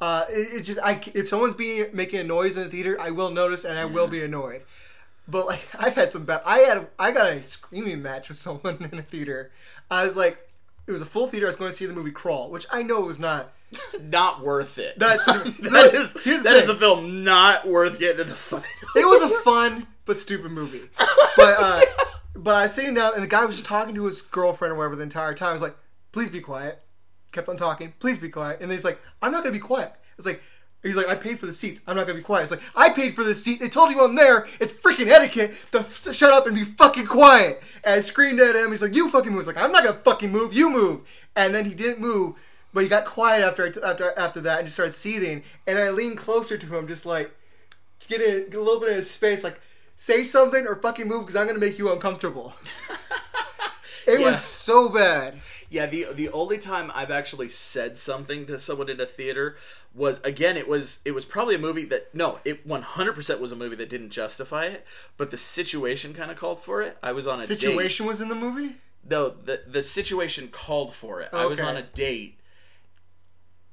[0.00, 3.10] Uh, it, it's just I, if someone's being making a noise in the theater, I
[3.10, 4.62] will notice and I will be annoyed.
[5.30, 6.42] But like I've had some bad.
[6.44, 9.50] I had I got a screaming match with someone in a theater.
[9.90, 10.38] I was like,
[10.86, 11.46] it was a full theater.
[11.46, 13.52] I was going to see the movie Crawl, which I know was not.
[14.00, 14.98] Not worth it.
[14.98, 16.12] That's that is
[16.42, 18.64] that is a film not worth getting into a fight.
[18.96, 20.90] It was a fun but stupid movie.
[21.36, 21.80] But uh,
[22.34, 24.76] but I was sitting down and the guy was just talking to his girlfriend or
[24.76, 25.50] whatever the entire time.
[25.50, 25.76] I was like,
[26.10, 26.82] please be quiet.
[27.30, 27.92] Kept on talking.
[28.00, 28.60] Please be quiet.
[28.60, 29.92] And then he's like, I'm not gonna be quiet.
[30.18, 30.42] It's like.
[30.82, 31.82] He's like, I paid for the seats.
[31.86, 32.42] I'm not gonna be quiet.
[32.42, 33.60] It's like, I paid for the seat.
[33.60, 34.46] They told you I'm there.
[34.60, 37.62] It's freaking etiquette to, f- to shut up and be fucking quiet.
[37.84, 38.70] And I screamed at him.
[38.70, 39.40] He's like, you fucking move.
[39.40, 40.54] He's like, I'm not gonna fucking move.
[40.54, 41.02] You move.
[41.36, 42.36] And then he didn't move,
[42.72, 45.42] but he got quiet after I, after after that and just started seething.
[45.66, 47.30] And I leaned closer to him, just like,
[48.00, 49.60] to get, in, get a little bit of his space, like
[49.96, 52.54] say something or fucking move because I'm gonna make you uncomfortable.
[54.06, 54.30] it Yeah.
[54.30, 55.40] was so bad.
[55.70, 59.56] Yeah, the the only time I've actually said something to someone in a theater
[59.94, 63.56] was again it was it was probably a movie that no it 100% was a
[63.56, 64.86] movie that didn't justify it
[65.16, 68.20] but the situation kind of called for it i was on a date Situation was
[68.20, 68.76] in the movie.
[69.08, 72.38] no the the situation called for it i was on a date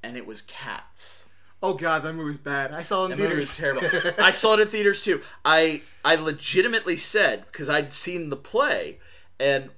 [0.04, 1.26] and it was cats
[1.64, 2.72] Oh god, that movie was bad.
[2.72, 3.82] I saw it in That movie was theaters.
[3.92, 4.24] terrible.
[4.24, 5.22] I saw it in theaters too.
[5.44, 9.00] I I legitimately said because I'd seen the play,
[9.40, 9.72] and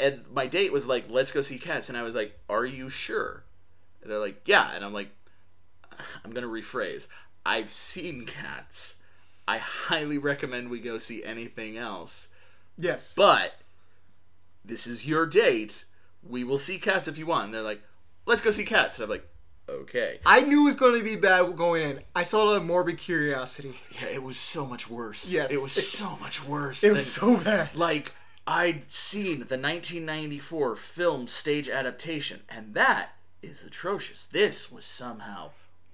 [0.00, 2.88] and my date was like, "Let's go see Cats," and I was like, "Are you
[2.88, 3.44] sure?"
[4.02, 5.10] And they're like, "Yeah," and I'm like,
[6.24, 7.06] "I'm gonna rephrase.
[7.44, 8.96] I've seen Cats.
[9.46, 12.28] I highly recommend we go see anything else,
[12.78, 13.14] yes.
[13.14, 13.56] but
[14.64, 15.84] this is your date.
[16.22, 17.82] We will see Cats if you want." And they're like,
[18.26, 19.28] "Let's go see Cats," and I'm like,
[19.68, 22.00] "Okay." I knew it was going to be bad going in.
[22.14, 23.74] I saw it out of morbid curiosity.
[24.00, 25.30] Yeah, it was so much worse.
[25.30, 25.52] Yes.
[25.52, 26.82] it was so much worse.
[26.84, 27.74] It was so bad.
[27.76, 28.12] like
[28.46, 33.10] I'd seen the 1994 film stage adaptation, and that
[33.42, 34.26] is atrocious.
[34.26, 35.50] This was somehow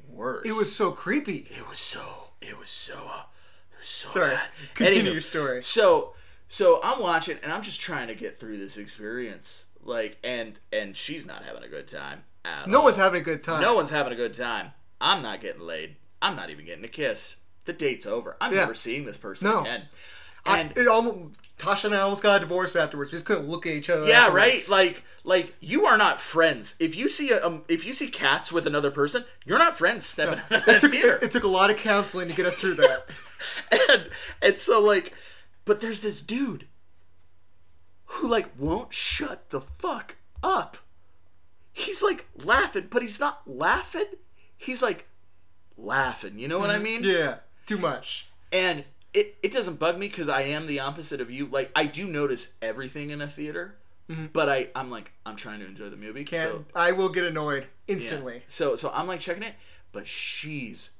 [0.09, 0.47] worse.
[0.47, 1.47] It was so creepy.
[1.51, 2.29] It was so.
[2.41, 2.95] It was so.
[3.13, 3.23] Uh,
[3.73, 4.35] it was so Sorry.
[4.37, 4.49] bad.
[4.75, 5.63] Continue Anywho, your story.
[5.63, 6.15] So,
[6.49, 9.67] so I'm watching, and I'm just trying to get through this experience.
[9.83, 12.85] Like, and and she's not having a good time at No all.
[12.85, 13.61] one's having a good time.
[13.61, 14.73] No one's having a good time.
[15.01, 15.97] I'm not getting laid.
[16.21, 17.37] I'm not even getting a kiss.
[17.67, 18.37] The date's over.
[18.41, 18.61] I'm Yeah.
[18.61, 19.61] never seeing this person No.
[19.61, 19.89] again.
[20.47, 23.11] I, And it almost Tasha and I almost got a divorce afterwards.
[23.11, 24.07] We just couldn't look at each other.
[24.07, 24.69] yeah, afterwards.
[24.71, 24.95] right.
[24.95, 26.75] Like, like you are not friends.
[26.79, 30.07] If you see a, um, if you see cats with another person, you're not friends.
[30.07, 31.19] Stepping out of that it took, theater.
[31.21, 33.07] it took a lot of counseling to get us through that.
[33.91, 34.11] and
[34.41, 35.13] and so like,
[35.65, 36.67] but there's this dude
[38.07, 40.79] who like won't shut the fuck up.
[41.73, 44.07] He's like laughing, but he's not laughing.
[44.57, 45.09] He's like
[45.77, 46.39] laughing.
[46.39, 47.03] You know what I mean?
[47.05, 48.29] yeah, too much.
[48.53, 51.47] and it, it doesn't bug me because I am the opposite of you.
[51.47, 53.77] Like I do notice everything in a theater,
[54.09, 54.27] mm-hmm.
[54.33, 56.25] but I I'm like I'm trying to enjoy the movie.
[56.25, 56.51] Can't.
[56.51, 57.95] so I will get annoyed yeah.
[57.95, 58.43] instantly.
[58.49, 59.55] So so I'm like checking it,
[59.93, 60.91] but she's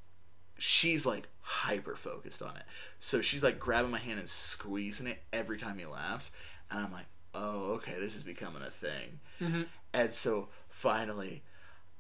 [0.59, 2.63] she's like hyper focused on it.
[2.99, 6.33] So she's like grabbing my hand and squeezing it every time he laughs,
[6.71, 9.21] and I'm like, oh okay, this is becoming a thing.
[9.41, 9.63] Mm-hmm.
[9.93, 11.43] And so finally,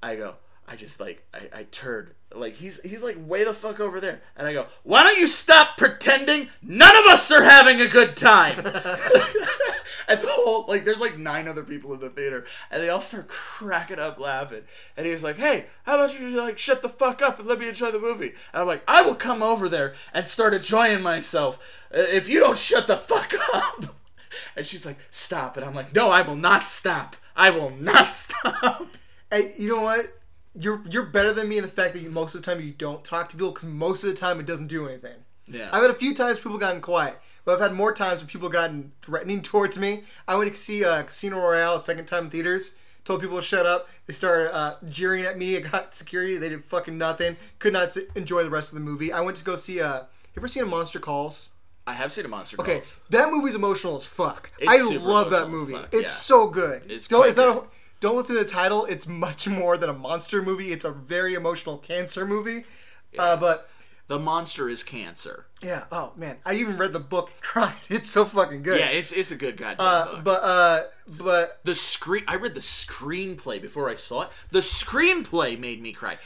[0.03, 0.37] I go.
[0.69, 2.11] I just like I, I turn.
[2.35, 4.21] Like he's he's like way the fuck over there.
[4.37, 6.51] And I go why don't you stop pretending?
[6.63, 8.65] None of us are having a good time.
[10.09, 13.01] And the whole like there's like nine other people in the theater and they all
[13.01, 14.63] start cracking up laughing.
[14.97, 17.69] And he's like hey how about you like shut the fuck up and let me
[17.69, 18.35] enjoy the movie?
[18.53, 21.59] And I'm like I will come over there and start enjoying myself.
[21.95, 23.95] Uh, if you don't shut the fuck up.
[24.55, 25.57] And she's like stop.
[25.57, 27.17] And I'm like no I will not stop.
[27.37, 28.87] I will not stop.
[29.31, 30.18] And you know what?
[30.59, 32.73] You're you're better than me in the fact that you, most of the time you
[32.73, 35.15] don't talk to people because most of the time it doesn't do anything.
[35.47, 35.69] Yeah.
[35.73, 38.49] I've had a few times people gotten quiet, but I've had more times when people
[38.51, 40.03] gotten threatening towards me.
[40.27, 42.77] I went to see uh, Casino Royale a second time in theaters.
[43.05, 43.89] Told people to shut up.
[44.07, 45.57] They started uh, jeering at me.
[45.57, 46.37] I got security.
[46.37, 47.39] They did fucking nothing.
[47.59, 49.11] Could not sit, enjoy the rest of the movie.
[49.13, 49.81] I went to go see.
[49.81, 51.51] Uh, Have you ever seen a Monster Calls?
[51.87, 52.69] I have seen a monster Calls.
[52.69, 53.01] Okay, Calls.
[53.09, 54.51] that movie's emotional as fuck.
[54.59, 55.73] It's I love that movie.
[55.73, 56.09] fuck, It's yeah.
[56.09, 56.83] so good.
[56.85, 57.65] It's it's not a, good.
[58.01, 58.85] Don't listen to the title.
[58.87, 60.73] It's much more than a monster movie.
[60.73, 62.65] It's a very emotional cancer movie.
[63.19, 63.69] Uh, but
[64.07, 65.47] The monster is cancer.
[65.63, 67.75] yeah, oh man, I even read the book and cried.
[67.91, 68.79] It's so fucking good.
[68.81, 70.25] Yeah, it's, it's a good goddamn Uh, book.
[70.25, 70.83] but uh,
[71.23, 74.29] but the screen I read the screenplay before I saw it.
[74.51, 76.19] The screenplay made me cry.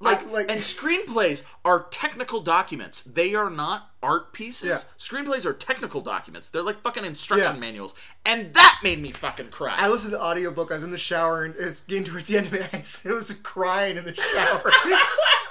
[0.00, 3.02] Like, I- like- and screenplays are technical documents.
[3.02, 4.68] They are not art pieces.
[4.68, 4.78] Yeah.
[4.98, 6.48] Screenplays are technical documents.
[6.50, 7.60] They're like fucking instruction Yeah.
[7.60, 7.94] manuals.
[8.24, 9.74] And that made me fucking cry.
[9.76, 10.70] I listened to the audiobook.
[10.70, 12.68] I was in the shower and it was getting towards the end of it.
[12.72, 14.72] I was, it was just crying in the shower.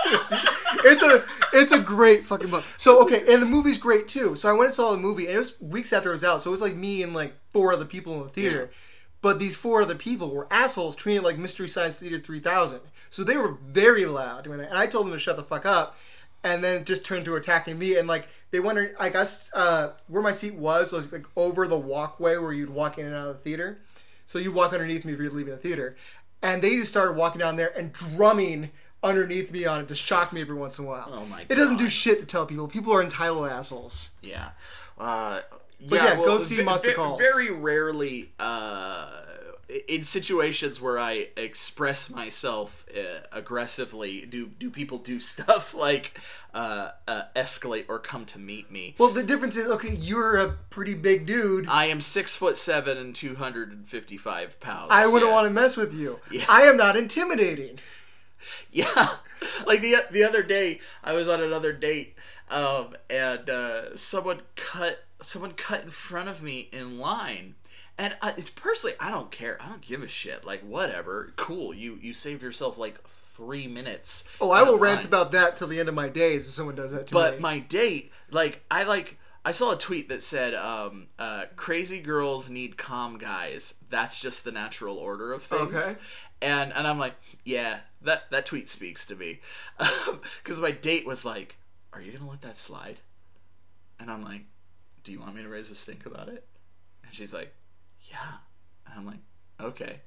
[0.06, 0.32] it's,
[0.86, 2.64] it's a it's a great fucking book.
[2.78, 4.36] So okay, and the movie's great too.
[4.36, 6.42] So I went and saw the movie, and it was weeks after it was out.
[6.42, 8.70] So it was like me and like four other people in the theater.
[9.22, 12.80] But these four other people were assholes treating it like Mystery Science Theater 3000.
[13.10, 14.70] So they were very loud doing that.
[14.70, 15.96] And I told them to shut the fuck up.
[16.44, 17.96] and then it just turned to attacking me.
[17.98, 21.78] And like they wondered, I guess uh, where my seat was was like over the
[21.78, 23.80] walkway where you'd walk in and out of the theater.
[24.26, 25.96] So you'd walk underneath me if you're leaving the theater,
[26.44, 28.72] and they just started walking down there and drumming
[29.04, 31.10] underneath me on it to shock me every once in a while.
[31.12, 32.68] Oh my It doesn't do shit to tell people.
[32.68, 34.10] People are entitled assholes.
[34.22, 34.50] Yeah.
[34.98, 35.42] Uh,
[35.80, 37.20] yeah, go see Monster ve- Calls.
[37.20, 39.10] Very rarely, uh,
[39.88, 46.20] in situations where I express myself uh, aggressively, do do people do stuff like
[46.54, 48.96] uh, uh, escalate or come to meet me?
[48.98, 49.94] Well, the difference is okay.
[49.94, 51.68] You're a pretty big dude.
[51.68, 54.88] I am six foot seven and two hundred and fifty five pounds.
[54.92, 55.36] I wouldn't yeah.
[55.36, 56.20] want to mess with you.
[56.32, 56.46] Yeah.
[56.50, 57.80] I am not intimidating.
[58.72, 59.18] Yeah,
[59.66, 62.16] like the the other day, I was on another date,
[62.50, 67.56] um, and uh, someone cut someone cut in front of me in line,
[67.98, 69.58] and I, it's personally, I don't care.
[69.62, 70.46] I don't give a shit.
[70.46, 71.74] Like whatever, cool.
[71.74, 74.28] You you saved yourself like three minutes.
[74.40, 76.92] Oh, I will rant about that till the end of my days if someone does
[76.92, 77.38] that to But me.
[77.38, 79.18] But my date, like, I like.
[79.46, 83.76] I saw a tweet that said, um, uh, "Crazy girls need calm guys.
[83.90, 85.96] That's just the natural order of things." Okay.
[86.42, 87.16] And and I'm like,
[87.46, 89.40] yeah, that that tweet speaks to me,
[90.44, 91.58] because my date was like,
[91.94, 93.00] "Are you gonna let that slide?"
[94.00, 94.44] And I'm like,
[95.04, 96.46] "Do you want me to raise a stink about it?"
[97.04, 97.54] And she's like,
[98.10, 98.38] "Yeah."
[98.86, 99.20] And I'm like,
[99.60, 100.02] "Okay."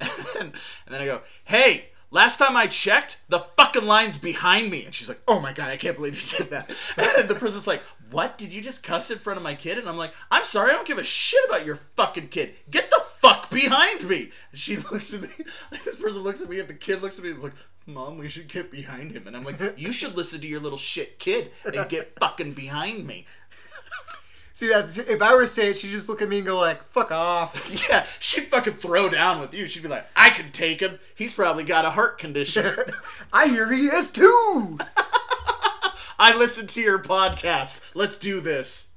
[0.00, 0.52] And then,
[0.86, 4.94] and then I go, "Hey, last time I checked, the fucking line's behind me." And
[4.94, 6.70] she's like, "Oh my god, I can't believe you did that."
[7.18, 8.38] And the person's like, "What?
[8.38, 10.74] Did you just cuss in front of my kid?" And I'm like, "I'm sorry, I
[10.74, 12.54] don't give a shit about your fucking kid.
[12.70, 15.28] Get the fuck behind me." And she looks at me.
[15.72, 17.54] Like this person looks at me, and the kid looks at me and is like.
[17.88, 19.26] Mom, we should get behind him.
[19.26, 23.06] And I'm like, you should listen to your little shit kid and get fucking behind
[23.06, 23.24] me.
[24.58, 26.58] See, that's if I were to say it, she'd just look at me and go
[26.58, 29.68] like, "Fuck off." Yeah, she'd fucking throw down with you.
[29.68, 30.98] She'd be like, I can take him.
[31.14, 32.66] He's probably got a heart condition.
[33.32, 34.78] I hear he is too.
[36.18, 37.88] I listened to your podcast.
[37.94, 38.90] Let's do this.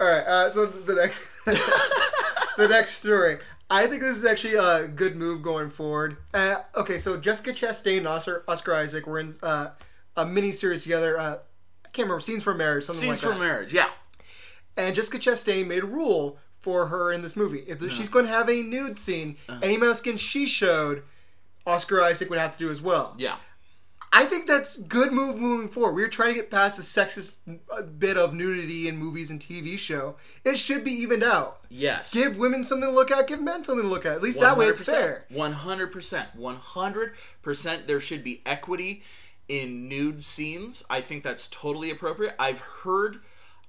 [0.00, 0.26] All right.
[0.26, 1.28] Uh, so the next,
[2.56, 3.38] the next story.
[3.70, 6.16] I think this is actually a good move going forward.
[6.34, 9.68] Uh, okay, so Jessica Chastain and Oscar, Oscar Isaac were in uh,
[10.16, 11.16] a mini series together.
[11.16, 11.34] Uh,
[11.86, 13.40] I can't remember scenes from marriage, something Scenes like that.
[13.40, 13.86] marriage, yeah.
[14.76, 18.30] And Jessica Chastain made a rule for her in this movie: if she's going to
[18.30, 21.02] have a nude scene, any amount of skin she showed,
[21.66, 23.14] Oscar Isaac would have to do as well.
[23.18, 23.36] Yeah.
[24.14, 25.94] I think that's good move moving forward.
[25.94, 27.36] We're trying to get past the sexist
[27.70, 30.16] uh, bit of nudity in movies and TV show.
[30.44, 31.60] It should be evened out.
[31.70, 32.12] Yes.
[32.12, 33.26] Give women something to look at.
[33.26, 34.12] Give men something to look at.
[34.12, 35.26] At least that way it's fair.
[35.32, 36.36] 100%.
[36.38, 39.02] 100% there should be equity
[39.48, 40.84] in nude scenes.
[40.90, 42.34] I think that's totally appropriate.
[42.38, 43.20] I've heard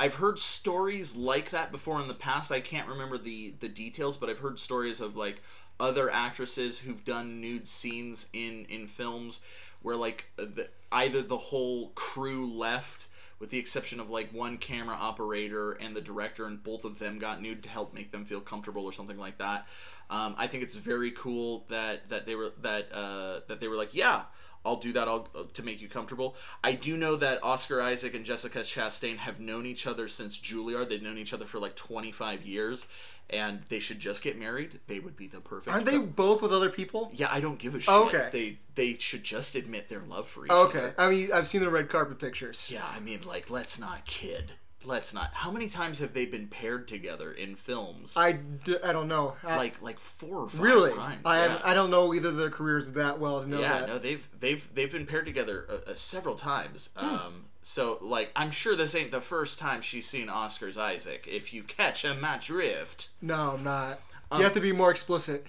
[0.04, 2.52] I've heard stories like that before in the past.
[2.52, 5.42] I can't remember the the details, but I've heard stories of like
[5.80, 9.40] other actresses who've done nude scenes in in films
[9.82, 13.08] where like the, either the whole crew left
[13.40, 17.18] with the exception of like one camera operator and the director, and both of them
[17.18, 19.66] got nude to help make them feel comfortable or something like that.
[20.10, 23.78] Um, I think it's very cool that that they were that uh, that they were
[23.78, 24.24] like, yeah,
[24.66, 25.08] I'll do that.
[25.08, 26.36] I'll uh, to make you comfortable.
[26.64, 30.90] I do know that Oscar Isaac and Jessica Chastain have known each other since Juilliard.
[30.90, 32.88] They've known each other for like twenty five years,
[33.30, 34.80] and they should just get married.
[34.88, 35.70] They would be the perfect.
[35.74, 36.08] Aren't they couple.
[36.08, 37.12] both with other people?
[37.14, 37.94] Yeah, I don't give a shit.
[37.94, 38.30] Okay.
[38.32, 40.78] They they should just admit their love for each Okay.
[40.80, 40.88] other.
[40.88, 40.96] Okay.
[41.04, 42.70] I mean, I've seen the red carpet pictures.
[42.72, 44.54] Yeah, I mean, like, let's not kid.
[44.86, 45.30] Let's not.
[45.34, 48.16] How many times have they been paired together in films?
[48.18, 49.36] I, d- I don't know.
[49.44, 51.22] I- like, like four or five really, times.
[51.26, 51.62] I yeah.
[51.64, 53.88] I don't know either of their careers that well to know yeah, that.
[53.88, 56.90] no, they've they've they've been paired together uh, uh, several times.
[56.98, 57.06] Hmm.
[57.06, 61.28] Um, so like, I'm sure this ain't the first time she's seen Oscar's Isaac.
[61.32, 64.02] If you catch him my drift, No, I'm not.
[64.32, 65.48] Um, you have to be more explicit.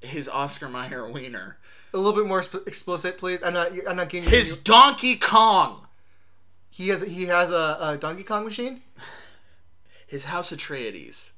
[0.00, 1.56] his Oscar Mayer wiener,
[1.92, 3.42] A little bit more explicit, please.
[3.42, 3.72] I'm not.
[3.88, 4.62] I'm not getting his you.
[4.64, 5.83] Donkey Kong,
[6.74, 7.02] He has.
[7.02, 8.80] He has a, a Donkey Kong machine.
[10.08, 11.34] his House Atreides,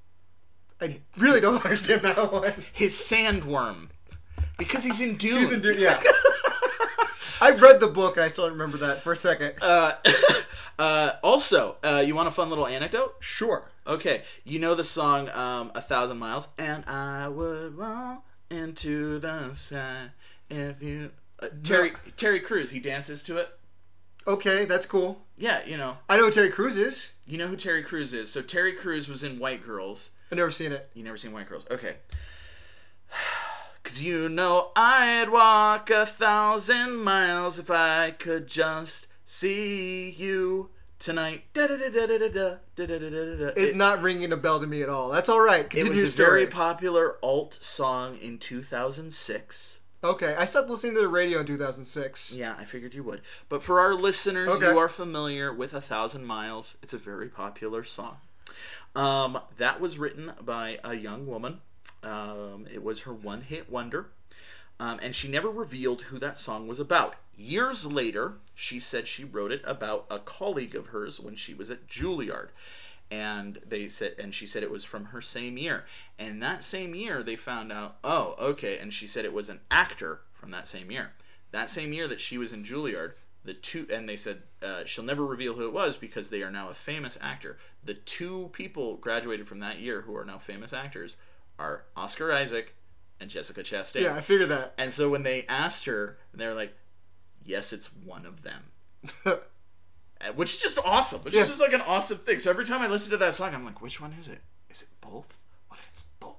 [0.80, 2.54] I really don't understand that one.
[2.72, 3.88] his Sandworm,
[4.56, 5.40] because he's in Dune.
[5.40, 6.00] He's in Dune, yeah.
[7.38, 9.52] I read the book and I still don't remember that for a second.
[9.60, 9.92] Uh,
[10.78, 13.16] uh, also, uh, you want a fun little anecdote?
[13.20, 13.70] sure.
[13.86, 19.52] Okay, you know the song um, "A Thousand Miles," and I would run into the
[19.52, 20.08] sky
[20.48, 21.10] if you.
[21.38, 23.50] Uh, Terry Terry Crews, he dances to it.
[24.26, 25.22] Okay, that's cool.
[25.36, 27.12] Yeah, you know, I know who Terry Crews is.
[27.26, 28.30] you know who Terry Crews is.
[28.32, 30.10] So Terry Crews was in White Girls.
[30.30, 30.90] I've never seen it.
[30.94, 31.66] You never seen White Girls?
[31.70, 31.96] Okay.
[33.84, 41.44] Cause you know I'd walk a thousand miles if I could just see you tonight.
[41.54, 45.10] It's It- not ringing a bell to me at all.
[45.10, 45.72] That's all right.
[45.72, 46.28] It was a story.
[46.28, 49.78] very popular alt song in 2006.
[50.04, 52.34] Okay, I stopped listening to the radio in 2006.
[52.36, 53.22] Yeah, I figured you would.
[53.48, 54.70] But for our listeners, Okay.
[54.70, 56.76] you are familiar with A Thousand Miles.
[56.82, 58.18] It's a very popular song.
[58.94, 61.60] Um, that was written by a young woman.
[62.02, 64.08] Um, it was her one hit wonder.
[64.78, 67.14] Um, and she never revealed who that song was about.
[67.36, 71.70] Years later, she said she wrote it about a colleague of hers when she was
[71.70, 72.48] at Juilliard.
[73.10, 75.84] And they said, and she said it was from her same year.
[76.18, 78.78] And that same year, they found out, oh, okay.
[78.78, 81.12] And she said it was an actor from that same year.
[81.52, 83.12] That same year that she was in Juilliard,
[83.44, 86.50] the two, and they said uh, she'll never reveal who it was because they are
[86.50, 87.58] now a famous actor.
[87.84, 91.16] The two people graduated from that year who are now famous actors
[91.58, 92.74] are Oscar Isaac
[93.20, 94.02] and Jessica Chastain.
[94.02, 94.74] Yeah, I figured that.
[94.76, 96.76] And so when they asked her, they were like,
[97.44, 98.64] "Yes, it's one of them,"
[100.34, 101.20] which is just awesome.
[101.22, 101.42] Which Yeah.
[101.42, 102.38] is just like an awesome thing.
[102.38, 104.40] So every time I listen to that song, I'm like, "Which one is it?
[104.70, 105.38] Is it both?
[105.68, 106.36] What if it's both?"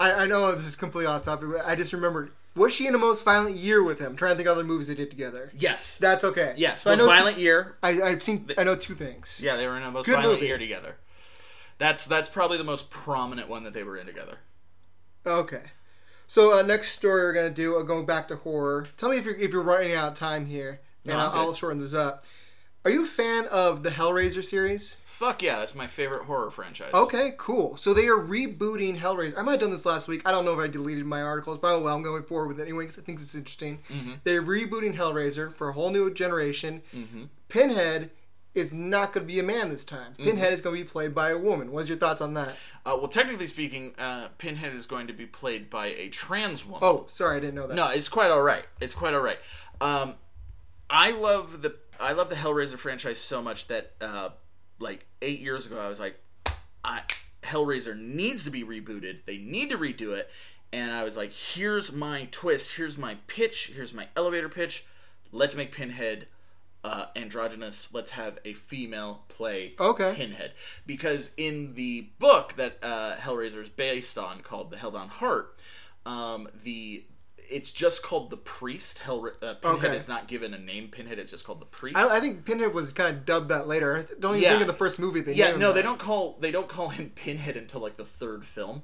[0.00, 2.32] I, I know this is completely off topic, but I just remembered.
[2.54, 4.08] Was she in a most violent year with him?
[4.08, 5.50] I'm trying to think of other movies they did together.
[5.56, 5.96] Yes.
[5.96, 6.52] That's okay.
[6.58, 6.82] yes.
[6.82, 7.76] So I Most know two- Violent Year.
[7.82, 8.50] I, I've seen.
[8.58, 9.40] I know two things.
[9.42, 10.46] Yeah, they were in a most Good violent movie.
[10.48, 10.96] year together.
[11.78, 14.38] That's that's probably the most prominent one that they were in together.
[15.26, 15.62] Okay.
[16.26, 18.86] So uh, next story we're gonna do, uh, going back to horror.
[18.96, 21.46] Tell me if you're if you're running out of time here, and No, I'm I'll,
[21.48, 21.56] good.
[21.56, 22.24] shorten this up.
[22.84, 24.98] Are you a fan of the Hellraiser series?
[25.04, 26.92] Fuck yeah, that's my favorite horror franchise.
[26.92, 27.76] Okay, cool.
[27.76, 29.38] So they are rebooting Hellraiser.
[29.38, 30.22] I might have done this last week.
[30.24, 32.58] I don't know if I deleted my articles, but oh well, I'm going forward with
[32.58, 33.78] it anyway because I think it's interesting.
[33.88, 34.12] Mm-hmm.
[34.24, 36.82] They're rebooting Hellraiser for a whole new generation.
[37.48, 38.10] Pinhead
[38.54, 40.12] is not going to be a man this time.
[40.14, 40.24] Mm-hmm.
[40.24, 41.70] Pinhead is going to be played by a woman.
[41.72, 42.50] What's your thoughts on that?
[42.84, 46.80] Uh, well, technically speaking, uh, Pinhead is going to be played by a trans woman.
[46.82, 47.74] Oh, sorry, I didn't know that.
[47.76, 48.64] No, it's quite all right.
[48.80, 49.38] It's quite all right.
[49.80, 50.16] Um,
[50.92, 54.30] I love the I love the Hellraiser franchise so much that uh,
[54.78, 56.20] like eight years ago I was like,
[56.84, 57.02] I,
[57.42, 59.24] Hellraiser needs to be rebooted.
[59.24, 60.30] They need to redo it.
[60.72, 62.76] And I was like, here's my twist.
[62.76, 63.72] Here's my pitch.
[63.74, 64.84] Here's my elevator pitch.
[65.30, 66.28] Let's make Pinhead
[66.84, 67.92] uh, androgynous.
[67.94, 70.14] Let's have a female play Okay.
[70.14, 70.52] Pinhead.
[70.86, 75.58] Because in the book that uh, Hellraiser is based on, called The Hellbound Heart,
[76.04, 77.04] um, the
[77.52, 78.98] it's just called the Priest.
[78.98, 79.96] Hell, uh, Pinhead Okay.
[79.96, 80.88] is not given a name.
[80.88, 81.96] Pinhead is just called the Priest.
[81.96, 83.96] I, I think Pinhead was kind of dubbed that later.
[83.98, 84.50] I don't even Yeah.
[84.50, 86.88] think of the first movie they yeah, no, him they don't call they don't call
[86.88, 88.82] him Pinhead until like the third film.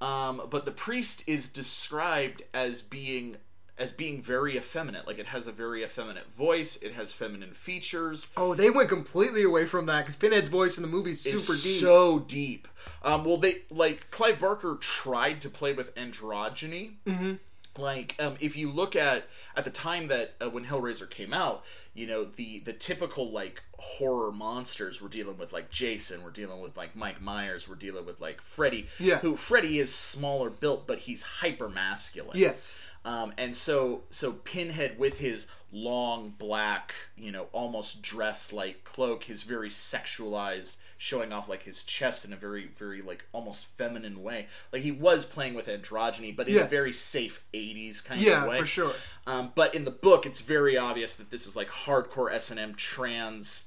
[0.00, 3.36] Um, but the priest is described as being
[3.78, 5.06] as being very effeminate.
[5.06, 6.76] Like it has a very effeminate voice.
[6.76, 8.28] It has feminine features.
[8.36, 11.52] Oh, they went completely away from that because Pinhead's voice in the movie is super
[11.52, 11.80] deep.
[11.80, 12.68] so deep.
[13.02, 16.94] Um, well, they like Clive Barker tried to play with androgyny.
[17.06, 17.34] Mm-hmm.
[17.78, 21.64] Like, um, if you look at at the time that uh, when Hellraiser came out,
[21.94, 26.62] you know the the typical like horror monsters we're dealing with like Jason, we're dealing
[26.62, 28.88] with like Mike Myers, we're dealing with like Freddy.
[28.98, 29.18] Yeah.
[29.18, 32.36] Who Freddy is smaller built, but he's hyper masculine.
[32.38, 32.86] yes.
[33.04, 39.24] Um, and so so Pinhead with his long black, you know, almost dress like cloak,
[39.24, 44.22] his very sexualized, showing off like his chest in a very very like almost feminine
[44.22, 44.46] way.
[44.72, 46.72] Like he was playing with androgyny, but in Yes.
[46.72, 48.54] a very safe '80s kind Yeah, of way.
[48.56, 48.92] Yeah, for sure.
[49.26, 52.60] Um, but in the book, it's very obvious that this is like hardcore S and
[52.60, 53.65] M trans,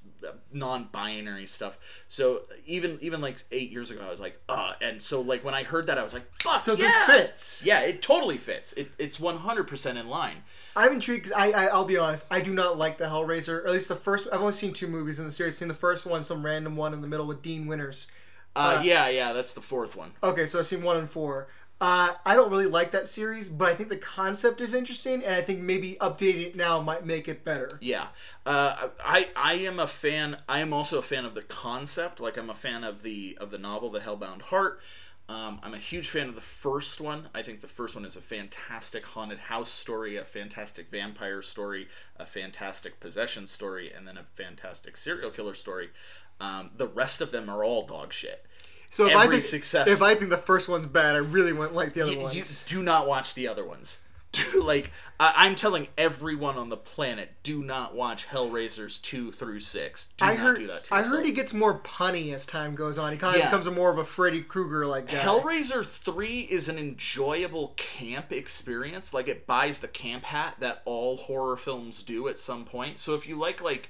[0.51, 1.77] non-binary stuff.
[2.07, 5.53] So even even like eight years ago, I was like, uh and so like when
[5.53, 6.77] I heard that, I was like, fuck, So yeah!
[6.77, 7.63] this fits.
[7.65, 8.73] Yeah, it totally fits.
[8.73, 10.43] It, it's one hundred percent in line.
[10.75, 13.63] I'm intrigued because I, I, I'll be honest, I do not like the Hellraiser.
[13.63, 14.27] Or at least the first.
[14.31, 15.55] I've only seen two movies in the series.
[15.55, 18.07] I've seen the first one, some random one in the middle with Dean Winters.
[18.55, 20.11] Uh, yeah, yeah, that's the fourth one.
[20.23, 21.47] Okay, so I've seen one and four.
[21.81, 25.33] Uh, I don't really like that series, but I think the concept is interesting, and
[25.33, 27.77] I think maybe updating it now might make it better.
[27.79, 28.07] Yeah,
[28.45, 30.37] uh, I I am a fan.
[30.49, 32.19] I am also a fan of the concept.
[32.19, 34.81] Like I'm a fan of the of the novel, The Hellbound Heart.
[35.29, 37.29] Um, I'm a huge fan of the first one.
[37.35, 41.87] I think the first one is a fantastic haunted house story, a fantastic vampire story,
[42.17, 45.91] a fantastic possession story, and then a fantastic serial killer story.
[46.41, 48.45] Um, the rest of them are all dog shit.
[48.91, 51.53] So if Every I think success- if I think the first one's bad, I really
[51.53, 52.63] wouldn't like the other You, you ones.
[52.67, 53.99] do not watch the other ones.
[54.59, 60.09] like I, I'm telling everyone on the planet, do not watch Hellraisers two through six.
[60.17, 60.59] Do I not heard.
[60.59, 63.11] do I heard he gets more punny as time goes on.
[63.11, 63.47] He kind of Yeah.
[63.47, 65.17] becomes a more of a Freddy Krueger like guy.
[65.17, 69.13] Hellraiser 3 is an enjoyable camp experience.
[69.15, 72.99] Like it buys the camp hat that all horror films do at some point.
[72.99, 73.89] So if you like like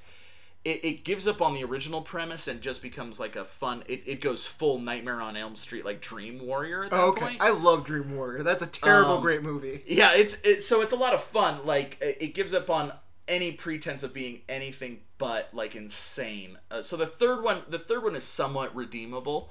[0.65, 4.03] it, it gives up on the original premise and just becomes like a fun it,
[4.06, 7.41] it goes full Nightmare on Elm Street like Dream Warrior at that Oh, okay, point.
[7.41, 8.44] I love Dream Warrior.
[8.44, 9.84] That's a terrible, Um, great movie.
[9.88, 11.65] Yeah, it's it, so it's a lot of fun.
[11.65, 12.91] Like it it gives up on
[13.27, 16.57] any pretense of being anything but like insane.
[16.72, 19.49] Uh, so the third one, the third one is somewhat redeemable,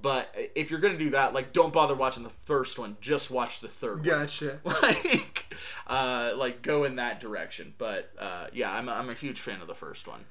[0.00, 2.96] But if you're gonna do that, like, don't bother watching the first one.
[3.00, 4.04] Just watch the third one.
[4.20, 4.60] Gotcha.
[4.82, 5.44] Like,
[5.88, 7.74] uh, like go in that direction.
[7.78, 10.24] But uh, yeah, I'm a, I'm a huge fan of the first one.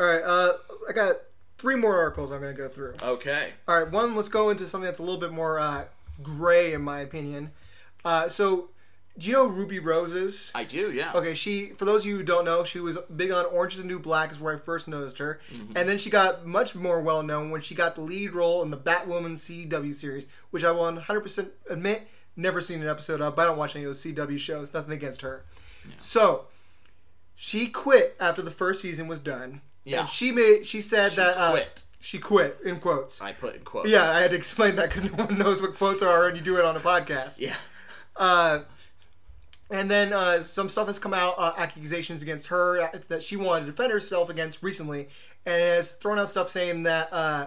[0.00, 0.22] All right.
[0.24, 0.52] Uh,
[0.88, 1.16] I got
[1.58, 2.94] three more articles I'm gonna go through.
[3.02, 3.52] Okay.
[3.68, 4.16] All right, one.
[4.16, 5.84] Let's go into something that's a little bit more uh,
[6.22, 7.50] gray, in my opinion.
[8.02, 8.70] Uh, so,
[9.18, 10.50] do you know Ruby Roses?
[10.54, 10.90] I do.
[10.90, 11.12] Yeah.
[11.14, 11.66] Okay, she.
[11.66, 13.98] For those of you who don't know, she was big on Orange Is the New
[13.98, 15.38] Black, is where I first noticed her,
[15.76, 18.70] and then she got much more well known when she got the lead role in
[18.70, 23.36] the Batwoman CW series, which I will 100 percent admit never seen an episode of.
[23.36, 24.72] But I don't watch any of those CW shows.
[24.72, 25.44] Nothing against her.
[25.98, 26.46] So,
[27.34, 29.60] she quit after the first season was done.
[29.84, 30.00] Yeah.
[30.00, 30.66] And she made.
[30.66, 31.84] She said that uh, quit.
[32.00, 33.20] She quit in quotes.
[33.20, 33.90] I put in quotes.
[33.90, 36.42] Yeah, I had to explain that because no one knows what quotes are, and you
[36.42, 37.40] do it on a podcast.
[37.40, 37.56] Yeah.
[38.16, 38.60] Uh,
[39.70, 43.36] and then uh, some stuff has come out, uh, accusations against her uh, that she
[43.36, 45.08] wanted to defend herself against recently,
[45.46, 47.46] and has thrown out stuff saying that uh,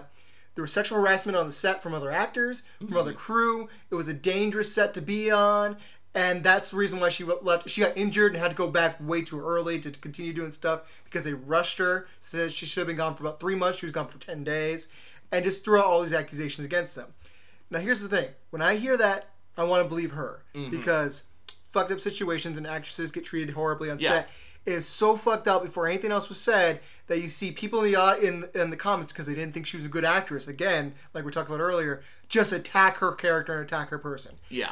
[0.54, 3.68] there was sexual harassment on the set from other actors, from other crew.
[3.90, 5.76] It was a dangerous set to be on,
[6.14, 7.68] and that's the reason why she left.
[7.68, 11.02] She got injured and had to go back way too early to continue doing stuff
[11.04, 12.06] because they rushed her.
[12.20, 13.78] Says she should have been gone for about three months.
[13.78, 14.88] She was gone for ten days,
[15.32, 17.14] and just threw out all these accusations against them.
[17.70, 19.26] Now here's the thing: when I hear that,
[19.56, 20.70] I want to believe her mm-hmm.
[20.70, 21.24] because
[21.64, 24.10] fucked up situations and actresses get treated horribly on Yeah.
[24.10, 24.30] set.
[24.64, 27.92] It is so fucked up before anything else was said that you see people in
[27.92, 30.48] the uh, in in the comments because they didn't think she was a good actress.
[30.48, 34.36] Again, like we talked about earlier, just attack her character and attack her person.
[34.48, 34.70] Yeah.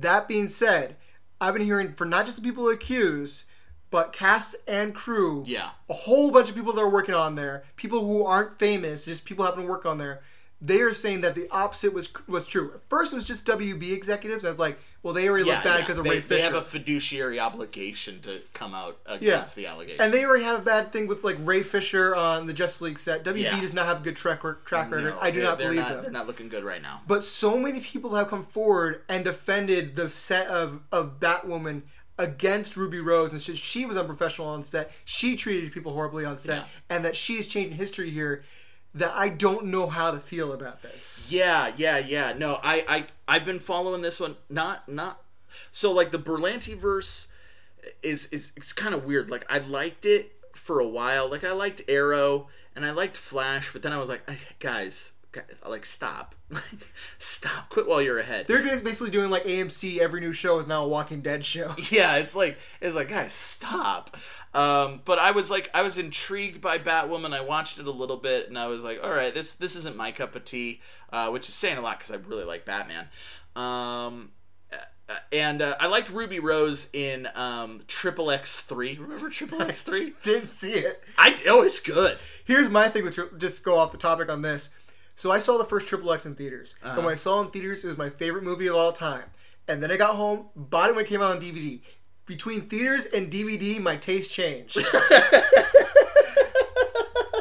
[0.00, 0.96] That being said,
[1.40, 3.44] I've been hearing for not just the people accused,
[3.90, 5.44] but cast and crew.
[5.46, 5.70] Yeah.
[5.90, 9.24] A whole bunch of people that are working on there, people who aren't famous, just
[9.24, 10.20] people happen to work on there.
[10.64, 12.70] They are saying that the opposite was was true.
[12.74, 14.44] At first, it was just WB executives.
[14.44, 15.80] I was like, well, they already Yeah, look bad yeah.
[15.80, 16.34] because of they, Ray Fisher.
[16.36, 19.14] they have a fiduciary obligation to come out yeah.
[19.16, 20.00] against the allegation.
[20.00, 23.00] And they already have a bad thing with like Ray Fisher on the Justice League
[23.00, 23.24] set.
[23.24, 23.60] WB Yeah.
[23.60, 25.02] does not have a good track track record.
[25.14, 26.02] No, I do not believe not, them.
[26.02, 27.00] They're not looking good right now.
[27.08, 31.82] But so many people have come forward and defended the set of, of Batwoman
[32.18, 34.92] against Ruby Rose and said she was unprofessional on set.
[35.04, 36.64] She treated people horribly on set, Yeah.
[36.90, 38.44] and that she is changing history here.
[38.94, 41.30] That I don't know how to feel about this.
[41.32, 42.34] Yeah, yeah, yeah.
[42.36, 44.36] No, I, I, I've been following this one.
[44.50, 45.22] Not, not.
[45.70, 47.32] So like the Berlanti verse
[48.02, 49.30] is is it's kind of weird.
[49.30, 51.30] Like I liked it for a while.
[51.30, 55.12] Like I liked Arrow and I liked Flash, but then I was like, "Eh, guys,
[55.32, 56.34] guys like stop,
[57.18, 58.46] stop, quit while you're ahead.
[58.46, 59.98] They're just basically doing like AMC.
[59.98, 61.74] Every new show is now a Walking Dead show.
[61.90, 64.16] yeah, it's like it's like guys, stop.
[64.54, 67.32] Um, but I was like, I was intrigued by Batwoman.
[67.32, 69.96] I watched it a little bit, and I was like, all right, this this isn't
[69.96, 70.80] my cup of tea,
[71.12, 73.08] uh, which is saying a lot because I really like Batman.
[73.56, 74.32] Um,
[75.08, 78.98] uh, and uh, I liked Ruby Rose in um, Triple X Three.
[78.98, 80.12] Remember Triple X Three?
[80.22, 81.02] Didn't see it.
[81.16, 82.18] I oh, it's good.
[82.44, 84.68] Here's my thing with just go off the topic on this.
[85.14, 87.50] So I saw the first Triple X in theaters, and when I saw it in
[87.50, 89.24] theaters, it was my favorite movie of all time.
[89.68, 91.80] And then I got home, bought it when it came out on DVD.
[92.26, 94.76] Between theaters and DVD, my taste changed.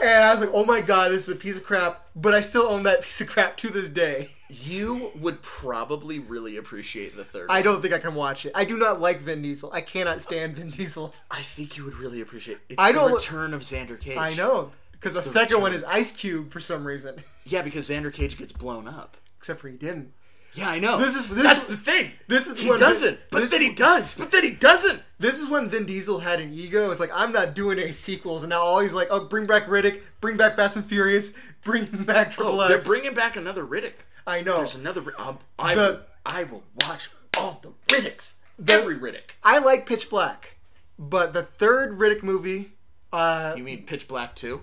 [0.01, 2.41] and I was like, "Oh my god, this is a piece of crap!" But I
[2.41, 4.29] still own that piece of crap to this day.
[4.49, 7.47] You would probably really appreciate the third.
[7.49, 7.63] I one.
[7.63, 8.51] don't think I can watch it.
[8.55, 9.71] I do not like Vin Diesel.
[9.71, 11.13] I cannot stand Vin Diesel.
[11.29, 12.57] I think you would really appreciate.
[12.67, 14.17] It's I the don't- return of Xander Cage.
[14.17, 17.87] I know because the the second one is Ice Cube for some reason, Yeah, because
[17.89, 19.17] Xander Cage gets blown up.
[19.37, 20.13] except for he didn't.
[20.53, 20.97] Yeah, I know.
[20.97, 22.11] This is- this that's the thing.
[22.27, 25.01] this is he when- doesn't, but then he does, but then he doesn't.
[25.19, 26.91] This is when Vin Diesel had an ego.
[26.91, 29.67] It's like I'm not doing any sequels, and now all he's like, "Oh, bring back
[29.67, 31.33] Riddick, bring back Fast and Furious,
[31.63, 33.93] bring back Triple Oh, they're bringing back another Riddick.
[34.27, 34.57] I know.
[34.57, 35.01] There's another.
[35.17, 38.35] Um, I The- will, I will watch all the Riddicks.
[38.59, 39.31] The- Every Riddick.
[39.43, 40.57] I like Pitch Black,
[40.99, 42.73] but the third Riddick movie,
[43.13, 44.61] uh, You mean Pitch Black too?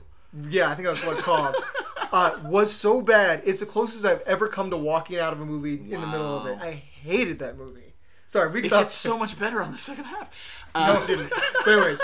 [0.51, 1.57] yeah, I think that's what it's called,
[2.13, 3.43] uh, was so bad.
[3.45, 6.39] It's the closest I've ever come to walking out of a movie in the middle
[6.39, 6.59] of it.
[6.61, 7.95] I hated that movie.
[8.27, 10.29] Sorry, we It got gets so much better on the second half.
[10.75, 11.31] no, Uh, it didn't.
[11.65, 12.01] But anyways,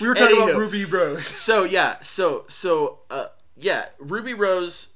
[0.00, 1.24] we were talking about Ruby Rose.
[1.46, 4.94] so yeah, so so uh, yeah, Ruby Rose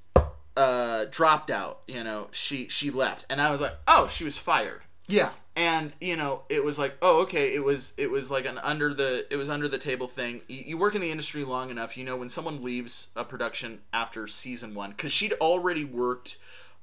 [0.56, 1.82] uh, dropped out.
[1.86, 4.82] You know, she she left, and I was like, oh, she was fired.
[5.06, 8.58] Yeah, and you know it was like oh okay it was it was like an
[8.58, 10.42] under the it was under the table thing.
[10.48, 13.80] You, you work in the industry long enough you know when someone leaves a production
[13.92, 16.38] after season one because she'd already worked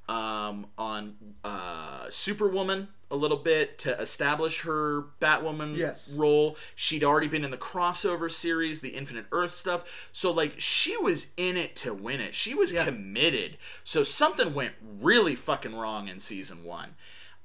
[0.07, 6.15] um, on uh, superwoman a little bit to establish her batwoman Yes.
[6.17, 6.57] role.
[6.75, 9.83] She'd already been in the crossover series the infinite earth stuff.
[10.11, 12.33] So like she was in it to win it.
[12.35, 12.85] She was Yeah.
[12.85, 13.57] committed.
[13.83, 16.95] So something went really fucking wrong in season one.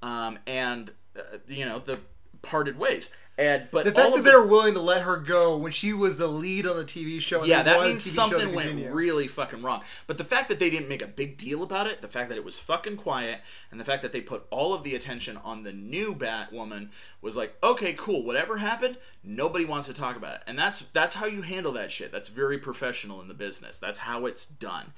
[0.02, 1.98] Um, and uh, you know the
[2.42, 5.02] parted ways And but The fact all that of they the, were willing to let
[5.02, 7.40] her go when she was the lead on the TV show.
[7.40, 9.82] and yeah, that means something went really fucking wrong.
[10.06, 12.36] But the fact that they didn't make a big deal about it, the fact that
[12.38, 15.62] it was fucking quiet, and the fact that they put all of the attention on
[15.64, 16.90] the new Batwoman
[17.22, 18.22] was like, okay, cool.
[18.22, 21.90] Whatever happened, nobody wants to talk about it, and that's that's how you handle that
[21.90, 22.12] shit.
[22.12, 23.78] That's very professional in the business.
[23.78, 24.92] That's how it's done.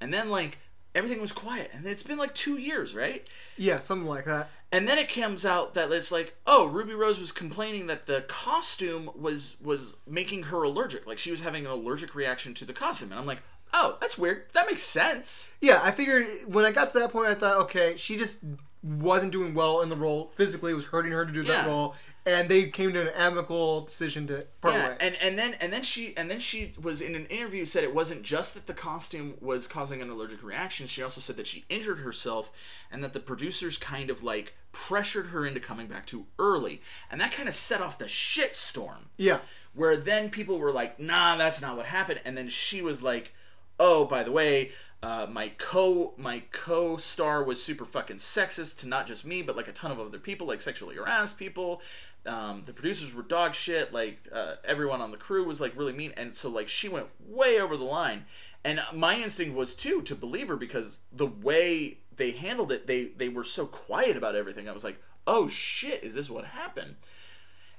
[0.00, 0.58] And then like
[0.94, 3.26] everything was quiet, and it's been like two years, right?
[3.56, 4.50] Yeah, something like that.
[4.70, 8.22] And then it comes out that it's like, oh, Ruby Rose was complaining that the
[8.28, 11.06] costume was was making her allergic.
[11.06, 13.10] Like she was having an allergic reaction to the costume.
[13.10, 13.42] And I'm like,
[13.72, 14.44] oh, that's weird.
[14.52, 15.54] That makes sense.
[15.60, 18.40] Yeah, I figured when I got to that point, I thought, okay, she just
[18.82, 20.26] wasn't doing well in the role.
[20.26, 23.82] Physically, it was hurting her to do that role, and they came to an amicable
[23.82, 24.98] decision to part Yeah, ways.
[25.00, 27.94] and and then and then she and then she was in an interview said it
[27.94, 30.86] wasn't just that the costume was causing an allergic reaction.
[30.86, 32.52] She also said that she injured herself
[32.90, 36.80] and that the producers kind of like pressured her into coming back too early,
[37.10, 39.10] and that kind of set off the shit storm.
[39.16, 39.38] yeah,
[39.74, 43.34] where then people were like, "Nah, that's not what happened," and then she was like,
[43.80, 49.06] "Oh, by the way." Uh, my co my co-star was super fucking sexist to not
[49.06, 51.80] just me but like a ton of other people like sexually harassed people.
[52.26, 55.92] Um, the producers were dog shit like uh, everyone on the crew was like really
[55.92, 58.24] mean and so like she went way over the line.
[58.64, 63.04] And my instinct was too to believe her because the way they handled it they
[63.04, 64.68] they were so quiet about everything.
[64.68, 66.96] I was like oh shit is this what happened?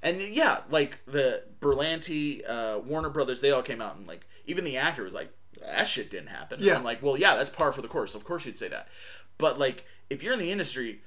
[0.01, 4.63] And yeah, like the Berlanti, uh, Warner Brothers, they all came out and like even
[4.63, 6.77] the actor was like, "That shit didn't happen." Yeah.
[6.77, 8.15] I'm like, "Well, yeah, that's par for the course.
[8.15, 8.87] Of course you'd say that."
[9.37, 11.01] But like, if you're in the industry,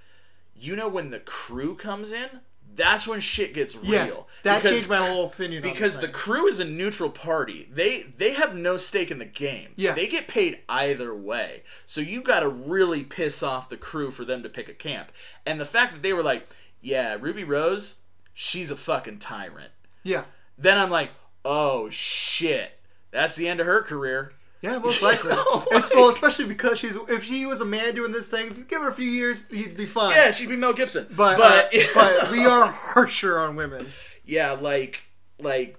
[0.55, 2.29] you know when the crew comes in,
[2.75, 4.29] that's when shit gets yeah, real.
[4.45, 5.63] that Because- changed my whole opinion.
[5.63, 6.13] because the thing.
[6.13, 7.69] crew is a neutral party.
[7.71, 9.75] They they have no stake in the game.
[9.77, 9.93] Yeah.
[9.93, 11.65] They get paid either way.
[11.85, 15.13] So you got to really piss off the crew for them to pick a camp.
[15.45, 16.49] And the fact that they were like,
[16.81, 18.01] "Yeah, Ruby Rose,
[18.33, 19.73] she's a fucking tyrant."
[20.03, 20.25] yeah,
[20.57, 21.11] Then I'm like,
[21.45, 22.79] "Oh shit.
[23.11, 24.33] That's the end of her career."
[24.63, 25.31] Yeah, most likely.
[25.35, 28.81] know, It's- well, especially because she's if she was a man doing this thing, give
[28.81, 30.13] her a few years, he'd be fine.
[30.17, 31.07] Yeah, she'd be Mel Gibson.
[31.11, 33.87] but but, uh, but we are harsher on women.
[34.25, 35.03] yeah like
[35.41, 35.77] like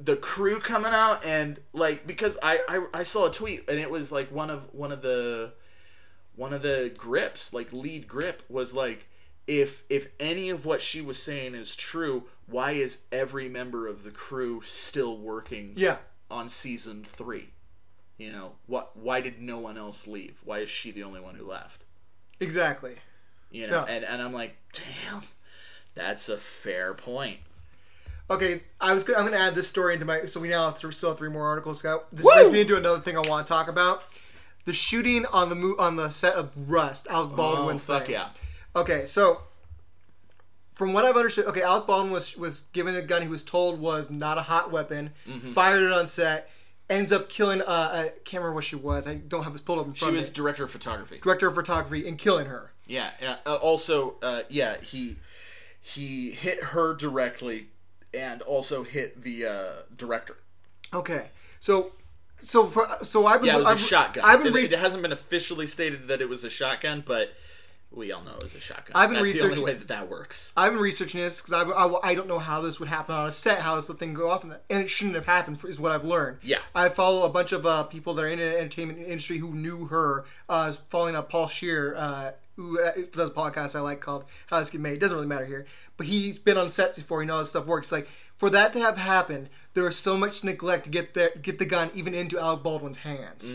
[0.00, 3.88] the crew coming out and like because I, I i saw a tweet and it
[3.88, 5.52] was like one of one of the
[6.34, 9.06] one of the grips like lead grip was like
[9.46, 14.02] if if any of what she was saying is true why is every member of
[14.02, 15.98] the crew still working Yeah,
[16.28, 17.50] on season three
[18.18, 21.34] you know what why did no one else leave why is she the only one
[21.34, 21.84] who left
[22.40, 22.94] exactly.
[23.50, 23.94] you know Yeah.
[23.94, 25.22] and, and i'm like damn
[25.94, 27.38] that's a fair point
[28.28, 29.04] Okay, I was.
[29.04, 30.24] Gonna, I'm going to add this story into my.
[30.24, 31.78] So we now have still have three more articles.
[31.78, 32.06] Scott.
[32.12, 32.32] This Woo!
[32.34, 34.02] brings me into another thing I want to talk about:
[34.64, 37.06] the shooting on the mo- on the set of Rust.
[37.08, 38.14] Alec Baldwin's oh, fuck thing.
[38.14, 38.30] yeah
[38.74, 39.42] Okay, so
[40.72, 43.80] from what I've understood, okay, Alec Baldwin was was given a gun he was told
[43.80, 45.46] was not a hot weapon, Mm-hmm.
[45.46, 46.50] fired it on set,
[46.88, 47.60] ends up killing.
[47.62, 49.06] Uh, I can't remember what she was.
[49.06, 50.36] I don't have this pulled up in she front was of me.
[50.36, 52.72] director of photography Director of photography and killing her.
[52.86, 53.10] Yeah.
[53.20, 53.36] yeah.
[53.44, 55.16] Uh, also, uh, yeah, he
[55.80, 57.68] he hit her directly,
[58.14, 60.36] and also hit the uh, director.
[60.94, 61.28] Okay,
[61.60, 61.92] so
[62.40, 64.24] so for so I've been Yeah, it was a I've, shotgun.
[64.24, 67.34] I've been it, re- it hasn't been officially stated that it was a shotgun, but
[67.96, 68.92] we all know it was a shotgun.
[68.94, 70.52] I've been That's the only way that that works.
[70.56, 73.26] I've been researching this because I, I, I don't know how this would happen on
[73.26, 75.80] a set, how does the thing go off, and, and it shouldn't have happened, is
[75.80, 76.38] what I've learned.
[76.42, 76.58] Yeah.
[76.74, 79.86] I follow a bunch of uh, people that are in the entertainment industry who knew
[79.86, 84.24] her, uh, following up Paul Scheer, uh, who uh, does a podcast I like called
[84.48, 84.94] How This Get Made.
[84.94, 85.66] It doesn't really matter here,
[85.96, 87.92] but he's been on sets before, he knows how this stuff works.
[87.92, 91.58] Like, for that to have happened, there was so much neglect to get, there, get
[91.58, 93.52] the gun even into Alec Baldwin's hands.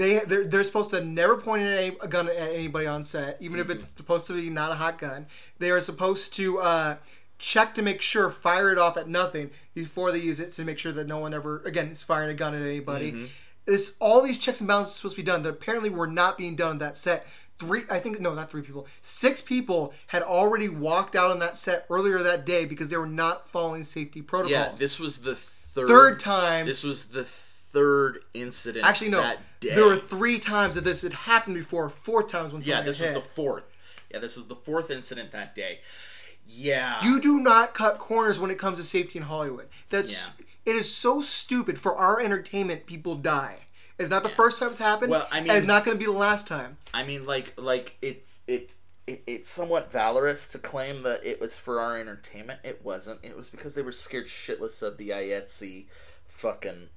[0.00, 3.36] They they're, they're supposed to never point at any, a gun at anybody on set,
[3.38, 5.26] even if it's supposed to be not a hot gun.
[5.58, 6.96] They are supposed to uh,
[7.38, 10.78] check to make sure, fire it off at nothing before they use it to make
[10.78, 13.28] sure that no one ever again is firing a gun at anybody.
[13.66, 16.56] This all these checks and balances supposed to be done that apparently were not being
[16.56, 17.26] done on that set.
[17.58, 18.86] Three, I think no, not three people.
[19.02, 23.06] Six people had already walked out on that set earlier that day because they were
[23.06, 24.50] not following safety protocols.
[24.50, 26.64] Yeah, this was the third third time.
[26.64, 27.24] This was the
[27.70, 28.84] third incident.
[28.84, 29.22] Actually, no.
[29.22, 29.74] that day.
[29.74, 31.88] There were three times that this had happened before.
[31.88, 33.14] Four times when yeah, this was hit.
[33.14, 33.64] the fourth.
[34.10, 35.80] Yeah, this was the fourth incident that day.
[36.52, 39.68] Yeah, You do not cut corners when it comes to safety in Hollywood.
[39.88, 40.30] That's
[40.66, 42.86] it is so stupid for our entertainment.
[42.86, 43.60] People die.
[43.98, 45.10] It's not the first time it's happened.
[45.10, 46.78] Well, I mean- it's not going to be the last time.
[46.92, 48.70] I mean, like, like it's it,
[49.06, 52.60] it it's somewhat valorous to claim that it was for our entertainment.
[52.64, 53.20] It wasn't.
[53.22, 55.86] It was because they were scared shitless of the IATSE
[56.26, 56.88] fucking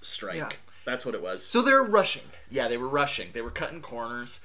[0.00, 0.36] strike.
[0.36, 0.48] Yeah.
[0.84, 1.44] That's what it was.
[1.44, 2.22] So they're rushing.
[2.50, 3.28] yeah, they were rushing.
[3.32, 4.40] They were cutting corners.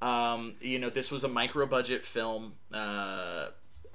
[0.00, 2.54] Um, you know, this was a micro budget film.
[2.72, 3.48] Uh,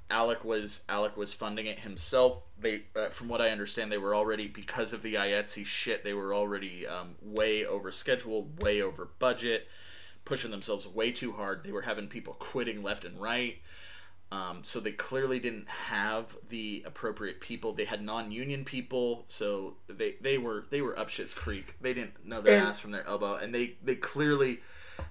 [0.08, 2.42] Alec was Alec was funding it himself.
[2.58, 6.04] They, uh, from what I understand, they were already because of the IATSE shit.
[6.04, 9.66] They were already um, way over schedule, way over budget,
[10.24, 11.64] pushing themselves way too hard.
[11.64, 13.56] They were having people quitting left and right.
[14.36, 17.72] Um, so they clearly didn't have the appropriate people.
[17.72, 21.74] They had non-union people, so they, they were they were up shit's creek.
[21.80, 24.60] They didn't know their And- ass from their elbow, and they they clearly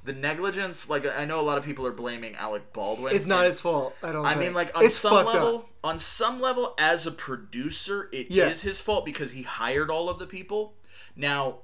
[0.03, 0.89] the negligence.
[0.89, 3.15] Like I know a lot of people are blaming Alec Baldwin.
[3.15, 3.95] It's not his fault.
[4.03, 4.23] I don't.
[4.23, 4.29] Know.
[4.29, 4.45] I think.
[4.45, 5.69] mean, like on it's some level, Up.
[5.83, 8.61] on some level, as a producer, it is Yes.
[8.61, 10.75] his fault because he hired all of the people.
[11.15, 11.59] Now,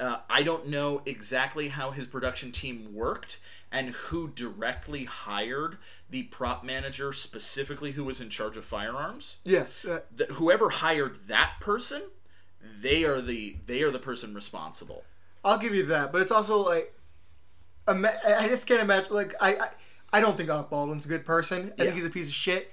[0.00, 3.38] uh, I don't know exactly how his production team worked
[3.72, 5.78] and who directly hired
[6.08, 9.38] the prop manager specifically who was in charge of firearms.
[9.44, 9.84] Yes.
[9.84, 12.02] Uh, That whoever hired that person,
[12.62, 15.04] they are the they are the person responsible.
[15.44, 16.92] I'll give you that, but it's also like,
[17.88, 19.14] I just can't imagine.
[19.14, 19.68] Like, I, I,
[20.14, 21.72] I don't think Alec Baldwin's a good person.
[21.78, 21.84] I Yeah.
[21.84, 22.72] think he's a piece of shit.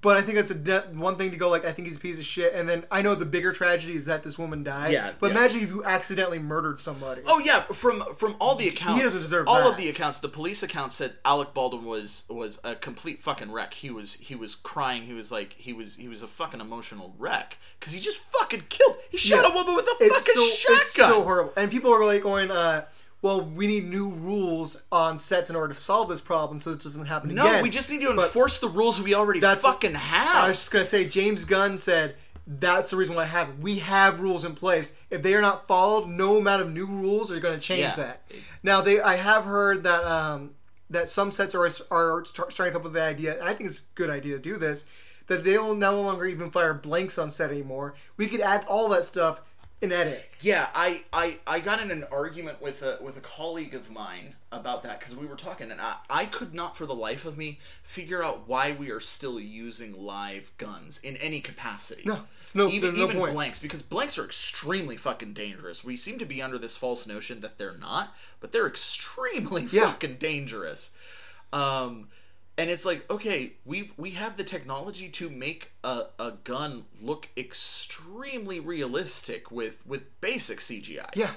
[0.00, 2.00] But I think that's a de- one thing to go like I think he's a
[2.00, 4.92] piece of shit, and then I know the bigger tragedy is that this woman died.
[4.92, 5.36] Yeah, But yeah.
[5.38, 7.20] imagine if you accidentally murdered somebody.
[7.26, 9.72] Oh yeah, from from all the accounts, doesn't deserve all that.
[9.72, 10.20] of the accounts.
[10.20, 13.74] The police accounts said Alec Baldwin was was a complete fucking wreck.
[13.74, 15.02] He was he was crying.
[15.02, 18.62] He was like he was he was a fucking emotional wreck because he just fucking
[18.70, 18.96] killed.
[19.10, 19.52] He shot Yeah.
[19.52, 20.80] a woman with a it's fucking so shotgun.
[20.80, 22.86] it's so horrible, and people are like going, uh,
[23.24, 26.80] "Well, we need new rules on sets in order to solve this problem, so it
[26.80, 29.40] doesn't happen no, again." No, we just need to But- enforce the rules we already
[29.40, 30.44] That's- fucking have.
[30.44, 33.62] I was just gonna say, James Gunn said that's the reason why it happened.
[33.62, 34.92] We have rules in place.
[35.08, 37.94] If they are not followed, no amount of new rules are going to change Yeah.
[37.96, 38.22] that.
[38.62, 40.50] Now, they, I have heard that um,
[40.90, 43.54] that some sets are are st- starting to come up with the idea, and I
[43.54, 44.84] think it's a good idea to do this.
[45.28, 47.94] That they will no longer even fire blanks on set anymore.
[48.18, 49.40] We could add all that stuff
[49.80, 50.24] in edit.
[50.40, 54.36] Yeah, I, I, I got in an argument with a with a colleague of mine
[54.50, 57.36] about that because we were talking, and I, I could not for the life of
[57.36, 62.02] me figure out why we are still using live guns in any capacity.
[62.06, 63.34] No, it's no- even no even point.
[63.34, 65.84] blanks because blanks are extremely fucking dangerous.
[65.84, 69.86] We seem to be under this false notion that they're not, but they're extremely Yeah.
[69.92, 70.92] fucking dangerous.
[71.52, 72.08] Um,
[72.56, 77.28] and it's like okay we we have the technology to make a, a gun look
[77.36, 81.32] extremely realistic with with basic cgi Yeah,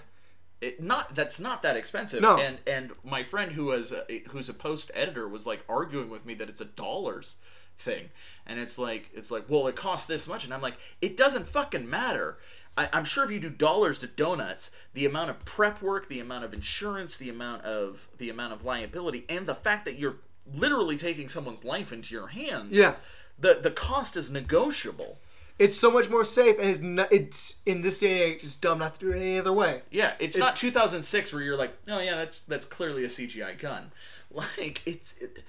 [0.61, 2.21] it not that's not that expensive.
[2.21, 2.37] No.
[2.37, 6.25] and and my friend who was a, who's a post editor was like arguing with
[6.25, 7.35] me that it's a dollars
[7.77, 8.09] thing.
[8.45, 10.45] And it's like it's like well it costs this much.
[10.45, 12.37] And i'm like it doesn't fucking matter.
[12.75, 16.19] I, i'm sure if you do dollars to donuts the amount of prep work the
[16.19, 20.17] amount of insurance the amount of the amount of liability and the fact that you're
[20.53, 22.95] literally taking someone's life into your hands Yeah.
[23.39, 25.19] the the cost is negotiable
[25.59, 28.55] it's so much more safe, and it's, not, it's in this day and age, it's
[28.55, 29.81] dumb not to do it any other way.
[29.89, 33.91] Yeah, it's not 2006 where you're like, oh yeah, that's that's clearly a CGI gun.
[34.29, 35.41] Like it's it,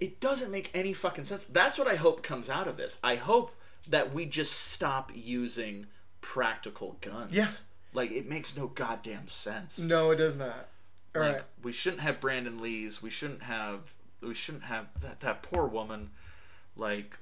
[0.00, 1.44] it doesn't make any fucking sense.
[1.44, 2.98] That's what I hope comes out of this.
[3.02, 3.54] I hope
[3.88, 5.86] that we just stop using
[6.20, 7.32] practical guns.
[7.32, 7.48] Yeah.
[7.92, 9.78] Like it makes no goddamn sense.
[9.78, 10.68] No, it does not.
[11.14, 11.34] All right.
[11.34, 13.00] Like, we shouldn't have Brandon Lee's.
[13.00, 13.93] We shouldn't have.
[14.26, 15.20] We shouldn't have that.
[15.20, 16.10] That poor woman.
[16.76, 17.16] Like,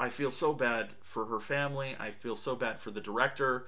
[0.00, 1.96] I feel so bad for her family.
[1.98, 3.66] I feel so bad for the director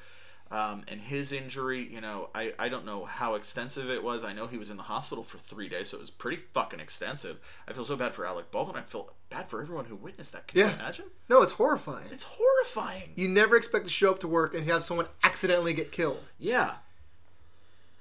[0.50, 1.86] um, and his injury.
[1.92, 4.24] You know, I I don't know how extensive it was.
[4.24, 6.80] I know he was in the hospital for three days, so it was pretty fucking
[6.80, 7.38] extensive.
[7.68, 8.76] I feel so bad for Alec Baldwin.
[8.76, 10.46] I feel bad for everyone who witnessed that.
[10.48, 10.66] Can Yeah.
[10.68, 11.04] you imagine?
[11.28, 12.06] No, it's horrifying.
[12.12, 13.12] It's horrifying.
[13.16, 16.28] You never expect to show up to work and have someone accidentally get killed.
[16.38, 16.74] Yeah.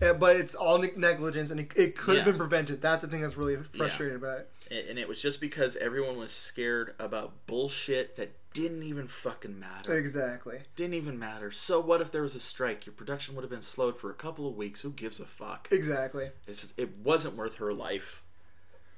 [0.01, 2.31] Uh, but it's all negligence, and it, it could have Yeah.
[2.33, 2.81] been prevented.
[2.81, 4.51] That's the thing that's really frustrating about it.
[4.69, 9.57] And and it was just because everyone was scared about bullshit that didn't even fucking
[9.59, 9.93] matter.
[9.97, 10.59] Exactly.
[10.75, 11.51] Didn't even matter.
[11.51, 12.85] So what if there was a strike?
[12.85, 14.81] Your production would have been slowed for a couple of weeks.
[14.81, 15.67] Who gives a fuck?
[15.71, 16.29] Exactly.
[16.45, 18.21] This is, it wasn't worth her life.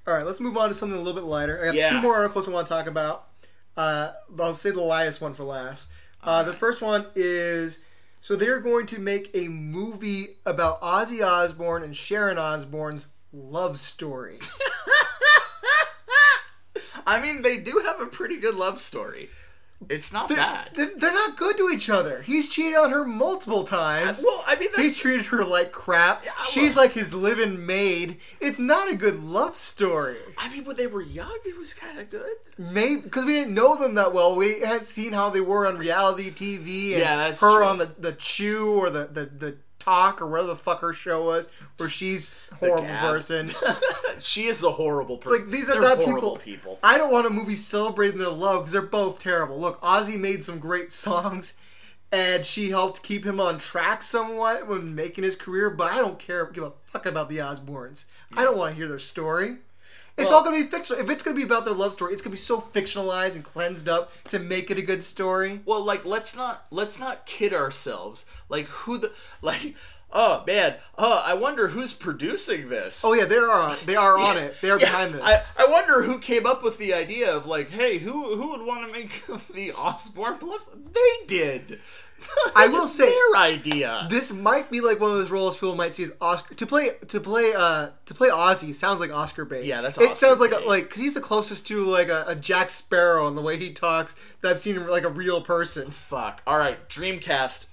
[0.08, 1.62] All right, let's move on to something a little bit lighter.
[1.62, 1.90] I have Yeah.
[1.90, 3.28] two more articles I want to talk about.
[3.76, 5.90] Uh, I'll say the lightest one for last.
[6.24, 7.80] Uh, the first one is
[8.28, 14.40] so they're going to make a movie about Ozzy Osbourne and Sharon Osbourne's love story.
[17.08, 19.30] I mean, they do have a pretty good love story.
[19.90, 20.72] It's not bad.
[20.76, 22.24] They're, they're not good to each other.
[22.24, 24.24] He's cheated on her multiple times.
[24.26, 26.24] well, I mean, He's treated her like crap.
[26.50, 28.18] She's like his living maid.
[28.42, 30.18] It's not a good love story.
[30.38, 32.36] I mean, when they were young, it was kind of good.
[32.58, 34.36] Maybe because we didn't know them that well.
[34.36, 37.64] We had seen how they were on reality TV and Yeah, that's her true.
[37.66, 39.58] on the, the Chew or the, the, the
[39.88, 41.48] Talk or whatever the fuck her show was,
[41.78, 43.52] where she's horrible person.
[44.20, 45.44] She is a horrible person.
[45.46, 46.38] like these are They're not people.
[46.38, 46.80] people.
[46.84, 49.60] I don't want a movie celebrating their love because they're both terrible.
[49.60, 51.54] Look, Ozzy made some great songs.
[52.12, 56.18] And she helped keep him on track somewhat when making his career, but I don't
[56.18, 58.06] care give a fuck about the Osbournes.
[58.36, 59.58] I don't want to hear their story.
[60.18, 61.00] It's Well- all gonna be fictional.
[61.02, 63.88] If it's gonna be about their love story, it's gonna be so fictionalized and cleansed
[63.88, 65.62] up to make it a good story.
[65.66, 68.26] Well, like let's not let's not kid ourselves.
[68.50, 69.12] Like who the
[69.42, 69.76] like
[70.14, 73.04] oh man, oh I wonder who's producing this.
[73.06, 73.76] Oh yeah, they are.
[73.86, 74.56] They are on it.
[74.62, 75.56] They are Yeah, behind this.
[75.58, 78.66] I, I wonder who came up with the idea of like, hey, who who would
[78.66, 80.70] want to make the Osbourne love?
[80.94, 81.80] They did.
[82.56, 84.08] I will say- their idea.
[84.10, 86.90] this might be like one of those roles people might see as Oscar to play
[87.10, 89.66] to play uh to play Ozzy sounds like Oscar bait.
[89.66, 92.36] Yeah, that's it sounds like a, like because he's the closest to like a, a
[92.36, 95.92] Jack Sparrow in the way he talks that I've seen like a real person.
[95.92, 96.42] Fuck.
[96.48, 97.68] All right, Dreamcast.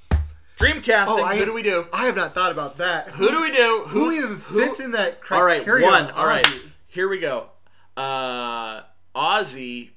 [0.59, 1.05] Dreamcasting.
[1.09, 1.86] Oh, I- who do we do?
[1.93, 3.09] I have not thought about that.
[3.10, 3.85] Who do we do?
[3.89, 5.86] Who even fits in that criteria?
[5.86, 6.10] All right, one.
[6.12, 6.47] All right,
[6.86, 7.48] here we go.
[7.97, 8.82] Uh,
[9.14, 9.90] Ozzy.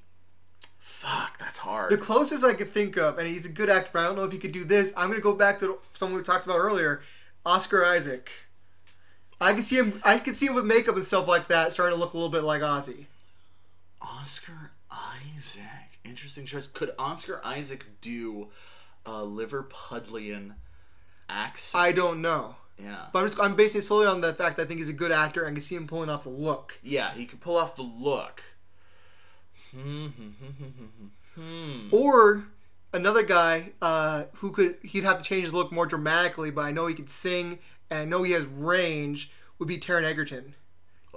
[0.80, 1.90] Fuck, that's hard.
[1.92, 4.24] The closest I could think of, and he's a good actor, but I don't know
[4.24, 4.92] if he could do this.
[4.96, 7.00] I'm gonna go back to someone we talked about earlier,
[7.46, 8.30] Oscar Isaac.
[9.40, 10.00] I can see him.
[10.04, 12.30] I can see him with makeup and stuff like that, starting to look a little
[12.30, 13.06] bit like Ozzy.
[14.02, 15.62] Oscar Isaac.
[16.04, 16.66] Interesting choice.
[16.66, 18.48] Could Oscar Isaac do
[19.08, 20.54] a Liverpudlian
[21.28, 21.82] accent?
[21.82, 23.06] I don't know, yeah.
[23.12, 24.94] but I'm, just, I'm basing it solely on the fact that I think he's a
[24.94, 25.42] good actor.
[25.42, 26.78] and I can see him pulling off the look.
[26.82, 28.42] yeah, he could pull off the look.
[29.72, 30.06] Hmm.
[30.06, 32.46] hmm, hmm, hmm or
[32.92, 36.72] another guy uh, who could he'd have to change his look more dramatically, but I
[36.72, 37.58] know he could sing
[37.90, 39.30] and I know he has range.
[39.58, 40.54] Would be Taron Egerton.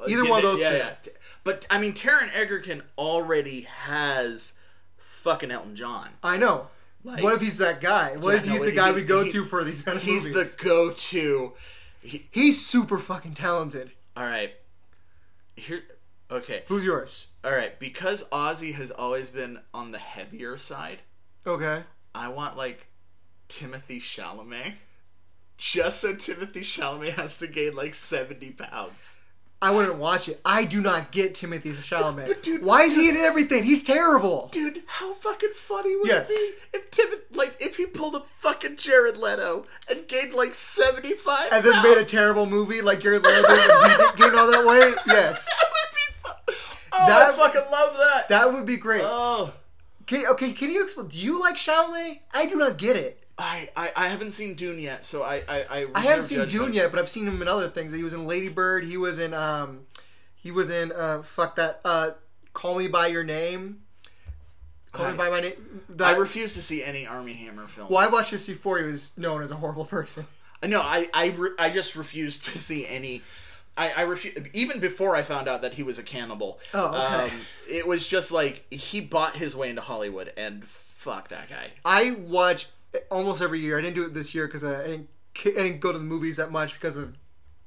[0.08, 0.76] Either one of those two.
[0.76, 0.96] Yeah.
[1.44, 4.54] But I mean, Taron Egerton already has
[4.98, 6.10] fucking Elton John.
[6.24, 6.68] I know.
[7.04, 8.16] Like- what if he's that guy?
[8.18, 9.98] What Yeah, if no, he's the guy he's- we go he- to for these kind
[9.98, 10.24] of things?
[10.26, 10.56] He's movies?
[10.56, 11.54] the go-to.
[12.02, 13.92] He, He's super fucking talented.
[14.18, 14.54] all right.
[15.56, 15.84] Here.
[16.30, 16.64] Okay.
[16.68, 17.28] Who's yours?
[17.44, 17.78] All right.
[17.80, 21.00] Because Ozzy has always been on the heavier side.
[21.46, 21.84] Okay.
[22.16, 22.88] I want like
[23.48, 24.74] Timothy Chalamet.
[25.58, 29.18] Just so Timothy Chalamet has to gain like 70 pounds.
[29.64, 30.42] I wouldn't watch it.
[30.44, 32.26] I do not get Timothy Chalamet.
[32.28, 33.64] But dude- Why is he in everything?
[33.64, 34.50] He's terrible.
[34.52, 36.32] Dude, how fucking funny would Yes.
[36.32, 40.56] it be if Tim like if he pulled a fucking Jared Leto and gained like
[40.56, 44.96] 75 And then made a terrible movie like Jared Leto and gained all that weight.
[45.08, 45.46] Yes.
[45.46, 48.30] That would be so- Oh, That- I fucking love that.
[48.30, 49.04] That would be great.
[49.06, 49.54] oh.
[50.08, 51.08] Can, okay, can you explain?
[51.08, 52.20] Do you like Chalamet?
[52.34, 53.21] I do not get it.
[53.38, 56.52] I, I, I haven't seen Dune yet, so I I, I, I haven't seen judgment.
[56.68, 57.92] Dune yet, but I've seen him in other things.
[57.92, 58.86] He was in Lady Bird.
[58.86, 59.82] He was in um,
[60.36, 62.12] he was in uh, fuck that uh,
[62.54, 63.82] Call Me by Your Name.
[64.92, 65.82] Call I- Me by My Name.
[66.00, 67.88] I refuse to see any Armie Hammer film.
[67.90, 70.26] well, I watched this before he was known as a horrible person.
[70.64, 73.24] No, I I, re- I just refuse to see any.
[73.78, 76.60] I, I refuse even before I found out that he was a cannibal.
[76.74, 76.90] Oh,
[77.24, 77.34] okay.
[77.34, 81.72] Um, it was just like he bought his way into Hollywood, and fuck that guy.
[81.86, 82.68] I watch
[83.10, 83.78] almost every year.
[83.78, 85.10] I didn't do it this year because I didn't,
[85.46, 87.18] I didn't go to the movies that much because of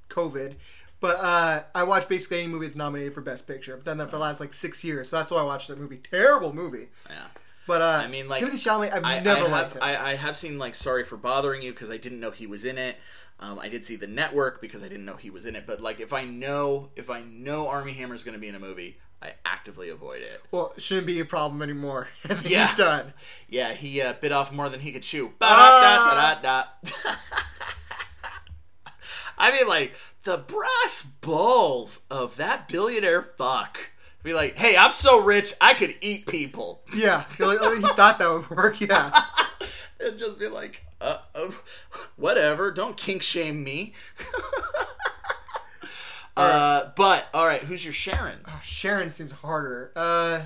[0.09, 0.56] COVID.
[1.01, 3.76] But uh, I watch basically any movie that's nominated for Best Picture.
[3.76, 5.78] I've done that for the last like six years, so that's why I watched that
[5.78, 5.98] movie.
[5.98, 6.88] Terrible movie.
[7.10, 7.26] Yeah.
[7.66, 9.82] But uh, I mean, like Timothy Chalamet, I've I, never I liked him.
[9.82, 12.64] I, I have seen like Sorry for Bothering You because I didn't know he was
[12.64, 12.96] in it.
[13.40, 15.66] Um, I did see The Network because I didn't know he was in it.
[15.66, 18.60] But like, if I know if I know Armie Hammer's going to be in a
[18.60, 20.43] movie, I actively avoid it.
[20.51, 22.09] well, it shouldn't be a problem anymore.
[22.45, 22.66] Yeah.
[22.69, 23.12] he's done.
[23.49, 25.32] Yeah, he uh, bit off more than he could chew.
[25.41, 26.73] Ah.
[29.39, 33.78] I mean, like the brass balls of that billionaire fuck.
[34.23, 38.31] Be like, hey, I'm so rich, I could eat people, Yeah, he, he thought that
[38.31, 38.81] would work.
[38.81, 39.12] Yeah,
[40.01, 41.51] and just be like, uh, uh
[42.16, 42.70] whatever.
[42.70, 43.93] Don't kink shame me.
[46.36, 48.39] Uh, but all right, who's your Sharon?
[48.62, 49.93] Sharon seems harder.
[49.94, 50.43] Uh,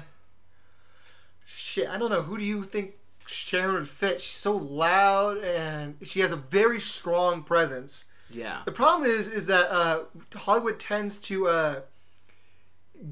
[1.47, 2.23] shit, I don't know.
[2.23, 2.95] Who do you think
[3.27, 4.21] Sharon would fit?
[4.21, 8.05] She's so loud and she has a very strong presence.
[8.31, 10.01] Yeah, The problem is, is that uh,
[10.35, 11.81] Hollywood tends to uh,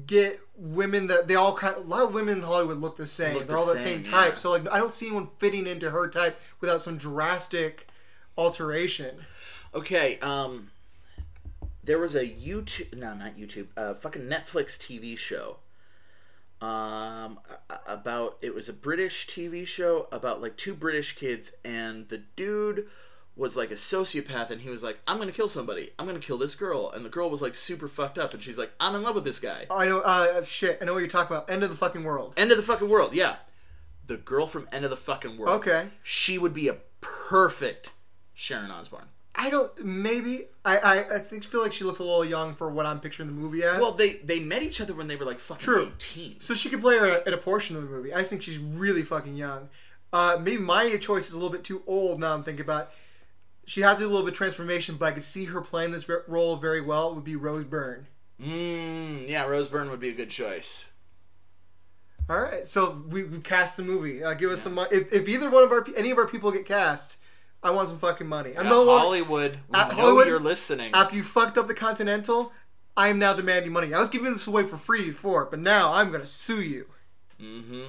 [0.05, 1.75] get women that they all kind.
[1.75, 3.33] Of, A lot of women in Hollywood look the same.
[3.33, 4.33] Look They're the all the same, same type.
[4.33, 4.37] yeah.
[4.37, 7.87] So like, I don't see anyone fitting into her type without some drastic
[8.37, 9.25] alteration.
[9.73, 10.69] Okay, um
[11.87, 15.57] there was a YouTube no, not YouTube, uh fucking Netflix TV show.
[16.61, 17.39] Um
[17.69, 22.07] a- a- about it was a British TV show about like two British kids and
[22.09, 22.87] the dude
[23.35, 25.91] was like a sociopath and he was like I'm to kill somebody.
[25.99, 28.57] I'm to kill this girl and the girl was like super fucked up and she's
[28.57, 29.67] like I'm in love with this guy.
[29.69, 29.99] I know.
[29.99, 31.49] Uh, shit, I know what you're talking about.
[31.49, 32.33] End of the fucking world.
[32.37, 33.13] End of the fucking world.
[33.13, 33.35] Yeah.
[34.07, 35.59] The girl from End of the fucking world.
[35.59, 35.89] Okay.
[36.01, 37.91] She would be a perfect
[38.33, 39.09] Sharon Osbourne.
[39.39, 39.85] I don't.
[39.85, 40.77] Maybe I.
[40.77, 43.35] I, I think feel like she looks a little young for what I'm picturing the
[43.39, 43.79] movie as.
[43.79, 45.91] Well, they they met each other when they were like fucking True.
[45.95, 46.39] 18.
[46.39, 48.13] so she could play her at a portion of the movie.
[48.13, 49.69] I just think she's really fucking young.
[50.11, 52.33] Uh, maybe my choice is a little bit too old now.
[52.33, 52.91] I'm thinking about.
[53.65, 55.91] She had to do a little bit of transformation, but I could see her playing
[55.91, 57.09] this role very well.
[57.11, 58.07] It would be Rose Byrne.
[58.41, 60.91] Mm, yeah, Rose Byrne would be a good choice.
[62.29, 64.23] All right, so we, we cast the movie.
[64.23, 64.89] Uh, give us some money.
[64.91, 67.17] If, if either one of our any of our people get cast,
[67.63, 68.51] I want some fucking money.
[68.57, 70.91] I'm Yeah, no longer Hollywood, we At know Hollywood- you're listening.
[70.93, 72.53] after you fucked up the Continental.
[72.95, 73.93] I am now demanding money.
[73.93, 76.87] I was giving this away for free before, but now I'm gonna sue you.
[77.39, 77.85] mm-hmm.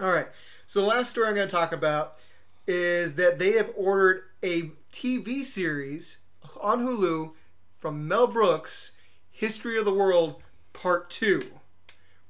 [0.00, 0.28] All right.
[0.66, 2.18] So the last story I'm going to talk about
[2.66, 6.18] is that they have ordered a TV series
[6.60, 7.32] on Hulu
[7.74, 8.92] from Mel Brooks,
[9.30, 11.50] History of the World Part 2.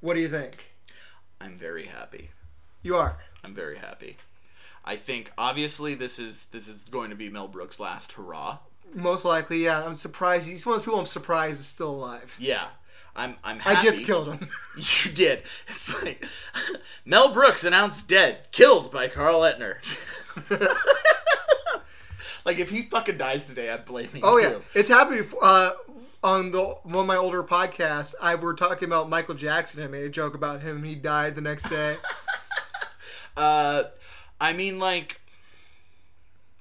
[0.01, 0.73] What do you think?
[1.41, 2.31] I'm very happy.
[2.83, 3.19] You are.
[3.45, 4.17] I'm very happy.
[4.89, 8.56] I think obviously this is this is going to be Mel Brooks' last hurrah.
[8.94, 9.85] Most likely, yeah.
[9.85, 10.48] I'm surprised.
[10.48, 12.35] He's one of those people I'm surprised is still alive.
[12.40, 12.69] Yeah.
[13.15, 13.77] I'm I'm happy.
[13.77, 14.48] I just killed him.
[14.78, 15.43] You did.
[15.66, 16.24] It's like
[17.05, 19.77] Mel Brooks announced dead, killed by Carl Etner.
[22.47, 24.55] like if he fucking dies today, I'm blaming Oh, yeah.
[24.73, 25.27] It's happening.
[25.43, 25.73] Uh,
[26.24, 29.93] on the one of my older podcasts, I were talking about Michael Jackson and I
[29.93, 30.82] made a joke about him.
[30.82, 31.97] He died the next day.
[33.36, 33.85] Uh,
[34.40, 35.20] I mean, like,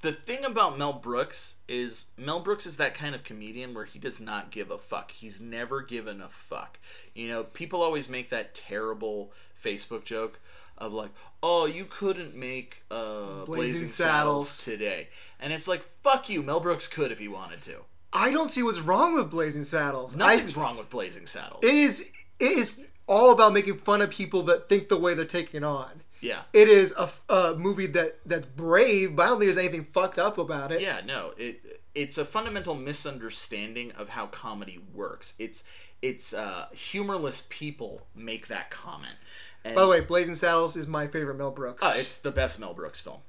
[0.02, 4.00] the thing about Mel Brooks is Mel Brooks is that kind of comedian where he
[4.00, 5.12] does not give a fuck.
[5.12, 6.80] He's never given a fuck.
[7.14, 9.32] You know, people always make that terrible
[9.62, 10.40] Facebook joke
[10.78, 11.10] of like,
[11.42, 14.50] "Oh, you couldn't make uh, Blazing, Saddles.
[14.50, 14.64] Saddles.
[14.64, 15.08] today,"
[15.40, 17.78] and it's like, "Fuck you." Mel Brooks could if he wanted to.
[18.14, 20.16] I don't see what's wrong with Blazing Saddles.
[20.16, 21.64] I- Nothing's wrong with Blazing Saddles.
[21.64, 22.02] It is
[22.40, 26.02] it is all about making fun of people that think the way they're taking on.
[26.22, 26.42] Yeah.
[26.54, 30.18] It is a, a, movie that that's brave, but I don't think there's anything fucked
[30.18, 30.82] up about it.
[30.82, 35.34] Yeah, no, it it's a fundamental misunderstanding of how comedy works.
[35.40, 35.64] It's
[36.02, 39.16] it's uh, humorless people make that comment.
[39.64, 41.84] And, By the way, Blazing Saddles is my favorite Mel Brooks.
[41.84, 43.20] uh, it's the best Mel Brooks film,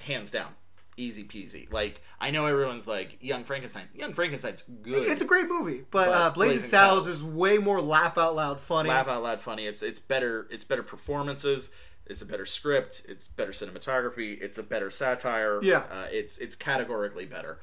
[0.00, 0.54] hands down,
[0.96, 1.70] easy peasy.
[1.72, 3.88] Like I know everyone's like Young Frankenstein.
[3.94, 5.10] Young Frankenstein's good.
[5.10, 7.20] it's a great movie, but, But uh, Blazing, Blazing Saddles, Saddles.
[7.20, 8.88] is way more laugh out loud funny.
[8.88, 9.66] laugh out loud funny.
[9.66, 10.46] It's it's better.
[10.50, 11.70] It's better performances.
[12.06, 13.02] It's a better script.
[13.08, 14.40] It's better cinematography.
[14.40, 15.60] It's a better satire.
[15.62, 15.84] Yeah.
[15.90, 17.60] uh, it's it's categorically better.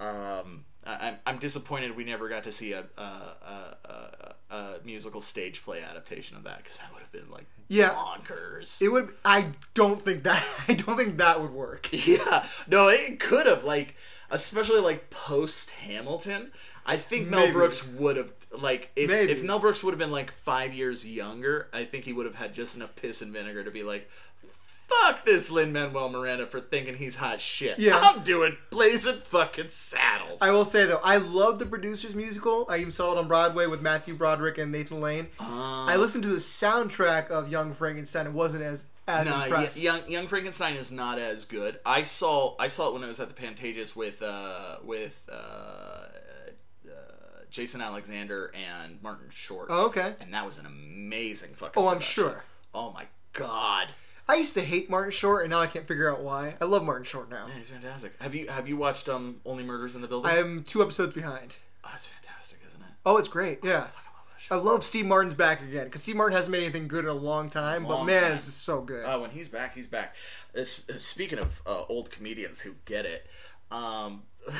[0.00, 3.76] Um, I, I'm I'm disappointed we never got to see a a, a,
[4.50, 7.90] a, a musical stage play adaptation of that because that would have been like Yeah.
[7.94, 8.80] bonkers.
[8.82, 9.14] It would.
[9.24, 10.44] I don't think that.
[10.68, 11.88] I don't think that would work.
[11.92, 13.94] yeah, no, it could have like
[14.30, 16.50] especially like post Hamilton.
[16.86, 17.52] I think Mel Maybe.
[17.52, 19.32] Brooks would have like if Maybe.
[19.32, 22.36] if Mel Brooks would have been like five years younger, I think he would have
[22.36, 24.08] had just enough piss and vinegar to be like,
[24.88, 27.98] "Fuck this Lin Manuel Miranda for thinking he's hot shit." Yeah.
[27.98, 30.38] I'm doing blazing fucking saddles.
[30.40, 32.66] I will say though, I love the producers musical.
[32.70, 35.26] I even saw it on Broadway with Matthew Broderick and Nathan Lane.
[35.40, 38.26] Uh, I listened to the soundtrack of Young Frankenstein.
[38.26, 39.82] It wasn't as as Nah, impressed.
[39.82, 41.78] Young Young Frankenstein is not as good.
[41.84, 46.06] I saw I saw it when I was at the Pantages with uh with uh,
[47.56, 49.68] Jason Alexander and Martin Short.
[49.70, 50.14] Oh, okay.
[50.20, 51.82] and that was an amazing fucking.
[51.82, 52.24] Oh, I'm production.
[52.24, 52.44] sure.
[52.74, 53.88] Oh my god,
[54.28, 56.56] I used to hate Martin Short, and now I can't figure out why.
[56.60, 57.46] I love Martin Short now.
[57.48, 58.12] yeah, he's fantastic.
[58.20, 60.30] Have you have you watched um Only Murders in the Building?
[60.30, 61.54] I am two episodes behind.
[61.82, 62.88] oh, it's fantastic, isn't it?
[63.06, 63.60] Oh, it's great.
[63.64, 63.70] Yeah.
[63.70, 63.92] I love.
[64.50, 67.14] I love Steve Martin's back again because Steve Martin hasn't made anything good in a
[67.14, 68.32] long time, but man, time.
[68.32, 69.06] it's just so good.
[69.06, 70.14] Uh, when he's back, he's back.
[70.54, 73.26] Uh, uh, speaking of uh, old comedians who get it,
[73.70, 74.24] um,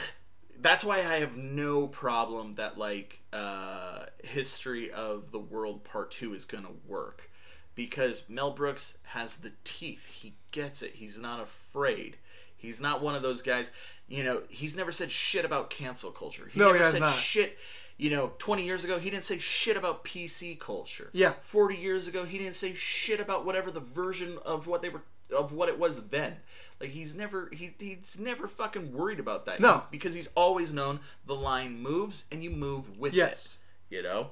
[0.60, 6.34] that's why I have no problem that like uh, History of the World Part Two
[6.34, 7.30] is gonna work
[7.74, 10.06] because Mel Brooks has the teeth.
[10.08, 10.92] He gets it.
[10.94, 12.16] He's not afraid.
[12.56, 13.70] He's not one of those guys.
[14.08, 16.48] You know, he's never said shit about cancel culture.
[16.52, 17.14] He No, he never has said not.
[17.14, 17.58] shit.
[17.98, 21.08] You know, 20 years ago, he didn't say shit about PC culture.
[21.12, 21.34] Yeah.
[21.42, 25.02] 40 years ago, he didn't say shit about whatever the version of what they were
[25.36, 26.36] of what it was then.
[26.80, 29.60] Like he's never he, he's never fucking worried about that.
[29.60, 29.72] No.
[29.74, 33.58] He's- because he's always known the line moves and you move with Yes.
[33.90, 33.96] it.
[33.96, 34.30] You know?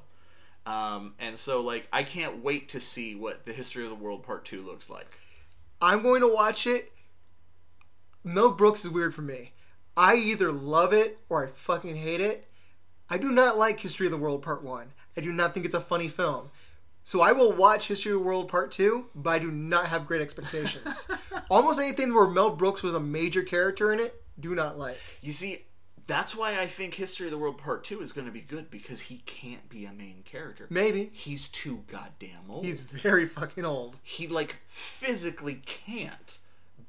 [0.67, 4.23] Um, and so like I can't wait to see what the history of the world
[4.23, 5.07] part 2 looks like.
[5.81, 6.93] I'm going to watch it.
[8.23, 9.53] Mel Brooks is weird for me.
[9.97, 12.49] I either love it or I fucking hate it.
[13.11, 14.93] I do not like History of the World Part 1.
[15.17, 16.51] I do not think it's a funny film.
[17.07, 20.07] So I will watch History of the World Part 2, but I do not have
[20.07, 21.07] great expectations.
[21.51, 24.99] Almost anything where Mel Brooks was a major character in it, do not like.
[25.21, 25.65] You see,
[26.07, 28.71] that's why I think History of the World Part 2 is going to be good
[28.71, 30.67] because he can't be a main character.
[30.71, 31.11] Maybe.
[31.13, 32.65] He's too goddamn old.
[32.65, 33.99] He's very fucking old.
[34.03, 36.39] he like physically can't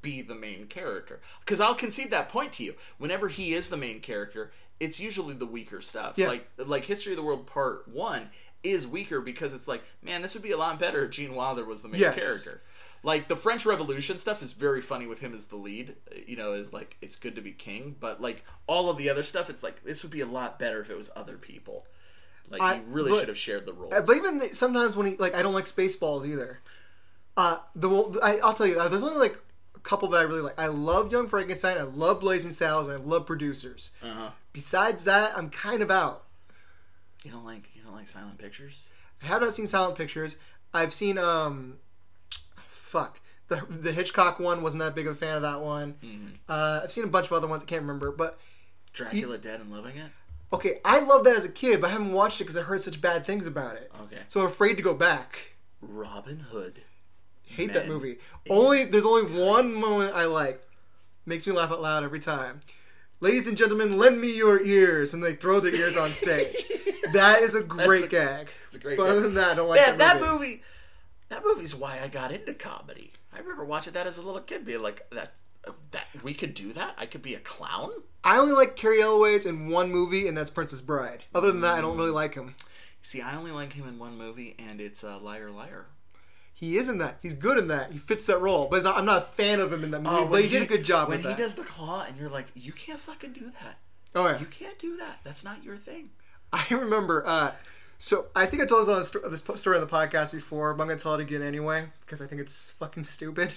[0.02, 3.76] be the main character because i'll concede that point to you whenever he is the
[3.76, 6.28] main character it's usually the weaker stuff Yeah.
[6.28, 8.28] like like history of the world part one
[8.62, 11.64] is weaker because it's like man this would be a lot better if gene wilder
[11.64, 12.16] was the main Yes.
[12.18, 12.62] character
[13.02, 15.94] like the french revolution stuff is very funny with him as the lead
[16.26, 19.22] you know is like it's good to be king but like all of the other
[19.22, 21.86] stuff it's like this would be a lot better if it was other people
[22.50, 23.92] Like I- you really but- should have shared the role.
[23.94, 26.60] Uh, But even the, sometimes when he like, I don't like Spaceballs either.
[27.36, 27.88] Uh, the
[28.22, 29.36] I, I'll tell you, uh, there's only like
[29.74, 30.58] a couple that I really like.
[30.58, 31.76] I love Young Frankenstein.
[31.76, 32.88] I love Blazing Saddles.
[32.88, 33.90] I love Producers.
[34.02, 34.30] uh-huh.
[34.52, 36.24] Besides that, I'm kind of out.
[37.24, 38.88] You don't like like silent pictures?
[39.22, 40.36] I have not seen Silent Pictures.
[40.74, 41.78] I've seen um,
[42.66, 44.62] fuck the the Hitchcock one.
[44.62, 45.94] Wasn't that big of a fan of that one.
[46.04, 46.26] Mm-hmm.
[46.48, 47.62] Uh, I've seen a bunch of other ones.
[47.62, 48.38] I can't remember, but
[48.92, 50.10] Dracula Dead and Loving It?
[50.52, 52.80] okay, I love that as a kid, but I haven't watched it because I heard
[52.82, 53.90] such bad things about it.
[54.02, 54.20] Okay.
[54.28, 55.56] So I'm afraid to go back.
[55.80, 56.82] Robin Hood.
[57.44, 58.18] Hate that movie.
[58.50, 60.62] Only there's only one moment I like.
[61.24, 62.60] Makes me laugh out loud every time.
[63.20, 66.54] Ladies and gentlemen, lend me your ears, and they throw their ears on stage.
[67.12, 68.48] that is a great a- gag.
[68.74, 69.12] a great but gag.
[69.12, 70.32] other than that, I don't like Yeah, that, that movie.
[70.32, 70.62] movie
[71.28, 73.12] that movie's why I got into comedy.
[73.34, 75.32] I remember watching that as a little kid being like that
[75.90, 76.94] that we could do that?
[76.96, 77.90] I could be a clown?
[78.22, 81.24] I only like Cary Elwes in one movie, and that's Princess Bride.
[81.34, 82.54] Other than that, I don't really like him.
[83.02, 85.86] See, I only like him in one movie and it's uh, Liar Liar.
[86.56, 87.18] He is in that.
[87.20, 87.92] He's good in that.
[87.92, 88.66] He fits that role.
[88.70, 90.16] But not, I'm not a fan of him in that movie.
[90.16, 91.36] Oh, but he, did a good job when he that.
[91.36, 93.78] does the claw and you're like, you can't fucking do that.
[94.14, 94.40] oh yeah.
[94.40, 95.18] You can't do that.
[95.22, 96.12] That's not your thing.
[96.54, 97.26] I remember.
[97.26, 97.50] Uh,
[97.98, 100.88] so I think I told this on this story on the podcast before, but I'm
[100.88, 103.52] gonna tell it again anyway because I think it's fucking stupid.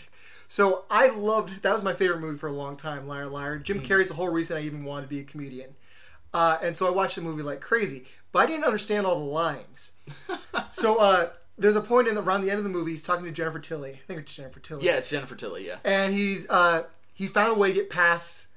[0.50, 3.60] So I loved that was my favorite movie for a long time, Liar Liar.
[3.60, 5.76] Jim Carrey's the whole reason I even wanted to be a comedian.
[6.34, 9.26] Uh, and so I watched the movie like crazy, but I didn't understand all the
[9.26, 9.94] lines.
[10.70, 11.30] so uh,
[11.60, 13.60] there's a point in the, around the end of the movie, he's talking to Jennifer
[13.60, 13.92] Tilly.
[13.92, 14.86] I think it's Jennifer Tilly.
[14.86, 15.78] Yeah, it's Jennifer Tilly, yeah.
[15.84, 16.84] and he's uh,
[17.14, 18.48] he found a way to get past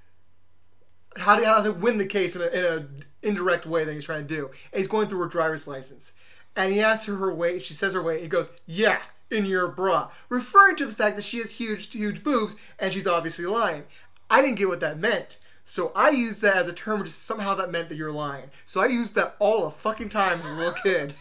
[1.16, 4.04] how to how to win the case in a, in a indirect way that he's
[4.04, 4.46] trying to do.
[4.72, 6.12] And he's going through her driver's license,
[6.56, 7.62] and he asks her her weight.
[7.62, 8.22] She says her weight.
[8.22, 9.00] He goes, "Yeah,
[9.30, 13.06] in your bra," referring to the fact that she has huge huge boobs, and she's
[13.06, 13.84] obviously lying.
[14.30, 15.38] I didn't get what that meant.
[15.64, 18.50] So I used that as a term, just somehow that meant that you're lying.
[18.64, 21.14] So I used that all the fucking time as a little kid.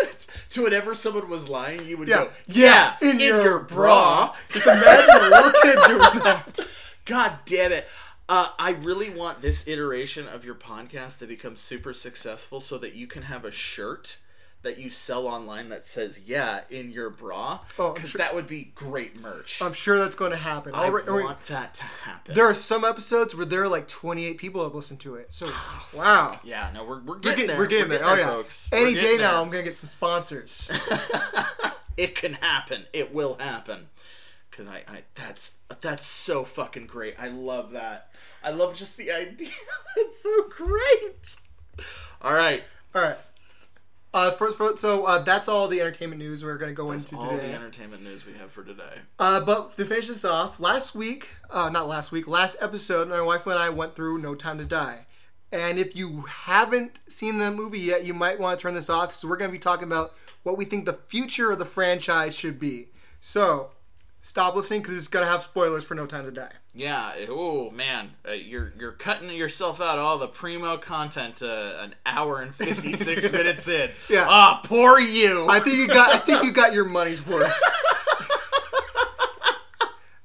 [0.50, 4.34] to whenever someone was lying, you would Yeah, go, yeah, in, your, bra.
[4.48, 6.60] Just imagine a little kid doing that.
[7.04, 7.86] God damn it.
[8.28, 12.94] Uh, I really want this iteration of your podcast to become super successful so that
[12.94, 14.16] you can have a shirt
[14.62, 17.60] that you sell online that says "Yeah" in your bra.
[17.78, 19.60] Oh, because sure- that would be great merch.
[19.60, 20.74] I'm sure that's going to happen.
[20.74, 22.34] I or- want that to happen.
[22.34, 25.32] There are some episodes where there are like 28 people have listened to it.
[25.32, 26.40] So, oh, wow.
[26.44, 27.58] yeah, no, we're, we're We're getting getting, there.
[27.58, 28.04] we're getting there.
[28.04, 28.26] Oh, yeah.
[28.26, 28.68] folks.
[28.72, 29.40] Any day now, there.
[29.40, 30.70] I'm going to get some sponsors.
[31.96, 32.86] it can happen.
[32.92, 33.88] It will happen.
[34.50, 37.14] Cause I, I that's that's so fucking great.
[37.18, 38.10] I love that.
[38.44, 39.48] I love just the idea.
[39.96, 41.36] it's so great.
[42.20, 42.62] All right.
[42.94, 43.16] all right.
[44.14, 47.16] Uh, first, first, so uh, that's all the entertainment news we're going to go into
[47.16, 47.48] All today.
[47.48, 49.00] the entertainment news we have for today.
[49.18, 53.22] Uh, but to finish this off, last week, uh, not last week, last episode, my
[53.22, 55.06] wife and I went through No Time to Die.
[55.50, 59.14] And if you haven't seen the movie yet, you might want to turn this off.
[59.14, 62.34] So we're going to be talking about what we think the future of the franchise
[62.36, 62.88] should be.
[63.20, 63.71] So
[64.22, 66.50] stop listening because it's to have spoilers for No Time to Die.
[66.72, 67.12] Yeah.
[67.28, 72.40] Oh man, uh, you're you're cutting yourself out all the primo content uh, an hour
[72.40, 73.90] and fifty six minutes in.
[74.08, 74.24] Yeah.
[74.26, 75.46] Ah, poor you.
[75.50, 76.14] I think you got.
[76.14, 77.52] I think you got your money's worth.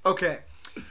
[0.06, 0.40] okay,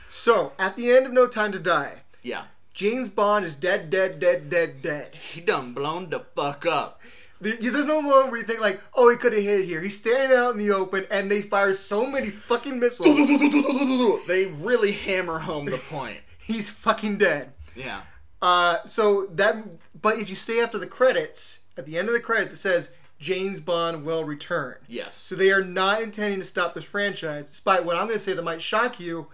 [0.08, 2.44] so at the end of No Time to Die, yeah.
[2.74, 5.14] James Bond is dead, dead, dead, dead, dead.
[5.14, 7.00] He done blown the fuck up.
[7.40, 9.80] There's no moment where you think like, oh, he could have hit here.
[9.82, 13.16] He's standing out in the open, and they fire so many fucking missiles.
[14.26, 16.18] they really hammer home the point.
[16.38, 17.52] He's fucking dead.
[17.74, 18.02] Yeah.
[18.40, 19.56] Uh, so that,
[20.00, 22.92] but if you stay after the credits, at the end of the credits, it says
[23.18, 24.76] James Bond will return.
[24.88, 25.16] Yes.
[25.16, 28.32] So they are not intending to stop this franchise, despite what I'm going to say
[28.32, 29.28] that might shock you.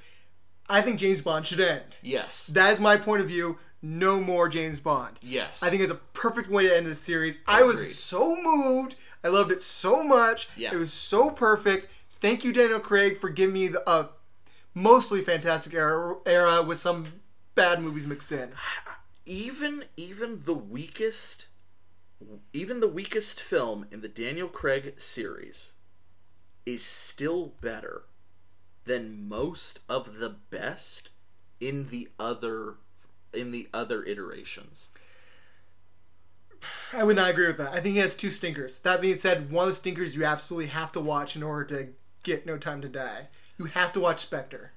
[0.69, 1.83] I think James Bond should end.
[2.03, 2.47] Yes.
[2.47, 3.59] That is my point of view.
[3.83, 5.19] No more James Bond.
[5.21, 5.63] Yes.
[5.63, 7.39] I think it's a perfect way to end this series.
[7.47, 8.95] I was so moved.
[9.25, 10.49] I loved it so much.
[10.57, 10.73] Yeah.
[10.73, 11.89] It was so perfect.
[12.21, 14.07] Thank you, Daniel Craig, for giving me the uh,
[14.75, 17.07] mostly fantastic era, era with some
[17.57, 18.53] bad movies mixed in.
[19.27, 21.47] even even the weakest
[22.53, 25.73] even the weakest film in the Daniel Craig series
[26.65, 28.03] is still better
[28.85, 31.11] than most of the best
[31.61, 32.77] in the other
[33.35, 34.91] in the other iterations.
[36.93, 37.73] I would not agree with that.
[37.73, 38.79] I think he has two stinkers.
[38.81, 41.89] That being said, one of the stinkers you absolutely have to watch in order to
[42.23, 43.29] get No Time to Die.
[43.59, 44.73] You have to watch Spectre,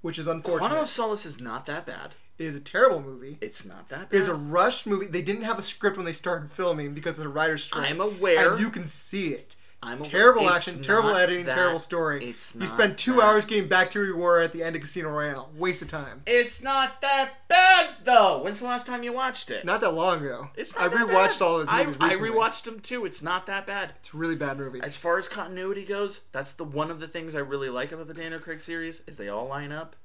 [0.00, 0.68] which is unfortunate.
[0.68, 2.14] Quantum of Solace is not that bad.
[2.38, 3.38] it is a terrible movie.
[3.40, 4.18] It's not that It bad.
[4.18, 5.06] is a rushed movie.
[5.06, 7.88] They didn't have a script when they started filming because of the writer's strike.
[7.90, 8.52] I'm aware.
[8.52, 9.56] And you can see it.
[9.84, 10.10] I'm aware.
[10.10, 12.24] Terrible It's action, terrible editing, that- terrible story.
[12.24, 13.22] It's you spend two that.
[13.22, 15.50] hours getting back to where you were at the end of Casino Royale.
[15.56, 16.22] Waste of time.
[16.26, 18.42] It's not that bad though.
[18.44, 19.64] When's the last time you watched it?
[19.64, 20.50] Not that long ago.
[20.56, 21.42] It's I not that rewatched bad.
[21.42, 22.30] all those movies I, I recently.
[22.30, 23.04] rewatched them too.
[23.04, 23.94] It's not that bad.
[23.98, 24.80] It's a really bad movie.
[24.82, 28.06] As far as continuity goes, that's the one of the things I really like about
[28.06, 29.96] the Daniel Craig series is they all line up.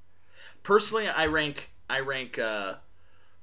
[0.64, 2.76] Personally, I rank I rank uh,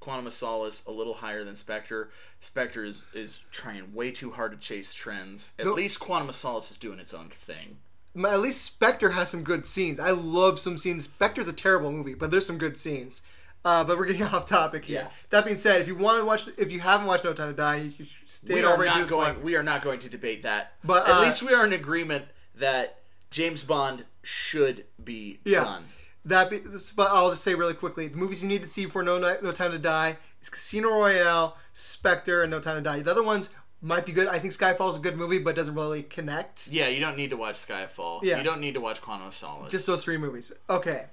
[0.04, 2.10] Quantum of Solace a little higher than Spectre.
[2.40, 5.52] Spectre is, is trying way too hard to chase trends.
[5.58, 7.78] At least Quantum of Solace is doing its own thing.
[8.22, 9.98] At least Spectre has some good scenes.
[9.98, 11.04] I love some scenes.
[11.04, 13.22] Spectre's a terrible movie, but there's some good scenes.
[13.64, 15.04] Uh, but we're getting off topic here.
[15.04, 15.08] Yeah.
[15.30, 17.56] That being said, if you want to watch, if you haven't watched No Time to
[17.56, 19.32] Die, you should stay We are not going.
[19.32, 19.42] point.
[19.44, 20.74] We are not going to debate that.
[20.84, 22.26] But, at uh, least we are in agreement
[22.56, 22.98] that
[23.30, 25.64] James Bond should be Yeah.
[25.64, 25.84] done.
[26.24, 26.60] That be,
[26.96, 29.52] but I'll just say really quickly: the movies you need to see for No No
[29.52, 33.00] Time to Die is Casino Royale, Spectre, and No Time to Die.
[33.02, 33.50] The other ones
[33.82, 34.26] might be good.
[34.26, 36.68] I think Skyfall is a good movie, but doesn't really connect.
[36.68, 38.22] Yeah, you don't need to watch Skyfall.
[38.22, 38.38] Yeah.
[38.38, 39.70] You don't need to watch Quantum of Solace.
[39.70, 40.50] Just those three movies.
[40.70, 41.06] Okay.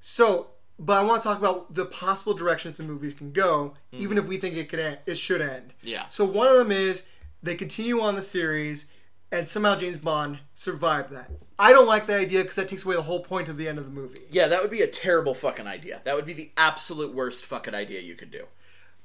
[0.00, 0.48] So,
[0.78, 4.26] but I want to talk about the possible directions the movies can go, even if
[4.26, 5.72] we think it could end, it should end.
[5.78, 5.88] Mm-hmm.
[5.88, 6.08] Yeah.
[6.10, 7.06] So one of them is
[7.42, 8.86] they continue on the series,
[9.34, 11.30] and somehow James Bond survived that.
[11.58, 13.78] I don't like the idea because that takes away the whole point of the end
[13.78, 14.20] of the movie.
[14.30, 16.00] Yeah, that would be a terrible fucking idea.
[16.04, 18.46] That would be the absolute worst fucking idea you could do.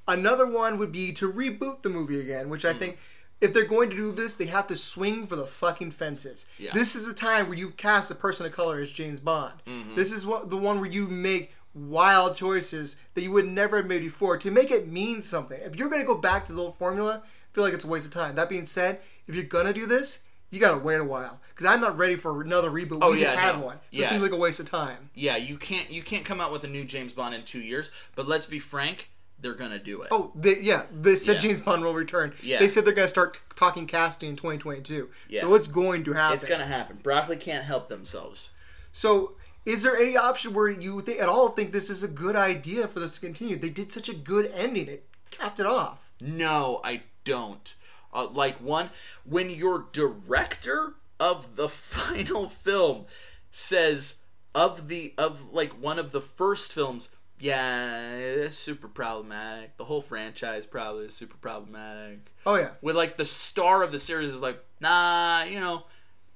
[0.08, 2.80] Another one would be to reboot the movie again, which I Mm-hmm.
[2.80, 2.98] think
[3.42, 6.46] if they're going to do this, they have to swing for the fucking fences.
[6.58, 6.72] Yeah.
[6.74, 9.54] This is the time where you cast a person of color as James Bond.
[9.68, 9.96] Mm-hmm.
[9.96, 13.86] This is what the one where you make wild choices that you would never have
[13.86, 15.60] made before to make it mean something.
[15.62, 17.22] If you're going to go back to the old formula,
[17.60, 18.36] feel like it's a waste of time.
[18.36, 20.20] That being said, if you're going to do this,
[20.50, 23.00] you got to wait a while because I'm not ready for another reboot.
[23.02, 23.66] Oh, we just had no.
[23.66, 24.06] one, so Yeah.
[24.06, 25.10] it seems like a waste of time.
[25.14, 27.92] Yeah, you can't you can't come out with a new James Bond in two years.
[28.16, 29.10] But let's be frank,
[29.42, 30.08] they're gonna do it.
[30.10, 30.84] Oh, they, yeah.
[30.90, 31.42] They said Yeah.
[31.42, 32.34] James Bond will return.
[32.42, 32.60] Yeah.
[32.60, 35.10] They said they're going to start talking casting in 2022.
[35.28, 35.42] Yeah.
[35.42, 36.36] So it's going to happen.
[36.36, 36.98] it's gonna happen.
[37.04, 38.52] Broccoli can't help themselves.
[38.94, 39.34] So
[39.66, 42.88] is there any option where you think, at all think this is a good idea
[42.88, 43.58] for this to continue?
[43.58, 44.88] They did such a good ending.
[44.88, 46.10] It capped it off.
[46.22, 47.74] No, I don't.
[48.14, 48.90] Uh, like one,
[49.24, 53.06] when your director of the final film
[53.52, 54.18] says
[54.56, 59.78] of the of like one of the first films, yeah, it's super problematic.
[59.78, 62.32] The whole franchise probably is super problematic.
[62.46, 62.72] Oh yeah.
[62.82, 65.86] With like the star of the series is like, nah, you know,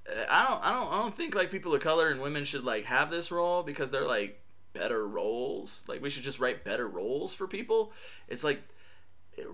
[0.08, 2.86] I don't, I don't, I don't think like people of color and women should like
[2.86, 4.40] have this role because they're like
[4.74, 5.84] better roles.
[5.88, 7.94] Like we should just write better roles for people.
[8.28, 8.62] It's like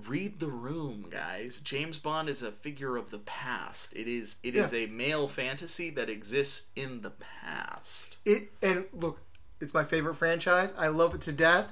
[0.08, 4.56] read the room guys james bond is a figure of the past it is it
[4.56, 4.80] is Yeah.
[4.80, 9.22] a male fantasy that exists in the past It and look,
[9.62, 10.74] it's my favorite franchise.
[10.78, 11.72] I love it to death.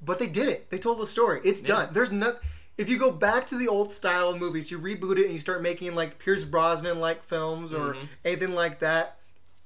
[0.00, 0.70] But they did it.
[0.70, 1.40] They told the story.
[1.42, 1.88] It's done.
[1.92, 2.36] There's no.
[2.76, 5.40] If you go back to the old style of movies, you reboot it and you
[5.40, 8.04] start making like Pierce Brosnan like films or Mm-hmm.
[8.24, 9.18] anything like that,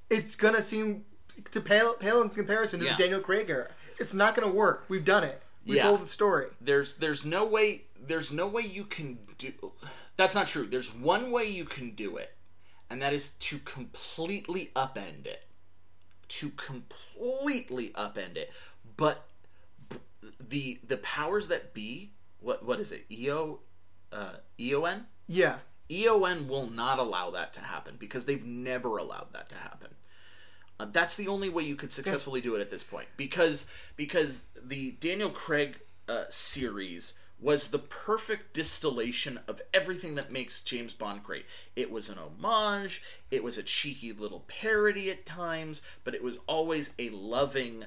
[0.09, 1.05] it's gonna seem
[1.51, 2.95] to pale pale in comparison to Yeah.
[2.95, 3.69] the Daniel Craig era.
[3.99, 4.85] It's not gonna work.
[4.89, 5.43] We've done it.
[5.65, 5.83] We Yeah.
[5.83, 6.47] told the story.
[6.61, 9.53] there's there's no way there's no way you can do
[10.17, 12.35] that's not true there's one way you can do it
[12.89, 15.47] and that is to completely upend it
[16.27, 18.51] to completely upend it
[18.97, 19.25] but
[20.39, 23.61] the the powers that be what what is it eo
[24.11, 25.59] uh eon Yeah.
[25.89, 29.93] EON will not allow that to happen because they've never allowed that to happen.
[30.83, 34.43] Uh, that's the only way you could successfully do it at this point because because
[34.61, 35.79] the Daniel Craig
[36.09, 41.45] uh, series was the perfect distillation of everything that makes James Bond great.
[41.75, 43.01] It was an homage,
[43.31, 47.85] it was a cheeky little parody at times, but it was always a loving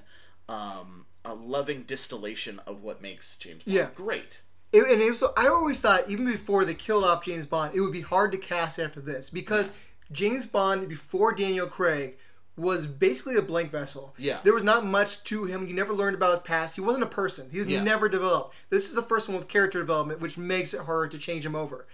[0.49, 3.89] um, a loving distillation of what makes James Bond Yeah.
[3.95, 4.41] great.
[4.73, 7.81] It, and it was, I always thought, even before they killed off James Bond, it
[7.81, 9.73] would be hard to cast after this because
[10.13, 12.17] James Bond before Daniel Craig
[12.57, 14.15] was basically a blank vessel.
[14.19, 14.39] Yeah.
[14.43, 15.67] there was not much to him.
[15.69, 16.75] You never learned about his past.
[16.77, 17.51] He wasn't a person.
[17.51, 17.83] He was Yeah.
[17.83, 18.55] never developed.
[18.71, 21.55] This is the first one with character development, which makes it hard to change him
[21.55, 21.87] over.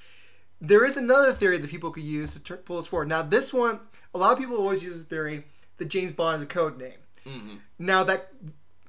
[0.61, 3.09] There is another theory that people could use to tur- pull this forward.
[3.09, 3.81] Now, this one,
[4.15, 5.45] a lot of people always use the theory
[5.79, 6.99] that James Bond is a code name.
[7.27, 7.57] Mm-hmm.
[7.81, 8.29] Now, that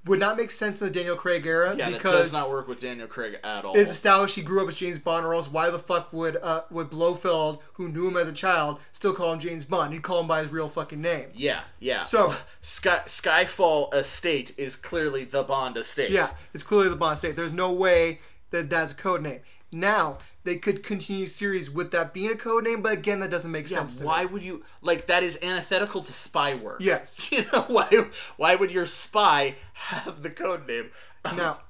[0.05, 2.67] would not make sense in the Daniel Craig era Yeah, because that does not work
[2.67, 3.73] with Daniel Craig at all.
[3.77, 6.63] it's established he grew up as James Bond, or else why the fuck would uh,
[6.69, 9.93] would Blofeld, who knew him as a child, still call him James Bond?
[9.93, 11.29] He'd call him by his real fucking name.
[11.33, 12.01] Yeah, yeah.
[12.01, 16.11] So- Sky, Skyfall Estate is clearly the Bond Estate.
[16.11, 17.35] Yeah, it's clearly the Bond estate.
[17.35, 18.19] There's no way
[18.51, 19.39] that that's a code name.
[19.71, 23.51] Now they could continue series with that being a code name, but again, that doesn't
[23.51, 24.01] make Yeah, sense.
[24.01, 24.31] Why me.
[24.31, 25.23] would you like that?
[25.23, 26.79] Is antithetical to spy work.
[26.81, 27.27] Yes.
[27.31, 28.07] You know why?
[28.37, 30.91] Why would your spy have the code name?
[31.25, 31.61] Now,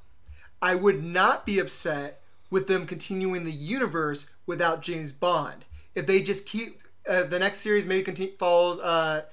[0.61, 5.65] I would not be upset with them continuing the universe without James Bond.
[5.95, 8.79] If they just keep uh, the next series maybe continue, follows.
[8.79, 9.23] Uh,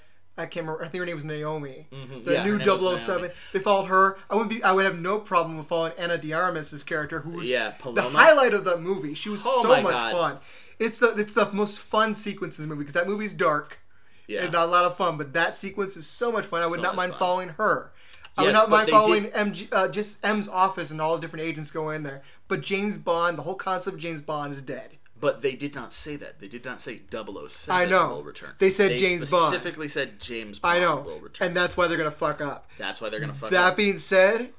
[0.40, 0.84] I can't remember.
[0.84, 1.86] I think her name was Naomi.
[1.90, 2.30] The Mm-hmm.
[2.30, 3.22] Yeah, new her name was 007.
[3.22, 3.34] Naomi.
[3.52, 4.18] They followed her.
[4.28, 4.62] I would be.
[4.62, 8.02] I would have no problem with following Ana de Armas's character, who was Yeah, the
[8.02, 9.14] highlight of that movie.
[9.14, 10.12] She was Oh so much God.
[10.12, 10.38] fun.
[10.78, 13.78] It's the it's the most fun sequence in the movie because that movie's dark
[14.26, 14.44] Yeah.
[14.44, 16.62] and not a lot of fun, but that sequence is so much fun.
[16.62, 17.18] I would So not mind fun.
[17.18, 17.92] following her.
[18.38, 21.44] I would not mind following did- MG, uh, just M's office and all the different
[21.44, 22.22] agents go in there.
[22.48, 24.96] But James Bond, the whole concept of James Bond is dead.
[25.20, 26.40] But they did not say that.
[26.40, 28.08] They did not say 007 I know.
[28.08, 28.54] will return.
[28.58, 29.52] They said James Bond.
[29.52, 31.48] specifically said James Bond I know, will return.
[31.48, 32.68] and that's why they're gonna fuck up.
[32.78, 33.50] That's why they're going to fuck up.
[33.50, 33.76] That up.
[33.76, 34.50] being said,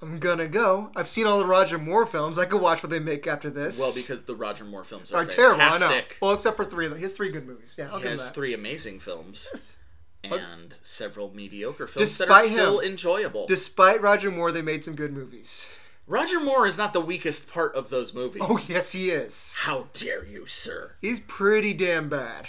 [0.00, 0.90] I'm gonna go.
[0.94, 2.38] I've seen all the Roger Moore films.
[2.38, 3.78] I could watch what they make after this.
[3.78, 5.62] Well, because the Roger Moore films are, are terrible.
[5.62, 5.88] I know.
[5.88, 6.18] fantastic.
[6.22, 6.84] Well, except for three.
[6.84, 6.98] of them.
[6.98, 7.74] He has three good movies.
[7.78, 8.34] Yeah, I'll He give him has that.
[8.34, 9.76] three amazing films
[10.22, 10.40] Yes.
[10.42, 12.90] and several mediocre films that Despite are still him.
[12.92, 13.46] enjoyable.
[13.46, 15.68] Despite Roger Moore, they made some good movies.
[16.06, 18.42] Roger Moore is not the weakest part of those movies.
[18.44, 19.54] Oh yes, he is.
[19.58, 20.96] How dare you, sir?
[21.00, 22.48] He's pretty damn bad,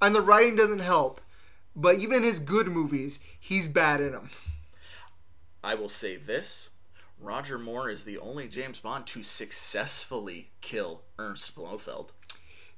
[0.00, 1.20] and the writing doesn't help.
[1.76, 4.30] But even in his good movies, he's bad in them.
[5.62, 6.70] I will say this.
[7.20, 12.12] Roger Moore is the only James Bond to successfully kill Ernst Blofeld.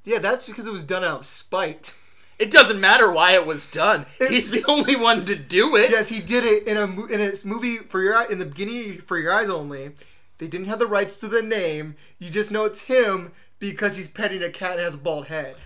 [0.05, 1.95] Yeah, that's because it was done out of spite.
[2.39, 4.05] It doesn't matter why it was done.
[4.19, 5.91] He's the only one to do it.
[5.91, 9.17] Yes, he did it in a in his movie for your in the beginning for
[9.17, 9.93] your eyes only.
[10.39, 11.97] They didn't have the rights to the name.
[12.19, 15.57] You just know it's him because he's petting a cat and has a bald head.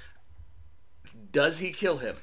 [1.32, 2.16] Does he kill him?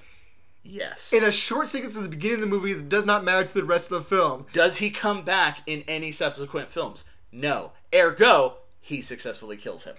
[0.64, 1.14] Yes.
[1.14, 3.54] In a short sequence at the beginning of the movie that does not matter to
[3.54, 4.46] the rest of the film.
[4.52, 7.06] Does he come back in any subsequent films?
[7.32, 7.72] No.
[7.94, 9.96] Ergo, he successfully kills him.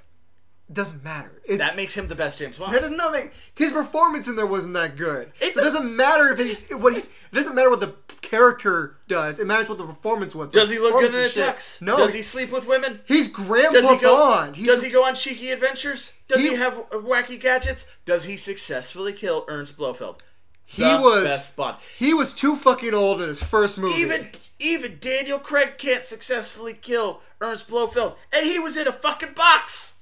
[0.69, 1.41] It doesn't matter.
[1.47, 2.75] It, That makes him the best James Bond.
[2.75, 5.33] that does not make his performance in there wasn't that good.
[5.41, 6.99] It so it doesn't matter if it's what he.
[7.01, 9.39] It doesn't matter what the character does.
[9.39, 10.51] It matters what the performance was.
[10.51, 11.81] The Does he look good in a tux?
[11.81, 11.97] No.
[11.97, 13.01] Does he sleep with women?
[13.07, 14.17] He's Grandpa Does he go?
[14.17, 14.57] Bond.
[14.57, 16.19] He's, does he go on cheeky adventures?
[16.29, 17.87] Does he, He- have wacky gadgets?
[18.05, 20.23] Does he successfully kill Ernst Blofeld?
[20.67, 21.79] He The was best Bond.
[21.97, 23.95] He was too fucking old in his first movie.
[23.95, 24.29] Even
[24.59, 29.98] even Daniel Craig can't successfully kill Ernst Blofeld, and he was in a fucking box.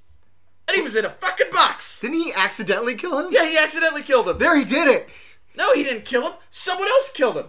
[0.69, 2.01] And he was in a fucking box.
[2.01, 3.29] didn't he accidentally kill him?
[3.31, 4.39] Yeah, he accidentally killed him.
[4.39, 5.09] There he did it.
[5.57, 6.33] No, he didn't kill him.
[6.51, 7.47] Someone else killed him.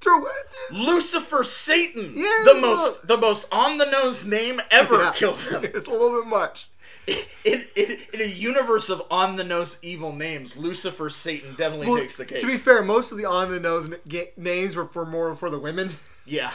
[0.00, 0.26] Through
[0.70, 2.60] Lucifer Satan, Yeah, the look.
[2.62, 5.12] most the most on the nose name ever, Yeah.
[5.12, 5.64] killed him.
[5.74, 6.68] It's a little bit much.
[7.06, 11.98] In, in, in a universe of on the nose evil names, Lucifer Satan definitely Well,
[11.98, 12.40] takes the cake.
[12.40, 13.90] to be fair, most of the on the nose
[14.36, 15.90] names were for more for the women.
[16.26, 16.52] yeah.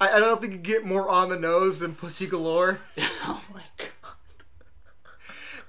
[0.00, 2.80] I, I don't think you get more on the nose than Pussy Galore.
[3.28, 3.88] Oh my god.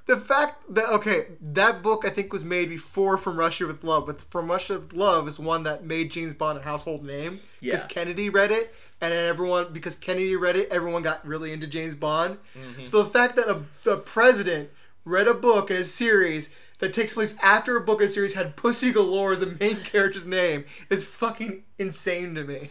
[0.08, 4.06] The fact that okay, that book I think was made before From Russia with Love,
[4.06, 7.84] but From Russia with Love is one that made James Bond a household name because
[7.84, 7.88] Yeah.
[7.90, 12.38] Kennedy read it, and everyone because Kennedy read it, everyone got really into James Bond.
[12.58, 12.84] Mm-hmm.
[12.84, 14.70] So the fact that a, the president
[15.04, 18.34] read a book in a series that takes place after a book in a series
[18.34, 22.70] had Pussy Galore as the main character's name is fucking insane to me.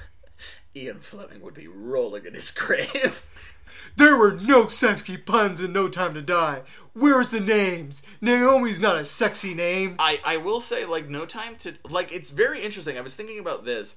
[0.76, 3.28] Ian Fleming would be rolling in his grave.
[3.96, 6.62] There were no sexy puns in No Time to Die.
[6.92, 8.02] Where's the names?
[8.20, 9.96] Naomi's not a sexy name.
[9.98, 11.74] I, I will say, like, no time to.
[11.88, 12.96] Like, it's very interesting.
[12.98, 13.96] I was thinking about this.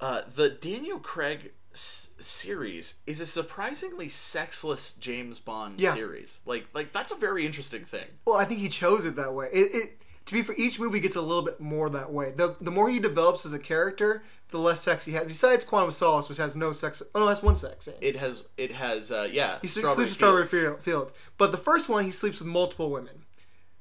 [0.00, 5.94] Uh, the Daniel Craig s- series is a surprisingly sexless James Bond Yeah.
[5.94, 6.40] series.
[6.44, 8.06] Like, like that's a very interesting thing.
[8.26, 9.48] Well, I think he chose it that way.
[9.52, 12.30] It, it to be for each movie gets a little bit more that way.
[12.30, 15.26] The the more he develops as a character, the less sex he has.
[15.26, 17.02] Besides Quantum of Solace, which has no sex.
[17.14, 17.94] Oh no, that's one sex scene.
[18.00, 19.58] It has, it has, uh, yeah.
[19.60, 20.82] he sleeps sleeps with Strawberry Fields.
[20.82, 21.14] Field- Fields.
[21.38, 23.24] But the first one, he sleeps with multiple women.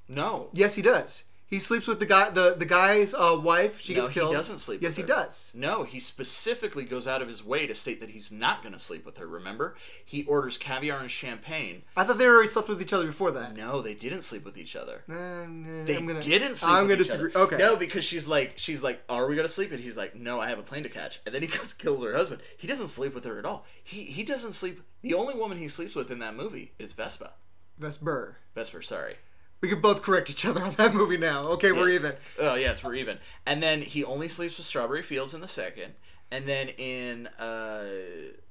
[0.10, 1.24] No, Yes, he does.
[1.54, 3.80] He sleeps with the guy, the the guy's uh, wife.
[3.80, 4.32] She no, gets killed.
[4.32, 4.82] he doesn't sleep.
[4.82, 5.52] Yes, he does.
[5.54, 8.80] No, he specifically goes out of his way to state that he's not going to
[8.80, 9.28] sleep with her.
[9.28, 11.84] Remember, he orders caviar and champagne.
[11.96, 13.56] I thought they already slept with each other before that.
[13.56, 15.04] No, they didn't sleep with each other.
[15.08, 15.46] Uh,
[15.86, 16.72] They I'm gonna, didn't sleep.
[16.72, 17.32] I'm with gonna each disagree.
[17.36, 17.44] Other.
[17.46, 17.58] Okay.
[17.58, 19.72] No, because she's like, she's like, are we gonna sleep?
[19.72, 21.20] And he's like, no, I have a plane to catch.
[21.28, 22.42] And then he goes kills her husband.
[22.58, 23.68] He doesn't sleep with her at all.
[23.84, 24.82] He he doesn't sleep.
[25.04, 27.34] The only woman he sleeps with in that movie is Vespa.
[27.78, 28.38] Vesper.
[28.56, 29.18] Vesper, sorry.
[29.64, 31.44] We can both correct each other on that movie now.
[31.52, 32.16] Okay, we're even.
[32.38, 33.20] Oh yes, we're even.
[33.46, 35.94] And then he only sleeps with Strawberry Fields in the second.
[36.30, 37.86] And then in uh,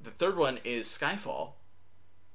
[0.01, 1.51] the third one is Skyfall,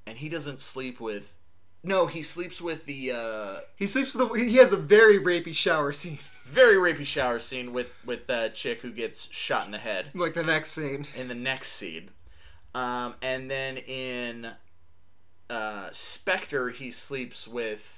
[0.06, 1.34] and he doesn't sleep with.
[1.82, 4.28] No, he sleeps with the uh, He sleeps with.
[4.32, 6.20] The, he has a very rapey shower scene.
[6.46, 10.12] very rapey shower scene with with that chick who gets shot in the head.
[10.14, 11.04] Like the next scene.
[11.16, 12.10] in the next scene.
[12.76, 14.52] Um, and then in
[15.50, 17.97] uh, Spectre, he sleeps with.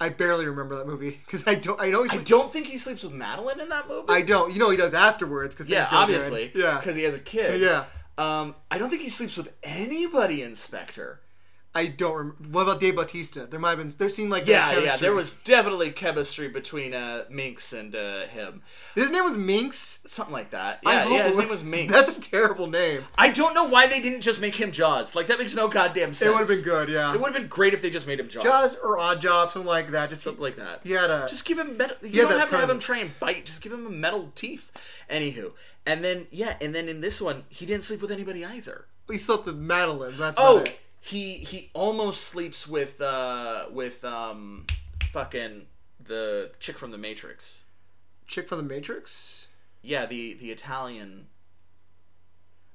[0.00, 1.78] I barely remember that movie because I don't.
[1.80, 2.06] I know.
[2.10, 4.06] I don't think he sleeps with Madeleine in that movie.
[4.08, 4.52] I don't.
[4.52, 6.50] You know he does afterwards because yeah, obviously.
[6.54, 6.78] Yeah.
[6.78, 7.60] because he has a kid.
[7.60, 7.84] Yeah.
[8.16, 11.20] Um, I don't think he sleeps with anybody in Spectre.
[11.72, 12.48] I don't remember.
[12.50, 13.46] What about Dave Bautista?
[13.46, 13.90] There might have been.
[13.96, 18.62] There seemed like Yeah, yeah, there was definitely chemistry between uh, Minx and uh, him.
[18.96, 20.02] His name was Minx.
[20.04, 20.80] Something like that.
[20.82, 21.92] Yeah, yeah, his name was Minx.
[21.92, 23.04] That's a terrible name.
[23.16, 25.14] I don't know why they didn't just make him Jaws.
[25.14, 26.28] Like that makes no goddamn sense.
[26.28, 27.14] It would have been good, yeah.
[27.14, 28.42] It would have been great if they just made him Jaws.
[28.42, 30.10] Jaws or Oddjob, something like that.
[30.10, 30.80] Just Something like that.
[30.82, 31.26] Yeah.
[31.28, 31.96] Just give him metal.
[32.02, 33.46] You don't have to have him try and bite.
[33.46, 34.72] Just give him a metal teeth.
[35.08, 35.52] Anywho,
[35.86, 38.86] and then yeah, and then in this one, he didn't sleep with anybody either.
[39.08, 40.16] he slept with Madeleine.
[40.18, 40.80] That's Oh, it.
[41.00, 44.66] He he almost sleeps with uh with um
[45.12, 45.66] fucking
[46.02, 47.64] the chick from the Matrix.
[48.26, 49.48] chick from the Matrix.
[49.82, 51.26] Yeah, the the Italian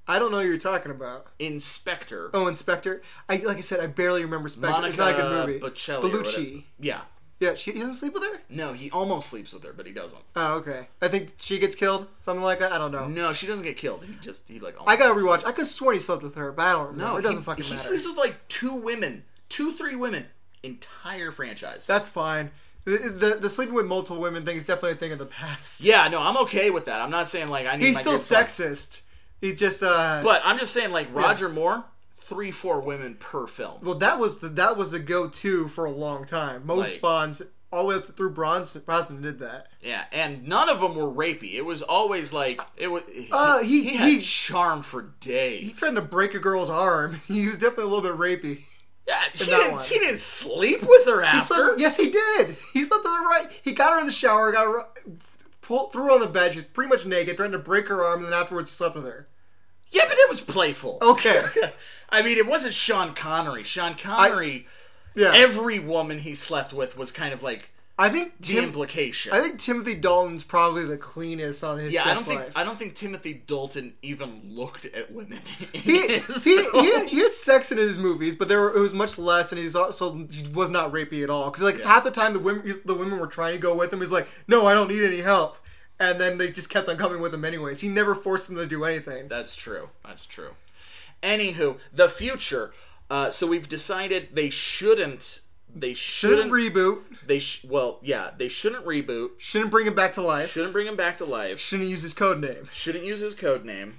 [0.07, 1.27] I don't know who you're talking about.
[1.39, 2.29] inspector.
[2.33, 3.01] Oh, Inspector.
[3.27, 4.69] I like I said, I barely remember Spectre.
[4.71, 5.59] Monica it's not a good movie.
[5.59, 6.01] Bocelli.
[6.11, 6.63] Bellucci.
[6.79, 7.01] Yeah.
[7.39, 8.41] Yeah, she he doesn't sleep with her.
[8.49, 10.21] No, he almost sleeps with her, but he doesn't.
[10.37, 10.87] Oh, okay.
[11.01, 12.71] I think she gets killed, something like that.
[12.71, 13.07] I don't know.
[13.07, 14.05] No, she doesn't get killed.
[14.05, 14.75] He just he like.
[14.87, 15.39] I gotta rewatch.
[15.39, 17.11] I could have sworn he slept with her, but I don't remember.
[17.11, 17.17] no.
[17.17, 17.83] it doesn't he, fucking he matter.
[17.83, 20.27] sleeps with like two women, two three women,
[20.63, 21.85] entire franchise.
[21.85, 22.51] That's fine.
[22.85, 25.83] The, the, the sleeping with multiple women thing is definitely a thing of the past.
[25.83, 27.01] yeah, no, I'm okay with that.
[27.01, 27.87] I'm not saying like I need.
[27.87, 29.01] He's still sexist.
[29.41, 30.21] He just uh.
[30.23, 31.83] But I'm just saying like Roger Moore,
[32.25, 33.79] three four women per film.
[33.81, 36.65] well, that was the that was the go-to for a long time.
[36.65, 37.41] Most Like- spawns
[37.71, 38.81] all the way up to, through Bronson.
[38.85, 39.67] Brosnan did that.
[39.81, 41.55] Yeah, and none of them were rapey.
[41.55, 43.03] It was always like it was.
[43.11, 45.63] He, Uh, he- he had he- charm for days.
[45.65, 47.21] He tried to break a girl's arm.
[47.27, 48.63] He was definitely a little bit rapey.
[49.07, 49.81] yeah, he didn't.
[49.83, 51.53] He didn't sleep with her He after.
[51.55, 52.55] slept, yes, he did.
[52.73, 53.51] He slept with her right.
[53.63, 54.85] He got her in the shower, got her,
[55.61, 56.53] pulled, threw her on the bed.
[56.53, 58.95] She was pretty much naked, trying to break her arm, and then afterwards he slept
[58.95, 59.27] with her.
[59.91, 60.97] Yeah, but it was playful.
[61.01, 61.41] Okay.
[62.09, 63.63] I mean, it wasn't Sean Connery.
[63.63, 64.67] Sean Connery,
[65.15, 65.31] Yeah.
[65.33, 69.31] every woman he slept with was kind of like I think the Tim, implication.
[69.31, 72.51] I think Timothy Dalton's probably the cleanest on his yeah, sex I don't think life.
[72.57, 75.39] I don't think Timothy Dalton even looked at women.
[75.71, 76.19] he, he,
[76.73, 79.61] he, he had sex in his movies, but there were, it was much less, and
[79.61, 81.45] he's also he was not rapey at all.
[81.49, 81.87] Because like Yeah.
[81.87, 84.01] half the time the women the women were trying to go with him.
[84.01, 85.57] He's like, no, I don't need any help,
[85.97, 87.79] and then they just kept on coming with him anyways.
[87.79, 89.29] He never forced them to do anything.
[89.29, 89.89] That's true.
[90.05, 90.51] That's true.
[91.25, 92.71] Anywho, the future.
[93.09, 95.41] Uh, so we've decided they shouldn't.
[95.77, 96.73] They Shouldn't shouldn't.
[96.73, 97.25] reboot.
[97.27, 99.31] they sh- well, yeah, they shouldn't reboot.
[99.39, 100.51] Shouldn't bring him back to life.
[100.51, 101.59] Shouldn't bring him back to life.
[101.59, 102.69] Shouldn't use his code name.
[102.71, 103.95] Shouldn't use his code name.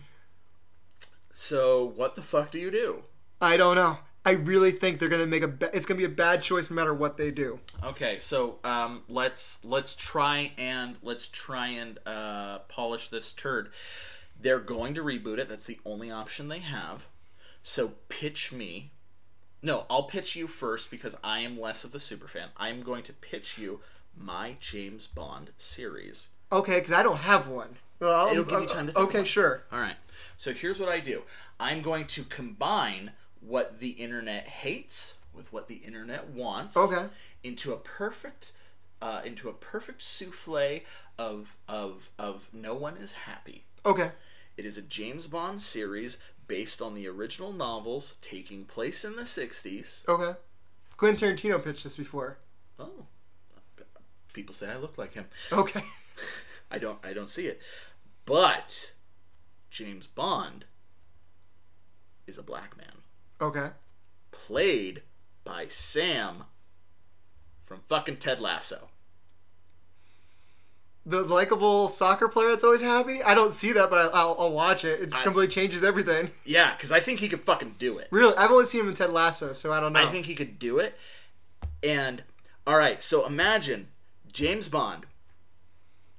[1.31, 3.03] So what the fuck do you do?
[3.40, 3.98] I don't know.
[4.24, 5.48] I really think they're gonna make a.
[5.48, 7.61] Ba- it's gonna be a bad choice no matter what they do.
[7.85, 13.70] Okay, so um, let's let's try and let's try and uh, polish this turd.
[14.40, 15.48] They're going to reboot it.
[15.48, 17.07] That's the only option they have.
[17.68, 18.93] So pitch me.
[19.60, 22.51] No, I'll pitch you first because I am less of a super fan.
[22.56, 23.80] I am going to pitch you
[24.16, 26.28] my James Bond series.
[26.52, 27.78] Okay, because I don't have one.
[27.98, 29.64] Well, It'll give you time to think Okay, about sure.
[29.72, 29.97] All right.
[30.36, 31.22] So here's what I do.
[31.59, 33.10] I'm going to combine
[33.40, 36.76] what the internet hates with what the internet wants.
[36.76, 37.06] Okay.
[37.43, 38.52] Into a perfect,
[39.02, 40.82] uh, into a perfect souffle
[41.18, 43.64] of of of no one is happy.
[43.84, 44.12] Okay.
[44.56, 46.18] It is a James Bond series
[46.48, 50.06] based on the original novels taking place in the 60s.
[50.09, 50.39] Okay.
[50.97, 52.39] Quentin Tarantino pitched this before.
[52.78, 53.06] Oh.
[54.32, 55.27] People say I look like him.
[55.52, 55.82] Okay.
[56.70, 57.60] I don't I don't see it.
[58.24, 58.93] But
[59.70, 60.64] James Bond
[62.27, 62.86] is a black man.
[63.40, 63.68] Okay.
[64.31, 65.02] played
[65.44, 66.44] by Sam
[67.64, 68.89] from fucking Ted Lasso.
[71.08, 73.22] The likable soccer player that's always happy.
[73.22, 75.00] I don't see that, but I'll, I'll watch it.
[75.00, 76.30] It just I- completely changes everything.
[76.44, 78.08] Yeah, because I think he could fucking do it.
[78.10, 80.00] Really, I've only seen him in Ted Lasso, so I don't know.
[80.04, 80.98] I think he could do it.
[81.84, 82.24] And
[82.66, 83.86] all right, so imagine
[84.32, 85.06] James Bond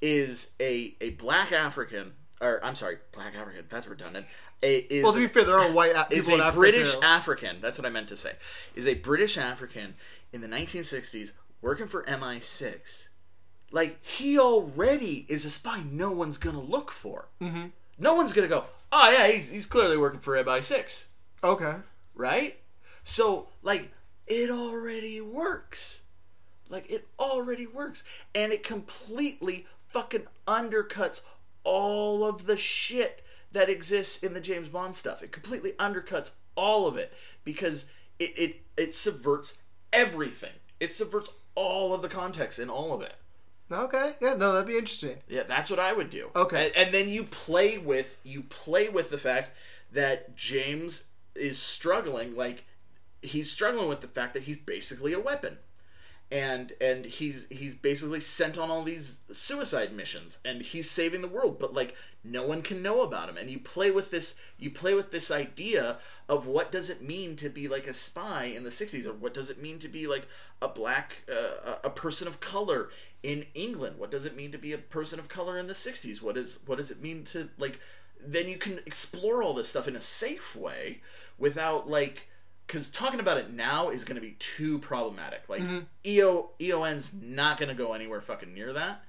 [0.01, 3.65] is a a black African, or I'm sorry, black African.
[3.69, 4.25] That's redundant.
[4.63, 6.93] A, is well, to be fair, there are white is people in a Africa British
[6.95, 7.01] too.
[7.03, 7.61] African.
[7.61, 8.33] That's what I meant to say.
[8.73, 9.95] Is a British African
[10.31, 13.06] in the 1960s working for MI6.
[13.71, 15.81] Like he already is a spy.
[15.89, 17.27] No one's gonna look for.
[17.41, 17.67] Mm-hmm.
[17.97, 18.65] No one's gonna go.
[18.91, 21.07] Oh yeah, he's he's clearly working for MI6,
[21.43, 21.75] okay.
[22.15, 22.57] right?
[23.03, 23.91] So like
[24.25, 26.01] it already works.
[26.69, 28.03] Like it already works,
[28.33, 31.21] and it completely fucking undercuts
[31.63, 35.23] all of the shit that exists in the James Bond stuff.
[35.23, 37.13] It completely undercuts all of it
[37.43, 37.89] because
[38.19, 39.59] it it, it subverts
[39.91, 40.51] everything.
[40.79, 43.15] It subverts all of the context in all of it.
[43.71, 44.13] Okay.
[44.21, 44.35] Yeah.
[44.35, 45.17] No, that'd be interesting.
[45.27, 46.29] Yeah, that's what I would do.
[46.35, 46.67] Okay.
[46.67, 49.51] And, and then you play with you play with the fact
[49.91, 52.65] that James is struggling like
[53.21, 55.57] he's struggling with the fact that he's basically a weapon.
[56.29, 61.27] And and he's he's basically sent on all these suicide missions and he's saving the
[61.27, 61.95] world but like
[62.31, 63.37] no one can know about him.
[63.37, 65.97] And you play with this you play with this idea
[66.27, 69.33] of what does it mean to be like a spy in the 60s or what
[69.33, 70.27] does it mean to be like
[70.61, 72.89] a black uh, a person of color
[73.23, 73.97] in England?
[73.97, 76.59] What does it mean to be a person of color in the 60s what is
[76.65, 77.79] what does it mean to like
[78.19, 81.01] then you can explore all this stuff in a safe way
[81.37, 82.29] without like
[82.67, 85.43] because talking about it now is going to be too problematic.
[85.47, 85.61] Like
[86.05, 89.03] EO EON's not going to go anywhere fucking near that.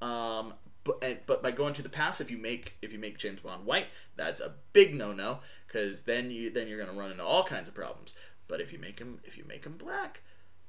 [0.00, 3.18] Um, but and, but by going to the past, if you make if you make
[3.18, 3.86] James Bond white,
[4.16, 7.44] that's a big no no because then you then you're going to run into all
[7.44, 8.14] kinds of problems.
[8.48, 10.22] But if you make him if you make him black,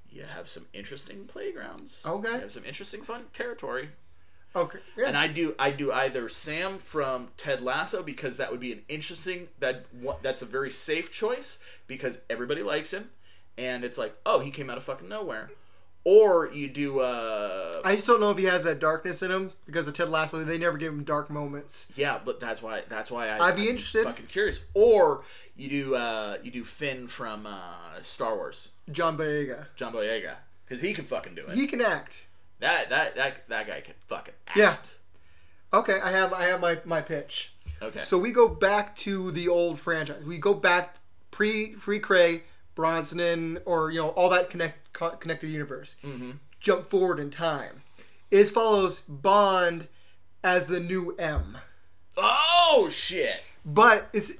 [0.10, 2.03] you have some interesting playgrounds.
[2.06, 2.30] Okay.
[2.30, 3.90] you have some interesting fun territory.
[4.56, 4.80] Okay.
[4.98, 5.08] Yeah.
[5.08, 8.82] And I do I do either Sam from Ted Lasso because that would be an
[8.88, 9.86] interesting that
[10.22, 13.10] that's a very safe choice because everybody likes him
[13.58, 15.50] and it's like oh he came out of fucking nowhere,
[16.04, 19.52] or you do uh I just don't know if he has that darkness in him
[19.66, 20.44] because of Ted Lasso.
[20.44, 21.92] They never give him dark moments.
[21.96, 24.04] yeah but that's why that's why I, I'd be I'm interested.
[24.04, 25.24] fucking curious or
[25.56, 29.68] you do uh you do Finn from uh Star Wars John Boyega.
[29.76, 30.36] John Boyega
[30.66, 32.28] because he can fucking do it He can act.
[32.64, 34.57] That that that that guy can fucking act.
[34.57, 34.76] Yeah.
[35.73, 37.53] Okay, I have I have my, my pitch.
[37.81, 40.23] okay So we go back to the old franchise.
[40.23, 40.98] We go back
[41.31, 42.44] pre pre Cray,
[42.76, 45.95] Brosnan, or you know all that connect co- connected universe.
[46.03, 46.31] Mm-hmm.
[46.60, 47.81] Jump forward in time.
[48.31, 49.88] It follows Bond
[50.44, 51.57] as the new M.
[52.18, 54.34] oh shit But it's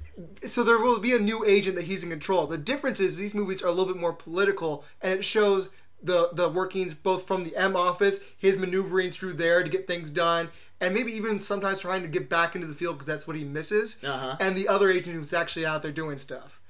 [0.44, 2.46] so there will be a new agent that he's in control.
[2.46, 5.70] The difference is these movies are a little bit more political, and it shows
[6.04, 10.10] the the workings both from the M office, his maneuverings through there to get things
[10.10, 10.50] done,
[10.80, 13.44] and maybe even sometimes trying to get back into the field because that's what he
[13.44, 13.98] misses.
[14.04, 14.36] Uh-huh.
[14.40, 16.60] And the other agent who's actually out there doing stuff.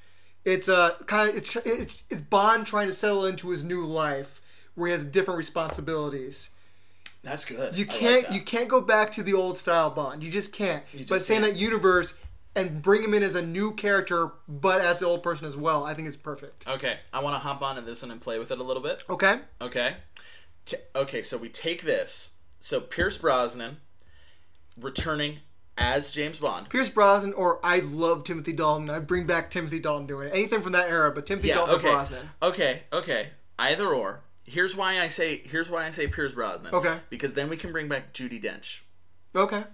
[0.45, 4.41] It's uh, kind of it's it's it's Bond trying to settle into his new life
[4.75, 6.51] where he has different responsibilities.
[7.23, 8.35] that's good You can't that.
[8.35, 10.23] you can't go back to the old style Bond.
[10.23, 10.83] You just can't.
[10.93, 11.55] but just saying can't.
[11.55, 12.15] that universe
[12.57, 15.85] and bring him in as a new character, but as the old person as well,
[15.85, 16.67] I think is perfect.
[16.69, 18.83] Okay, I want to hop on to this one and play with it a little
[18.83, 19.03] bit.
[19.11, 19.39] Okay.
[19.61, 19.97] Okay.
[20.65, 22.33] T- okay, so we take this.
[22.61, 23.79] So Pierce Brosnan
[24.81, 25.39] returning
[25.77, 26.69] as James Bond.
[26.69, 28.89] Pierce Brosnan, or I love Timothy Dalton.
[28.91, 30.35] I bring back Timothy Dalton doing it.
[30.35, 31.57] Anything from that era, but Timothy Yeah.
[31.57, 31.91] Dalton Okay.
[31.91, 32.31] Brosnan.
[32.43, 32.83] Okay.
[32.93, 33.29] Okay.
[33.59, 34.21] Either or.
[34.45, 35.39] Here's why I say.
[35.39, 36.75] Here's why I say Pierce Brosnan.
[36.75, 36.99] Okay.
[37.11, 38.81] Because then we can bring back Judi Dench.
[39.35, 39.65] Okay.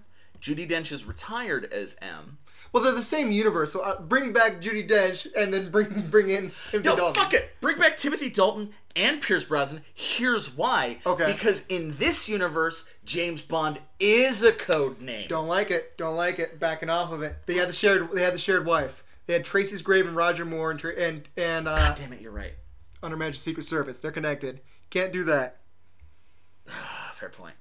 [0.40, 2.38] Judi Dench is retired as M.
[2.72, 6.28] Well, they're the same universe, so uh, bring back Judi Dench and then bring bring
[6.28, 7.14] in Timothy No, Dalton.
[7.22, 7.52] fuck it.
[7.60, 9.82] Bring back Timothy Dalton and Pierce Brosnan.
[9.94, 10.98] Here's why.
[11.04, 11.26] Okay.
[11.32, 15.26] Because in this universe, James Bond is a code name.
[15.28, 15.96] Don't like it.
[15.98, 16.60] Don't like it.
[16.60, 17.36] Backing off of it.
[17.46, 18.10] They had the shared.
[18.12, 19.02] They had the shared wife.
[19.26, 22.32] They had Tracy's Grave and Roger Moore and and and uh, God damn it, you're
[22.32, 22.54] right.
[23.02, 24.00] On Her Majesty's Secret Service.
[24.00, 24.60] They're connected.
[24.90, 25.60] Can't do that.
[27.14, 27.54] Fair point.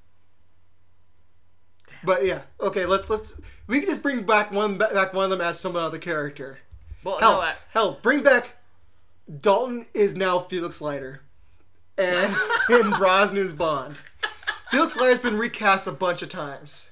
[2.03, 2.85] But yeah, okay.
[2.85, 3.35] Let's let's
[3.67, 6.59] we can just bring back one back one of them as some other character.
[7.03, 8.57] Well, Hell, no, I, hell, bring back
[9.41, 11.21] Dalton is now Felix Leiter,
[11.97, 12.33] and
[12.69, 14.01] and Brosnan's Bond.
[14.69, 16.89] Felix Leiter's been recast a bunch of times.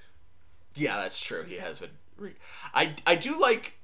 [0.75, 1.43] Yeah, that's true.
[1.43, 1.89] He has been.
[2.17, 2.35] Re-
[2.73, 3.79] I I do like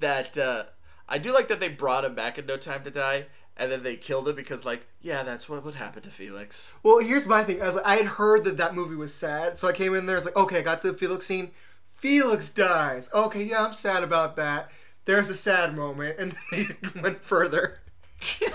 [0.00, 0.36] that.
[0.38, 0.64] Uh,
[1.08, 3.26] I do like that they brought him back in No Time to Die,
[3.56, 6.74] and then they killed him because, like, yeah, that's what would happen to Felix.
[6.82, 7.62] Well, here's my thing.
[7.62, 10.06] I was like, I had heard that that movie was sad, so I came in
[10.06, 10.16] there.
[10.16, 11.52] I was like, okay, I got to the Felix scene.
[11.84, 13.08] Felix dies.
[13.14, 14.70] Okay, yeah, I'm sad about that.
[15.06, 17.78] There's a sad moment, and then he went further.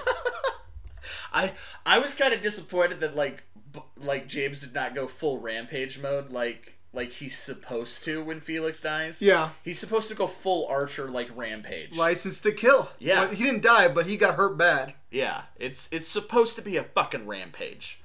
[1.33, 1.53] I
[1.85, 5.99] I was kind of disappointed that like b- like James did not go full rampage
[5.99, 9.21] mode like like he's supposed to when Felix dies.
[9.21, 9.51] Yeah.
[9.63, 11.95] he's supposed to go full Archer like rampage.
[11.95, 12.89] License to Kill.
[12.99, 13.31] Yeah.
[13.31, 14.93] He didn't die, but he got hurt bad.
[15.09, 18.01] Yeah, it's it's supposed to be a fucking rampage.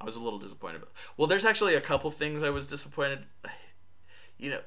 [0.00, 0.82] I was a little disappointed.
[1.16, 3.20] Well, there's actually a couple things I was disappointed.
[4.38, 4.60] You know,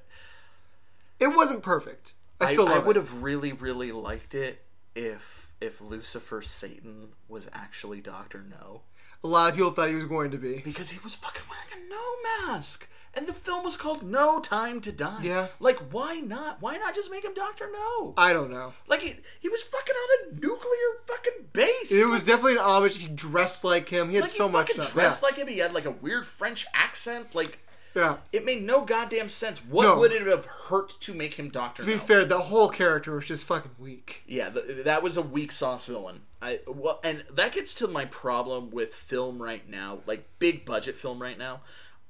[1.19, 2.13] It wasn't perfect.
[2.39, 4.61] I I, still I love would have really, really liked it
[4.95, 8.81] if if Lucifer Satan was actually Doctor No
[9.23, 10.61] A lot of people thought he was going to be.
[10.63, 14.81] because he was fucking wearing a no mask, and the film was called No Time
[14.81, 15.19] to Die.
[15.23, 15.47] Yeah.
[15.59, 16.61] like why not?
[16.61, 18.13] Why not just make him Doctor No?
[18.17, 18.73] I don't know.
[18.87, 21.91] Like he he was fucking on a nuclear fucking base.
[21.91, 22.97] It was definitely an homage.
[23.01, 24.09] He dressed like him.
[24.09, 24.93] He had like so he much fucking stuff.
[24.93, 25.27] dressed yeah.
[25.27, 25.47] like him.
[25.47, 27.33] He had like a weird French accent.
[27.35, 27.59] Like
[27.95, 28.17] yeah.
[28.33, 29.59] it made no goddamn sense.
[29.59, 29.99] What No.
[29.99, 31.83] would it have hurt to make him Doctor?
[31.83, 31.91] No?
[31.93, 34.23] To be fair, the whole character was just fucking weak.
[34.27, 36.21] yeah, th- that was a weak sauce villain.
[36.41, 40.97] I well, and that gets to my problem with film right now, like big budget
[40.97, 41.61] film right now.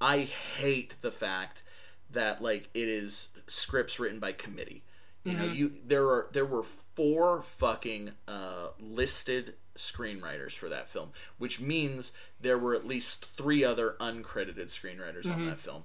[0.02, 1.64] I hate the fact
[2.12, 4.84] that like it is scripts written by committee.
[5.24, 11.10] You know, you there are there were four fucking uh, listed screenwriters for that film,
[11.38, 15.84] which means there were at least three other uncredited screenwriters on that film.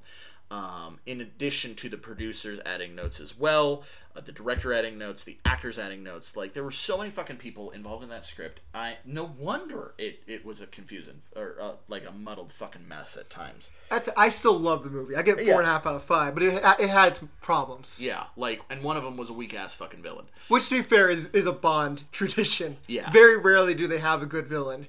[0.53, 3.85] Um, in addition to the producers adding notes as well,
[4.17, 7.37] uh, the director adding notes, the actors adding notes, like there were so many fucking
[7.37, 8.59] people involved in that script.
[8.75, 13.17] I no wonder it, it was a confusing or uh, like a muddled fucking mess
[13.17, 13.71] at times.
[13.91, 15.15] That's, I still love the movie.
[15.15, 15.59] I get four Yeah.
[15.59, 18.01] and a half out of five, but it, it had its problems.
[18.03, 20.25] Yeah, like and one of them was a weak ass fucking villain.
[20.49, 22.79] Which, to be fair, is, is a Bond tradition.
[22.89, 23.09] Yeah.
[23.13, 24.89] Very rarely do they have a good villain.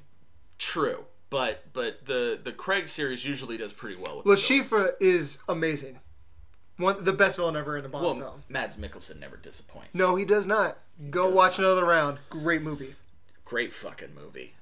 [0.57, 4.91] True, but but the the Craig series usually does pretty well with villains.
[4.99, 5.99] Is amazing.
[6.77, 8.43] One, the best villain ever in a Bond Well, film.
[8.49, 9.95] Mads Mikkelsen never disappoints.
[9.95, 10.77] No, he does not.
[11.09, 11.65] Go does watch not.
[11.65, 12.17] another round.
[12.29, 12.95] Great movie.
[13.45, 14.53] great fucking movie.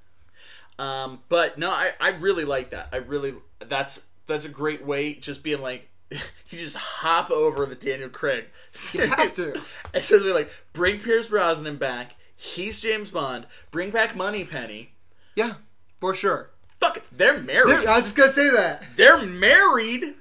[0.78, 2.90] Um, but no, I, I really like that.
[2.94, 3.34] I really
[3.66, 5.14] that's that's a great way.
[5.14, 6.20] Just being like, you
[6.52, 8.46] just hop over the Daniel Craig.
[8.94, 9.54] You have to.
[9.94, 12.16] and just be like, bring Pierce Brosnan back.
[12.36, 13.46] He's James Bond.
[13.72, 14.92] Bring back Moneypenny.
[15.36, 15.56] Yeah,
[16.00, 16.52] for sure.
[16.80, 17.68] Fuck it, they're married.
[17.80, 18.84] Dude, I was just gonna say that.
[18.96, 20.16] They're married.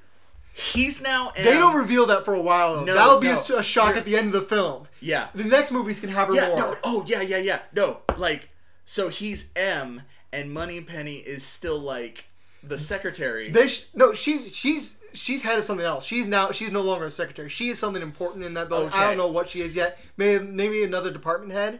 [0.54, 1.30] He's now.
[1.36, 2.76] They don't reveal that for a while.
[2.76, 2.84] Though.
[2.84, 3.40] No, That'll be no.
[3.56, 4.88] a, a shock at the end of the film.
[5.00, 5.28] Yeah.
[5.34, 6.48] The next movies can have her Yeah.
[6.48, 6.58] more.
[6.58, 6.76] No.
[6.82, 7.20] Oh yeah.
[7.20, 7.38] Yeah.
[7.38, 7.60] Yeah.
[7.72, 7.98] No.
[8.16, 8.48] Like,
[8.84, 12.24] so he's M, and Money Penny is still like
[12.64, 13.50] the secretary.
[13.52, 16.04] They sh- no, she's she's she's head of something else.
[16.04, 17.48] She's now she's no longer a secretary.
[17.48, 18.90] She is something important in that building.
[18.92, 20.00] I don't know what she is yet.
[20.16, 21.78] Maybe maybe another department head.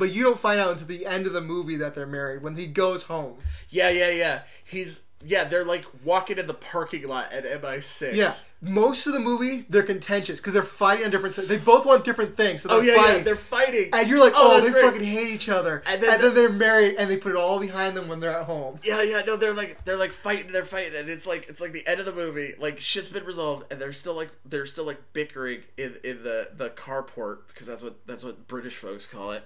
[0.00, 2.56] But you don't find out until the end of the movie that they're married when
[2.56, 3.36] he goes home.
[3.68, 4.40] Yeah, yeah, yeah.
[4.64, 5.44] He's yeah.
[5.44, 8.14] They're like walking in the parking lot at MI6.
[8.14, 11.36] Yeah, most of the movie they're contentious because they're fighting on different.
[11.46, 13.16] They both want different things, so they're Oh yeah, fighting.
[13.18, 13.22] yeah.
[13.24, 13.90] They're fighting.
[13.92, 14.84] and you're like, Oh, oh, they great.
[14.86, 15.82] fucking hate each other.
[15.86, 18.20] And And then then, the- they're married, and they put it all behind them when
[18.20, 18.78] they're at home.
[18.82, 19.20] yeah, yeah.
[19.26, 20.52] No, they're like they're like fighting.
[20.52, 22.54] They're fighting, and it's like it's like the end of the movie.
[22.58, 26.48] Like shit's been resolved, and they're still like they're still like bickering in in the
[26.56, 29.44] the carport because that's what that's what British folks call it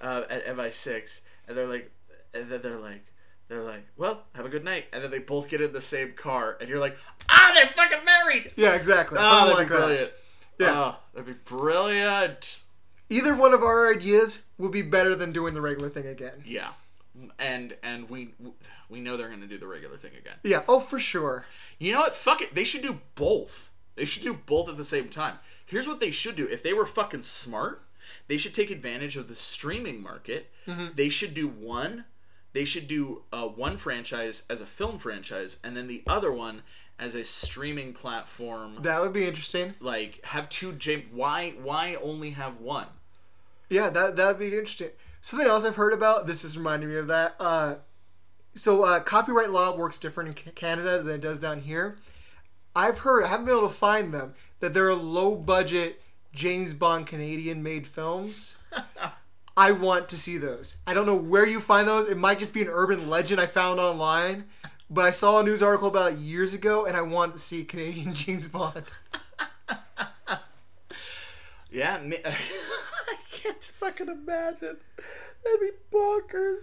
[0.00, 1.90] uh, at MI6, and they're like,
[2.34, 3.04] and then they're like.
[3.48, 6.14] They're like, well, have a good night, and then they both get in the same
[6.14, 6.96] car, and you're like,
[7.28, 8.50] ah, they're fucking married.
[8.56, 9.18] Yeah, exactly.
[9.20, 10.12] Oh, that'd like be that.
[10.58, 10.72] Yeah.
[10.72, 12.58] Oh, that'd be brilliant.
[13.08, 16.42] Either one of our ideas would be better than doing the regular thing again.
[16.44, 16.70] Yeah,
[17.38, 18.30] and and we
[18.88, 20.38] we know they're gonna do the regular thing again.
[20.42, 20.62] Yeah.
[20.68, 21.46] Oh, for sure.
[21.78, 22.16] You know what?
[22.16, 22.54] Fuck it.
[22.54, 23.70] They should do both.
[23.94, 25.38] They should do both at the same time.
[25.66, 26.48] Here's what they should do.
[26.48, 27.82] If they were fucking smart,
[28.28, 30.50] they should take advantage of the streaming market.
[30.94, 32.04] They should do one.
[32.52, 36.62] They should do uh, one franchise as a film franchise, and then the other one
[36.98, 38.78] as a streaming platform.
[38.80, 39.74] That would be interesting.
[39.80, 40.76] like have two.
[41.12, 41.50] Why?
[41.62, 42.86] Why only have one?
[43.68, 44.90] Yeah, that that would be interesting.
[45.20, 46.26] Something else I've heard about.
[46.26, 47.34] This is reminding me of that.
[47.38, 47.74] Uh,
[48.54, 51.98] so uh, copyright law works different in Canada than it does down here.
[52.74, 53.24] I've heard.
[53.24, 54.34] I haven't been able to find them.
[54.60, 56.00] That there are a low budget
[56.36, 58.58] James Bond Canadian made films.
[59.56, 60.76] I want to see those.
[60.86, 62.06] I don't know where you find those.
[62.08, 64.44] It might just be an urban legend I found online.
[64.90, 67.64] But I saw a news article about it years ago, and I want to see
[67.64, 68.84] Canadian James Bond.
[71.70, 74.76] Yeah, me- I can't fucking imagine.
[75.42, 76.60] That'd be bonkers.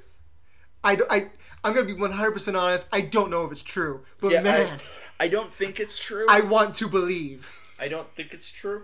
[0.84, 1.28] I, I,
[1.64, 2.88] I'm going to be 100% honest.
[2.92, 4.06] I don't know if it's true.
[4.22, 4.80] But Yeah, man,
[5.20, 6.26] I, I don't think it's true.
[6.30, 7.50] I, want to believe.
[7.80, 8.84] I don't think it's true.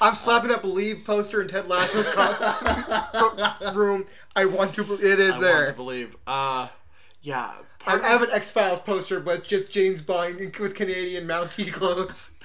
[0.00, 4.06] I'm slapping that believe poster in Ted Lasso's co- room.
[4.34, 5.04] I want to believe.
[5.04, 5.56] It is there.
[5.56, 6.16] I want to believe.
[6.26, 6.68] Uh,
[7.22, 7.52] yeah.
[7.86, 12.38] I, I have an X Files poster, but just James Bond with Canadian Mountie clothes.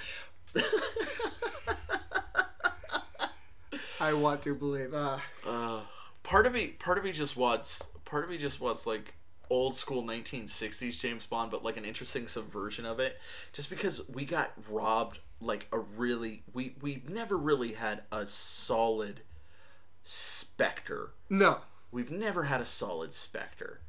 [3.99, 4.93] I want to believe.
[4.93, 5.79] Uh, uh,
[6.23, 9.15] part of me, part of me just wants, part of me just wants like
[9.49, 13.17] old school 1960s James Bond, but like an interesting subversion of it.
[13.53, 19.21] Just because we got robbed, like a really, we we've never really had a solid
[20.03, 21.11] Spectre.
[21.29, 21.59] no.
[21.91, 23.79] We've never had a solid Spectre.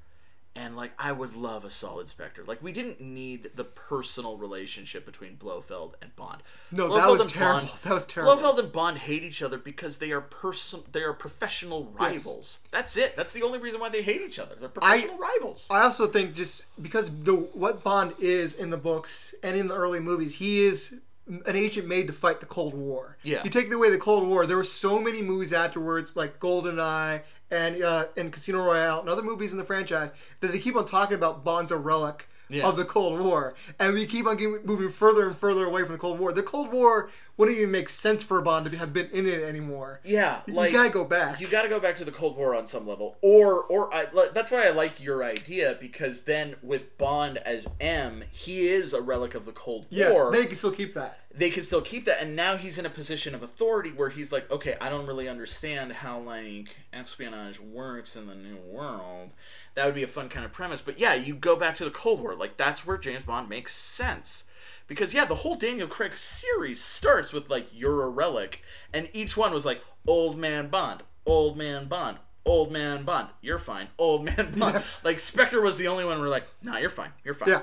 [0.55, 2.45] And like I would love a solid Spectre.
[2.47, 6.43] Like we didn't need the personal relationship between Blofeld and Bond.
[6.71, 7.69] No, that was terrible.
[7.83, 8.37] That was terrible.
[8.37, 12.61] Blofeld and Bond hate each other because they are person they are professional rivals.
[12.71, 13.17] That's it.
[13.17, 14.55] That's the only reason why they hate each other.
[14.59, 15.67] They're professional rivals.
[15.69, 19.75] I also think just because the what Bond is in the books and in the
[19.75, 23.17] early movies, he is an agent made to fight the Cold War.
[23.23, 23.43] Yeah.
[23.43, 27.83] You take away the Cold War, there were so many movies afterwards, like GoldenEye and
[27.83, 31.17] uh, and Casino Royale and other movies in the franchise that they keep on talking
[31.17, 32.69] about Bond's a relic Yeah.
[32.69, 35.93] of the Cold War, and we keep on getting, moving further and further away from
[35.93, 36.33] the Cold War.
[36.33, 40.01] The Cold War wouldn't even make sense for Bond to have been in it anymore.
[40.05, 41.41] Yeah, like, you gotta go back.
[41.41, 44.07] You got to go back to the Cold War on some level, or or I,
[44.33, 49.01] that's why I like your idea because then with Bond as M, he is a
[49.01, 50.31] relic of the Cold yes, War.
[50.31, 51.19] then you can still keep that.
[51.37, 54.33] They can still keep that, and now he's in a position of authority where he's
[54.33, 59.31] like, okay, I don't really understand how like espionage works in the new world.
[59.75, 61.91] That would be a fun kind of premise, but yeah, you go back to the
[61.91, 64.45] Cold War, like that's where James Bond makes sense.
[64.89, 68.63] Because yeah, the whole Daniel Craig series starts with like you're a relic,
[68.95, 72.17] and each one was like old man Bond, old man Bond,
[72.47, 74.83] old man Bond, you're fine, old man Bond.
[75.05, 77.63] Like Spectre was the only one where like, nah, you're fine, you're fine, Yeah.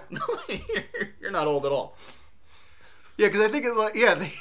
[1.20, 1.98] you're not old at all.
[3.18, 4.34] Yeah, because I think it like yeah, they,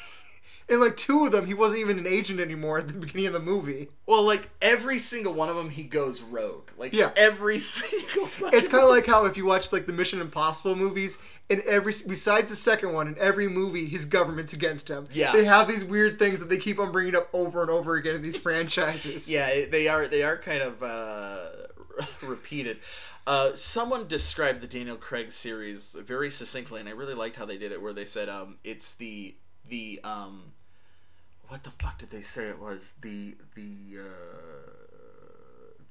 [0.68, 3.32] in like two of them, he wasn't even an agent anymore at the beginning of
[3.34, 3.88] the movie.
[4.06, 6.68] Well, like every single one of them, he goes rogue.
[6.78, 7.10] Like Yeah.
[7.16, 8.28] every single.
[8.52, 11.18] It's kind of like how if you watch like the Mission Impossible movies,
[11.50, 15.06] in every besides the second one, in every movie, his government's against him.
[15.12, 15.32] Yeah.
[15.32, 18.14] they have these weird things that they keep on bringing up over and over again
[18.16, 19.30] in these franchises.
[19.30, 20.06] yeah, it- they are.
[20.08, 21.48] They are kind of uh,
[22.22, 22.78] repeated.
[23.26, 27.58] Uh, someone described the Daniel Craig series very succinctly, and I really liked how they
[27.58, 27.80] did it.
[27.80, 29.34] Where they said, um, "It's the
[29.68, 30.52] the um,
[31.48, 34.70] what the fuck did they say it was the the uh,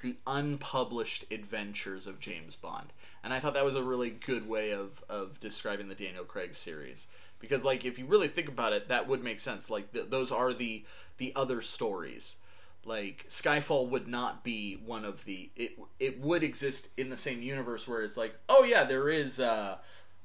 [0.01, 2.87] the unpublished adventures of James Bond,
[3.23, 6.53] and I thought that was a really good way of of describing the Daniel Craig
[6.53, 7.07] series
[7.39, 9.69] because like if you really think about it, that would make sense.
[9.69, 10.83] Like th- those are the
[11.17, 12.37] the other stories.
[12.85, 17.41] Like Skyfall would not be one of the it it would exist in the same
[17.43, 19.77] universe where it's like oh yeah there is uh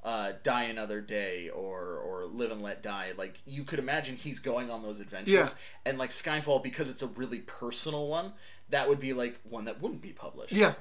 [0.05, 3.13] uh, Die Another Day or or Live and Let Die.
[3.19, 5.49] Like you could imagine he's going on those adventures, Yeah.
[5.85, 8.33] and like Skyfall because it's a really personal one.
[8.71, 10.53] That would be like one that wouldn't be published.
[10.53, 10.75] yeah.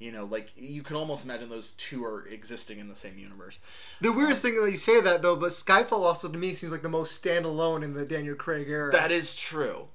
[0.00, 3.60] You know, like you can almost imagine those two are existing in the same universe.
[4.00, 6.82] The weirdest thing that you say that though, but Skyfall also to me seems like
[6.82, 8.90] the most standalone in the Daniel Craig era.
[8.90, 9.86] That is true.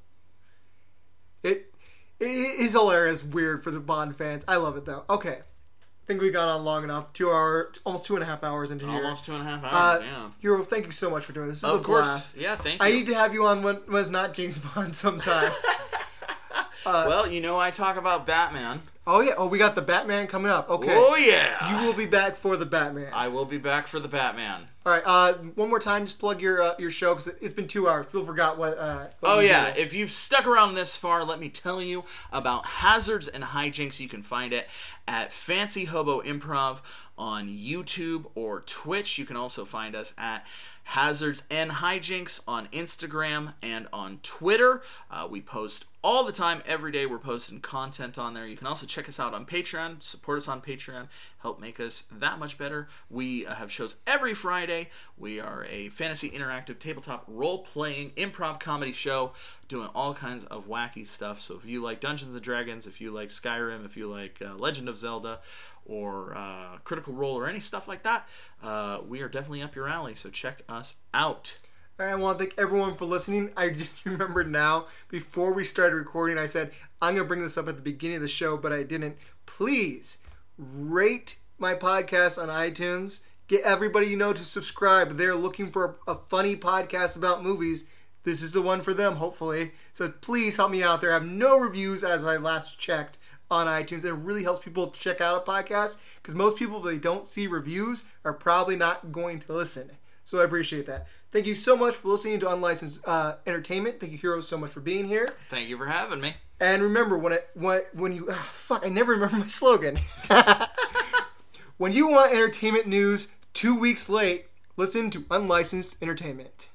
[1.51, 1.73] It,
[2.19, 4.43] it his whole era is weird for the Bond fans.
[4.47, 5.03] I love it though.
[5.09, 7.13] Okay, I think we got on long enough.
[7.13, 9.03] Two hour, almost two and a half hours into here.
[9.03, 10.03] Almost two and a half Uh, hours.
[10.03, 10.29] yeah.
[10.39, 11.61] Hero, thank you so much for doing this.
[11.61, 12.05] This is Of a course.
[12.07, 12.37] blast.
[12.37, 12.55] Yeah.
[12.55, 12.87] Thank you.
[12.87, 15.51] I need to have you on when was not James Bond sometime.
[16.85, 18.81] well, you know I talk about Batman.
[19.05, 19.33] oh yeah.
[19.37, 20.69] Oh, we got the Batman coming up.
[20.69, 20.93] Okay.
[20.95, 21.79] Oh yeah.
[21.81, 23.11] You will be back for the Batman.
[23.13, 24.67] I will be back for the Batman.
[24.87, 25.03] All right.
[25.05, 28.05] Uh, one more time, just plug your uh, your show because it's been two hours.
[28.05, 28.77] People forgot what.
[28.77, 32.65] Uh, what Oh yeah, if you've stuck around this far, let me tell you about
[32.65, 33.99] Hazards and Hijinks.
[33.99, 34.69] You can find it
[35.05, 36.79] at Fancy Hobo Improv
[37.17, 39.17] on YouTube or Twitch.
[39.17, 40.47] You can also find us at
[40.85, 44.83] Hazards and Hijinks on Instagram and on Twitter.
[45.11, 47.05] Uh, we post all the time, every day.
[47.05, 48.47] We're posting content on there.
[48.47, 50.01] You can also check us out on Patreon.
[50.01, 51.09] Support us on Patreon.
[51.39, 52.87] Help make us that much better.
[53.09, 54.87] We uh, have shows every Friday.
[55.17, 59.33] We are a fantasy interactive tabletop role playing improv comedy show
[59.67, 61.41] doing all kinds of wacky stuff.
[61.41, 64.55] So if you like Dungeons and Dragons, if you like Skyrim, if you like uh,
[64.55, 65.39] Legend of Zelda,
[65.85, 68.29] or uh, Critical Role, or any stuff like that,
[68.63, 70.15] uh, we are definitely up your alley.
[70.15, 71.57] So check us out.
[71.99, 73.49] I want to thank everyone for listening.
[73.57, 77.57] I just remembered now, before we started recording, I said, I'm going to bring this
[77.57, 79.17] up at the beginning of the show, but I didn't.
[79.47, 80.19] Please
[80.57, 83.21] rate my podcast on iTunes.
[83.47, 85.17] Get everybody you know to subscribe.
[85.17, 87.85] They're looking for a, funny podcast about movies.
[88.23, 89.71] This is the one for them, hopefully.
[89.91, 91.11] So please help me out there.
[91.11, 93.17] I have no reviews as I last checked
[93.49, 94.05] on iTunes.
[94.05, 97.47] It really helps people check out a podcast because most people, if they don't see
[97.47, 99.91] reviews, are probably not going to listen.
[100.27, 101.07] So I appreciate that.
[101.31, 104.01] Thank you so much for listening to Unlicensed uh, Entertainment.
[104.01, 105.33] Thank you, Heroes, so much for being here.
[105.49, 106.33] Thank you for having me.
[106.59, 109.99] And remember, when it when when you ah, fuck, I never remember my slogan.
[111.77, 116.67] when you want entertainment news two weeks late, listen to Unlicensed Entertainment.